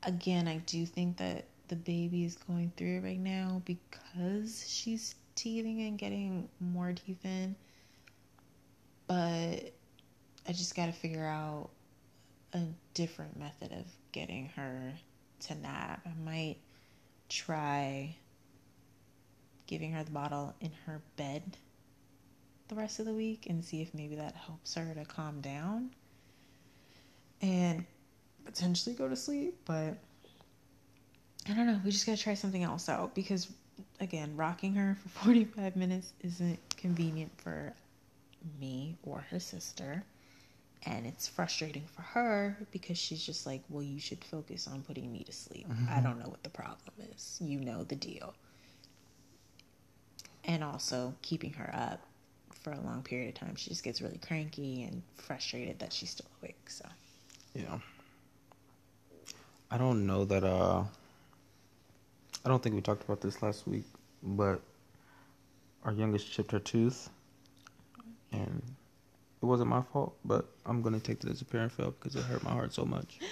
again, 0.04 0.48
I 0.48 0.58
do 0.58 0.86
think 0.86 1.18
that 1.18 1.46
the 1.68 1.76
baby 1.76 2.26
is 2.26 2.36
going 2.36 2.72
through 2.76 2.98
it 2.98 3.04
right 3.04 3.20
now 3.20 3.62
because 3.66 4.66
she's 4.68 5.16
teething 5.36 5.82
and 5.82 5.98
getting 5.98 6.50
more 6.60 6.94
teeth 6.94 7.24
in. 7.24 7.56
But 9.08 9.74
I 10.48 10.54
just 10.54 10.76
got 10.76 10.88
to 10.88 10.92
figure 10.92 11.26
out 11.26 11.70
a 12.54 12.62
different 12.94 13.38
method 13.38 13.72
of 13.72 13.86
getting 14.12 14.48
her 14.56 14.94
to 15.42 15.56
nap. 15.56 16.02
I 16.06 16.14
might 16.24 16.58
try 17.30 18.16
giving 19.68 19.94
her 19.94 20.04
the 20.04 20.12
bottle 20.12 20.54
in 20.60 20.72
her 20.86 21.02
bed 21.16 21.44
the 22.68 22.76
rest 22.76 23.00
of 23.00 23.06
the 23.06 23.14
week 23.14 23.48
and 23.50 23.64
see 23.64 23.82
if 23.82 23.94
maybe 23.94 24.16
that 24.16 24.36
helps 24.36 24.76
her 24.76 24.94
to 24.94 25.06
calm 25.06 25.40
down 25.42 25.90
and 27.42 27.86
potentially 28.46 28.96
go 28.96 29.08
to 29.08 29.16
sleep. 29.16 29.56
But 29.66 29.98
I 31.50 31.54
don't 31.54 31.68
know. 31.68 31.80
We 31.84 31.92
just 31.92 32.06
gotta 32.06 32.22
try 32.22 32.34
something 32.34 32.64
else 32.64 32.90
out 32.90 33.16
because, 33.16 33.48
again, 34.00 34.36
rocking 34.36 34.76
her 34.76 34.98
for 35.02 35.10
45 35.26 35.76
minutes 35.76 36.14
isn't 36.22 36.60
convenient 36.78 37.32
for 37.42 37.74
me 38.60 38.98
or 39.04 39.26
her 39.30 39.40
sister. 39.40 40.04
And 40.84 41.06
it's 41.06 41.28
frustrating 41.28 41.84
for 41.86 42.02
her 42.02 42.58
because 42.72 42.98
she's 42.98 43.24
just 43.24 43.46
like, 43.46 43.62
well, 43.70 43.84
you 43.84 44.00
should 44.00 44.24
focus 44.24 44.68
on 44.68 44.82
putting 44.82 45.12
me 45.12 45.24
to 45.26 45.32
sleep. 45.32 45.68
I 45.70 45.74
mm-hmm. 45.74 46.04
don't 46.04 46.20
know 46.20 46.28
what 46.28 46.42
the 46.42 46.50
problem 46.50 46.94
is. 47.14 47.38
You 47.40 47.60
know 47.60 47.84
the 47.84 47.96
deal. 47.96 48.34
And 50.46 50.64
also 50.64 51.14
keeping 51.22 51.54
her 51.54 51.70
up 51.72 52.02
for 52.62 52.74
a 52.74 52.82
long 52.82 53.04
period 53.04 53.30
of 53.30 53.36
time. 53.36 53.56
She 53.56 53.70
just 53.70 53.84
gets 53.84 54.02
really 54.02 54.18
cranky 54.18 54.84
and 54.84 55.04
frustrated 55.18 55.78
that 55.80 55.94
she's 55.94 56.10
still 56.12 56.28
awake. 56.42 56.68
So, 56.68 56.86
Yeah. 57.54 57.78
I 59.72 59.78
don't 59.78 60.06
know 60.06 60.26
that 60.26 60.44
uh 60.44 60.84
I 62.44 62.50
don't 62.50 62.62
think 62.62 62.76
we 62.76 62.82
talked 62.82 63.04
about 63.06 63.22
this 63.22 63.42
last 63.42 63.68
week, 63.68 63.86
but 64.22 64.62
our 65.84 65.94
youngest 65.94 66.32
chipped 66.32 66.52
her 66.52 66.60
tooth 66.60 67.10
and 68.34 68.62
it 69.42 69.46
wasn't 69.46 69.70
my 69.70 69.82
fault, 69.82 70.18
but 70.26 70.46
I'm 70.66 70.82
gonna 70.82 71.00
take 71.00 71.24
it 71.24 71.30
as 71.30 71.42
a 71.42 71.46
parent 71.46 71.72
fail 71.72 71.92
because 71.92 72.16
it 72.16 72.24
hurt 72.24 72.44
my 72.44 72.52
heart 72.52 72.74
so 72.74 72.86
much. 72.86 73.20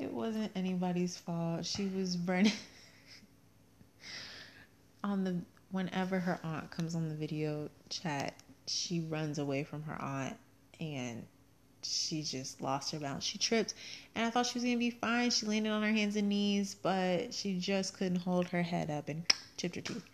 It 0.00 0.12
wasn't 0.12 0.52
anybody's 0.54 1.16
fault. 1.16 1.66
She 1.66 1.86
was 1.86 2.14
burning 2.14 2.52
on 5.02 5.24
the 5.24 5.40
whenever 5.72 6.20
her 6.20 6.38
aunt 6.44 6.70
comes 6.70 6.94
on 6.94 7.08
the 7.08 7.16
video 7.16 7.68
chat, 7.90 8.34
she 8.68 9.00
runs 9.00 9.40
away 9.40 9.64
from 9.64 9.82
her 9.82 10.00
aunt 10.00 10.36
and 10.78 11.26
she 11.82 12.22
just 12.22 12.60
lost 12.60 12.92
her 12.92 12.98
balance. 12.98 13.24
She 13.24 13.38
tripped 13.38 13.74
and 14.14 14.26
I 14.26 14.30
thought 14.30 14.46
she 14.46 14.54
was 14.58 14.64
gonna 14.64 14.76
be 14.76 14.90
fine. 14.90 15.30
She 15.30 15.46
landed 15.46 15.70
on 15.70 15.82
her 15.82 15.92
hands 15.92 16.16
and 16.16 16.28
knees, 16.28 16.74
but 16.74 17.32
she 17.32 17.58
just 17.58 17.96
couldn't 17.96 18.20
hold 18.20 18.48
her 18.48 18.62
head 18.62 18.90
up 18.90 19.08
and 19.08 19.24
chipped 19.56 19.76
her 19.76 19.82
tooth. 19.82 20.04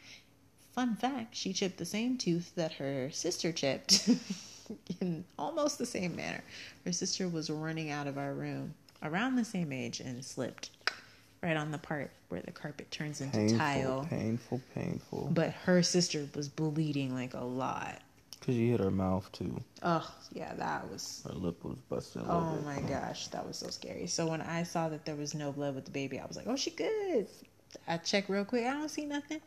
Fun 0.73 0.97
fact, 0.97 1.37
she 1.37 1.53
chipped 1.53 1.79
the 1.79 1.87
same 1.87 2.19
tooth 2.19 2.53
that 2.57 2.73
her 2.75 3.09
sister 3.13 3.53
chipped 3.53 4.09
in 5.01 5.25
almost 5.39 5.79
the 5.79 5.87
same 5.87 6.17
manner. 6.17 6.43
Her 6.85 6.93
sister 6.93 7.29
was 7.29 7.49
running 7.49 7.91
out 7.91 8.07
of 8.09 8.19
our 8.19 8.35
room 8.35 8.75
around 9.03 9.37
the 9.37 9.45
same 9.45 9.73
age 9.73 10.01
and 10.01 10.25
slipped 10.25 10.71
right 11.43 11.57
on 11.57 11.71
the 11.71 11.79
part 11.79 12.11
where 12.29 12.41
the 12.41 12.51
carpet 12.51 12.91
turns 12.91 13.21
into 13.21 13.37
Painful, 13.37 13.59
tile. 13.59 14.07
painful, 14.11 14.61
painful. 14.75 15.29
But 15.33 15.51
her 15.51 15.83
sister 15.83 16.27
was 16.35 16.49
bleeding 16.49 17.15
like 17.15 17.35
a 17.35 17.45
lot. 17.45 18.01
Cause 18.45 18.55
she 18.55 18.71
hit 18.71 18.81
her 18.81 18.91
mouth 18.91 19.31
too. 19.33 19.59
Oh, 19.83 20.07
yeah, 20.33 20.53
that 20.55 20.91
was. 20.91 21.23
Her 21.27 21.35
lip 21.35 21.65
was 21.65 21.79
busted. 21.89 22.23
Oh 22.29 22.57
bit. 22.57 22.65
my 22.65 22.81
gosh, 22.89 23.29
that 23.29 23.47
was 23.47 23.57
so 23.57 23.69
scary. 23.71 24.07
So 24.07 24.27
when 24.27 24.43
I 24.43 24.65
saw 24.65 24.89
that 24.91 25.07
there 25.07 25.17
was 25.17 25.35
no 25.35 25.51
blood 25.53 25.75
with 25.75 25.87
the 25.87 25.91
baby, 25.91 26.21
I 26.21 26.27
was 26.27 26.37
like, 26.37 26.47
oh, 26.47 26.57
she 26.57 26.71
good. 26.71 27.27
I 27.89 27.97
checked 27.97 28.29
real 28.29 28.45
quick. 28.45 28.67
I 28.67 28.73
don't 28.73 28.91
see 28.91 29.07
nothing. 29.07 29.41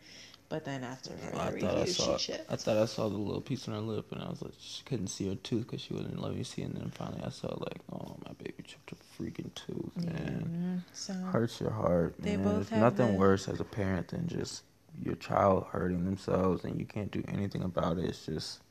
But 0.50 0.64
then 0.66 0.84
after 0.84 1.12
I 1.12 1.26
her 1.26 1.32
thought 1.32 1.48
I 1.48 1.52
review, 1.82 1.88
saw. 1.94 2.18
she 2.18 2.32
chipped. 2.34 2.52
I 2.52 2.56
thought 2.56 2.78
I 2.78 2.86
saw 2.86 3.08
the 3.10 3.18
little 3.18 3.42
piece 3.42 3.68
on 3.68 3.74
her 3.76 3.82
lip, 3.82 4.12
and 4.14 4.22
I 4.24 4.30
was 4.30 4.42
like, 4.42 4.54
she 4.60 4.82
couldn't 4.86 5.08
see 5.08 5.28
her 5.28 5.36
tooth 5.36 5.68
because 5.68 5.82
she 5.82 5.94
wouldn't 5.94 6.20
let 6.22 6.34
me 6.34 6.44
see. 6.44 6.62
And 6.64 6.74
then 6.74 6.90
finally, 6.90 7.22
I 7.24 7.30
saw 7.30 7.50
like, 7.54 7.80
oh, 7.92 8.16
my 8.26 8.32
baby 8.40 8.64
chipped 8.66 8.94
a 8.94 9.22
freaking 9.22 9.54
tooth, 9.54 9.96
man. 9.98 10.82
Yeah, 10.88 10.92
so 10.94 11.14
Hurts 11.14 11.60
your 11.62 11.70
heart, 11.72 12.16
They 12.18 12.38
man. 12.38 12.46
both 12.46 12.70
There's 12.70 12.82
nothing 12.82 13.12
the- 13.14 13.20
worse 13.20 13.48
as 13.48 13.60
a 13.60 13.66
parent 13.66 14.08
than 14.08 14.28
just 14.28 14.64
your 15.04 15.16
child 15.16 15.68
hurting 15.70 16.06
themselves, 16.06 16.64
and 16.64 16.80
you 16.80 16.86
can't 16.86 17.12
do 17.12 17.24
anything 17.28 17.62
about 17.62 17.98
it. 18.00 18.06
It's 18.06 18.26
just 18.26 18.62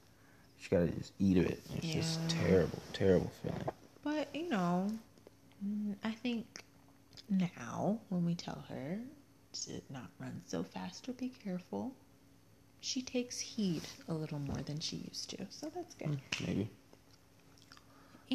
you 0.61 0.69
gotta 0.71 0.89
just 0.89 1.13
eat 1.19 1.37
it. 1.37 1.61
It's 1.77 1.87
just 1.87 2.29
terrible, 2.29 2.79
terrible 2.93 3.31
feeling. 3.43 3.61
But 4.03 4.29
you 4.35 4.49
know, 4.49 4.91
I 6.05 6.11
think 6.13 6.65
now 7.29 7.99
when 8.09 8.25
we 8.25 8.35
tell 8.35 8.65
her 8.69 8.99
to 9.65 9.71
not 9.91 10.09
run 10.19 10.43
so 10.47 10.63
fast 10.63 11.09
or 11.09 11.13
be 11.13 11.29
careful, 11.45 11.93
she 12.81 13.03
takes 13.03 13.39
heed 13.41 13.83
a 14.09 14.15
little 14.15 14.39
more 14.39 14.63
than 14.63 14.79
she 14.81 14.97
used 14.97 15.31
to. 15.31 15.47
So 15.51 15.71
that's 15.75 15.95
good. 15.95 16.09
Mm, 16.09 16.47
Maybe, 16.47 16.71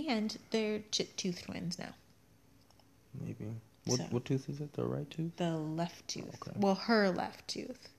And 0.08 0.38
they're 0.52 0.82
chip 0.92 1.16
tooth 1.16 1.44
twins 1.46 1.78
now. 1.80 1.94
maybe. 3.20 3.56
What 3.86 3.98
So- 3.98 4.04
what 4.06 4.26
tooth 4.26 4.48
is 4.50 4.62
it? 4.62 4.74
The 4.74 4.86
right 4.86 5.10
tooth? 5.10 5.36
The 5.38 5.58
left 5.58 6.08
tooth. 6.08 6.36
Okay. 6.48 6.52
Well, 6.60 6.76
her 6.76 7.10
left 7.10 7.48
tooth. 7.48 7.90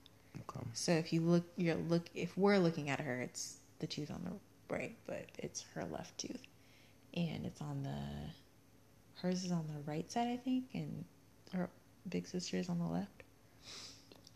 Okay. 0.49 0.65
So 0.73 0.91
if 0.93 1.11
you 1.13 1.21
look, 1.21 1.43
you're 1.57 1.75
look. 1.75 2.09
If 2.15 2.35
we're 2.37 2.57
looking 2.57 2.89
at 2.89 2.99
her, 3.01 3.19
it's 3.21 3.57
the 3.83 3.87
tooth 3.87 4.09
on 4.11 4.21
the 4.23 4.73
right, 4.73 4.95
but 5.05 5.25
it's 5.37 5.65
her 5.75 5.83
left 5.83 6.17
tooth, 6.17 6.41
and 7.15 7.45
it's 7.45 7.59
on 7.59 7.83
the. 7.83 7.97
Hers 9.21 9.43
is 9.43 9.51
on 9.51 9.65
the 9.67 9.91
right 9.91 10.09
side, 10.09 10.27
I 10.29 10.37
think, 10.37 10.65
and 10.73 11.03
her 11.53 11.69
big 12.09 12.25
sister 12.27 12.55
is 12.57 12.69
on 12.69 12.79
the 12.79 12.85
left. 12.85 13.23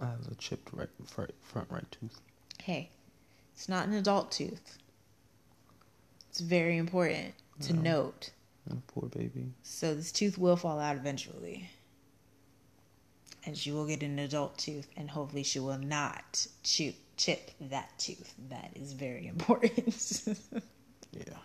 I 0.01 0.05
have 0.07 0.27
a 0.29 0.35
chipped 0.35 0.69
right 0.73 0.89
front, 1.05 1.31
front 1.41 1.69
right 1.71 1.89
tooth. 1.91 2.19
Hey, 2.61 2.89
it's 3.55 3.69
not 3.69 3.87
an 3.87 3.93
adult 3.93 4.31
tooth. 4.33 4.77
It's 6.29 6.41
very 6.41 6.77
important 6.77 7.33
to 7.61 7.73
No. 7.73 7.81
note. 7.81 8.31
Oh, 8.69 8.81
poor 8.87 9.07
baby. 9.09 9.53
So 9.63 9.95
this 9.95 10.11
tooth 10.11 10.37
will 10.37 10.57
fall 10.57 10.79
out 10.79 10.97
eventually. 10.97 11.69
And 13.45 13.57
she 13.57 13.71
will 13.71 13.87
get 13.87 14.03
an 14.03 14.19
adult 14.19 14.57
tooth, 14.57 14.87
and 14.97 15.09
hopefully 15.09 15.43
she 15.43 15.59
will 15.59 15.77
not 15.77 16.47
chew, 16.63 16.93
chip 17.17 17.51
that 17.69 17.89
tooth. 17.97 18.33
That 18.49 18.71
is 18.75 18.93
very 18.93 19.27
important. 19.27 20.21
Yeah. 21.13 21.37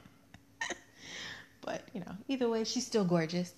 but, 1.63 1.83
you 1.95 2.01
know, 2.01 2.13
either 2.29 2.49
way, 2.49 2.65
she's 2.65 2.85
still 2.87 3.05
gorgeous. 3.05 3.55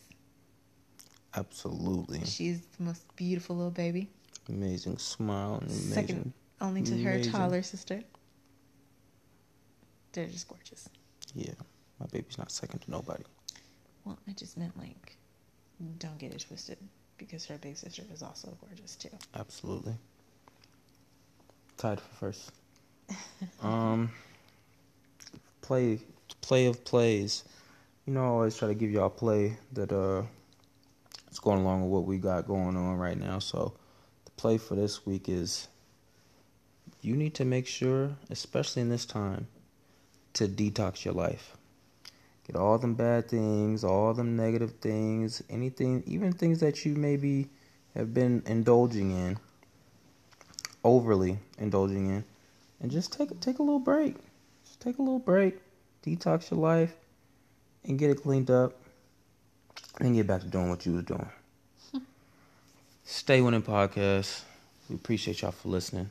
Absolutely. 1.35 2.21
She's 2.25 2.61
the 2.79 2.85
most 2.85 3.03
beautiful 3.17 3.57
little 3.57 3.71
baby. 3.73 4.11
Amazing 4.49 4.99
smile 4.99 5.55
and 5.55 5.71
amazing. 5.71 5.93
Second 5.93 6.33
only 6.61 6.83
to 6.83 7.03
her 7.03 7.13
Amazing. 7.15 7.33
taller 7.33 7.63
sister. 7.63 8.03
They're 10.13 10.27
just 10.27 10.47
gorgeous. 10.47 10.89
Yeah. 11.35 11.55
My 11.99 12.07
baby's 12.13 12.39
not 12.39 12.53
second 12.53 12.81
to 12.81 12.91
nobody. 12.91 13.25
Well, 14.05 14.19
I 14.29 14.33
just 14.33 14.57
meant 14.57 14.79
like, 14.79 15.17
don't 15.99 16.19
get 16.19 16.33
it 16.33 16.45
twisted, 16.47 16.79
because 17.19 17.47
her 17.47 17.57
big 17.59 17.77
sister 17.77 18.03
is 18.13 18.23
also 18.23 18.57
gorgeous 18.61 18.95
too. 18.95 19.09
Absolutely. 19.35 19.95
Tied 21.85 22.01
for 22.01 22.15
first. 22.15 22.51
um 23.63 24.11
play 25.61 25.99
play 26.41 26.65
of 26.65 26.83
plays. 26.83 27.45
You 28.07 28.15
know, 28.15 28.23
I 28.23 28.29
always 28.29 28.57
try 28.57 28.69
to 28.69 28.75
give 28.75 28.91
y'all 28.91 29.09
a 29.09 29.11
play 29.11 29.59
that 29.75 29.93
uh 29.93 30.23
it's 31.27 31.39
going 31.39 31.61
along 31.61 31.83
with 31.83 31.91
what 31.91 32.07
we 32.07 32.17
got 32.17 32.47
going 32.47 32.75
on 32.75 32.97
right 32.97 33.19
now. 33.19 33.39
So 33.39 33.75
the 34.25 34.31
play 34.31 34.57
for 34.57 34.77
this 34.77 35.05
week 35.05 35.29
is 35.29 35.69
you 37.03 37.17
need 37.17 37.35
to 37.35 37.45
make 37.45 37.67
sure, 37.67 38.17
especially 38.31 38.81
in 38.81 38.89
this 38.89 39.05
time, 39.05 39.47
to 40.33 40.49
detox 40.49 41.05
your 41.05 41.13
life. 41.13 41.55
Get 42.47 42.57
all 42.57 42.79
them 42.79 42.95
bad 42.95 43.29
things, 43.29 43.85
all 43.85 44.15
them 44.15 44.37
negative 44.37 44.73
things, 44.81 45.43
anything, 45.51 46.03
even 46.07 46.33
things 46.33 46.61
that 46.61 46.87
you 46.87 46.95
maybe 46.95 47.51
have 47.95 48.15
been 48.15 48.43
indulging 48.47 49.11
in, 49.11 49.39
overly 50.85 51.39
indulging 51.59 52.09
in, 52.09 52.25
and 52.81 52.91
just 52.91 53.13
take 53.13 53.41
take 53.41 53.59
a 53.59 53.63
little 53.63 53.81
break. 53.81 54.17
Just 54.65 54.81
take 54.81 54.99
a 54.99 55.03
little 55.03 55.19
break, 55.19 55.59
detox 56.05 56.51
your 56.51 56.61
life, 56.61 56.95
and 57.85 57.99
get 57.99 58.11
it 58.11 58.23
cleaned 58.23 58.51
up, 58.51 58.75
and 60.01 60.15
get 60.15 60.27
back 60.27 60.43
to 60.43 60.47
doing 60.47 60.69
what 60.69 60.87
you 60.87 60.93
was 60.93 61.05
doing. 61.05 61.29
Stay 63.05 63.41
winning 63.41 63.63
podcast. 63.63 64.43
We 64.89 64.97
appreciate 64.97 65.43
y'all 65.43 65.53
for 65.53 65.69
listening. 65.69 66.11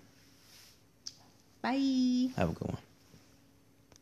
Bye. 1.62 2.30
Have 2.36 2.50
a 2.50 2.54
good 2.54 2.68
one. 2.68 2.78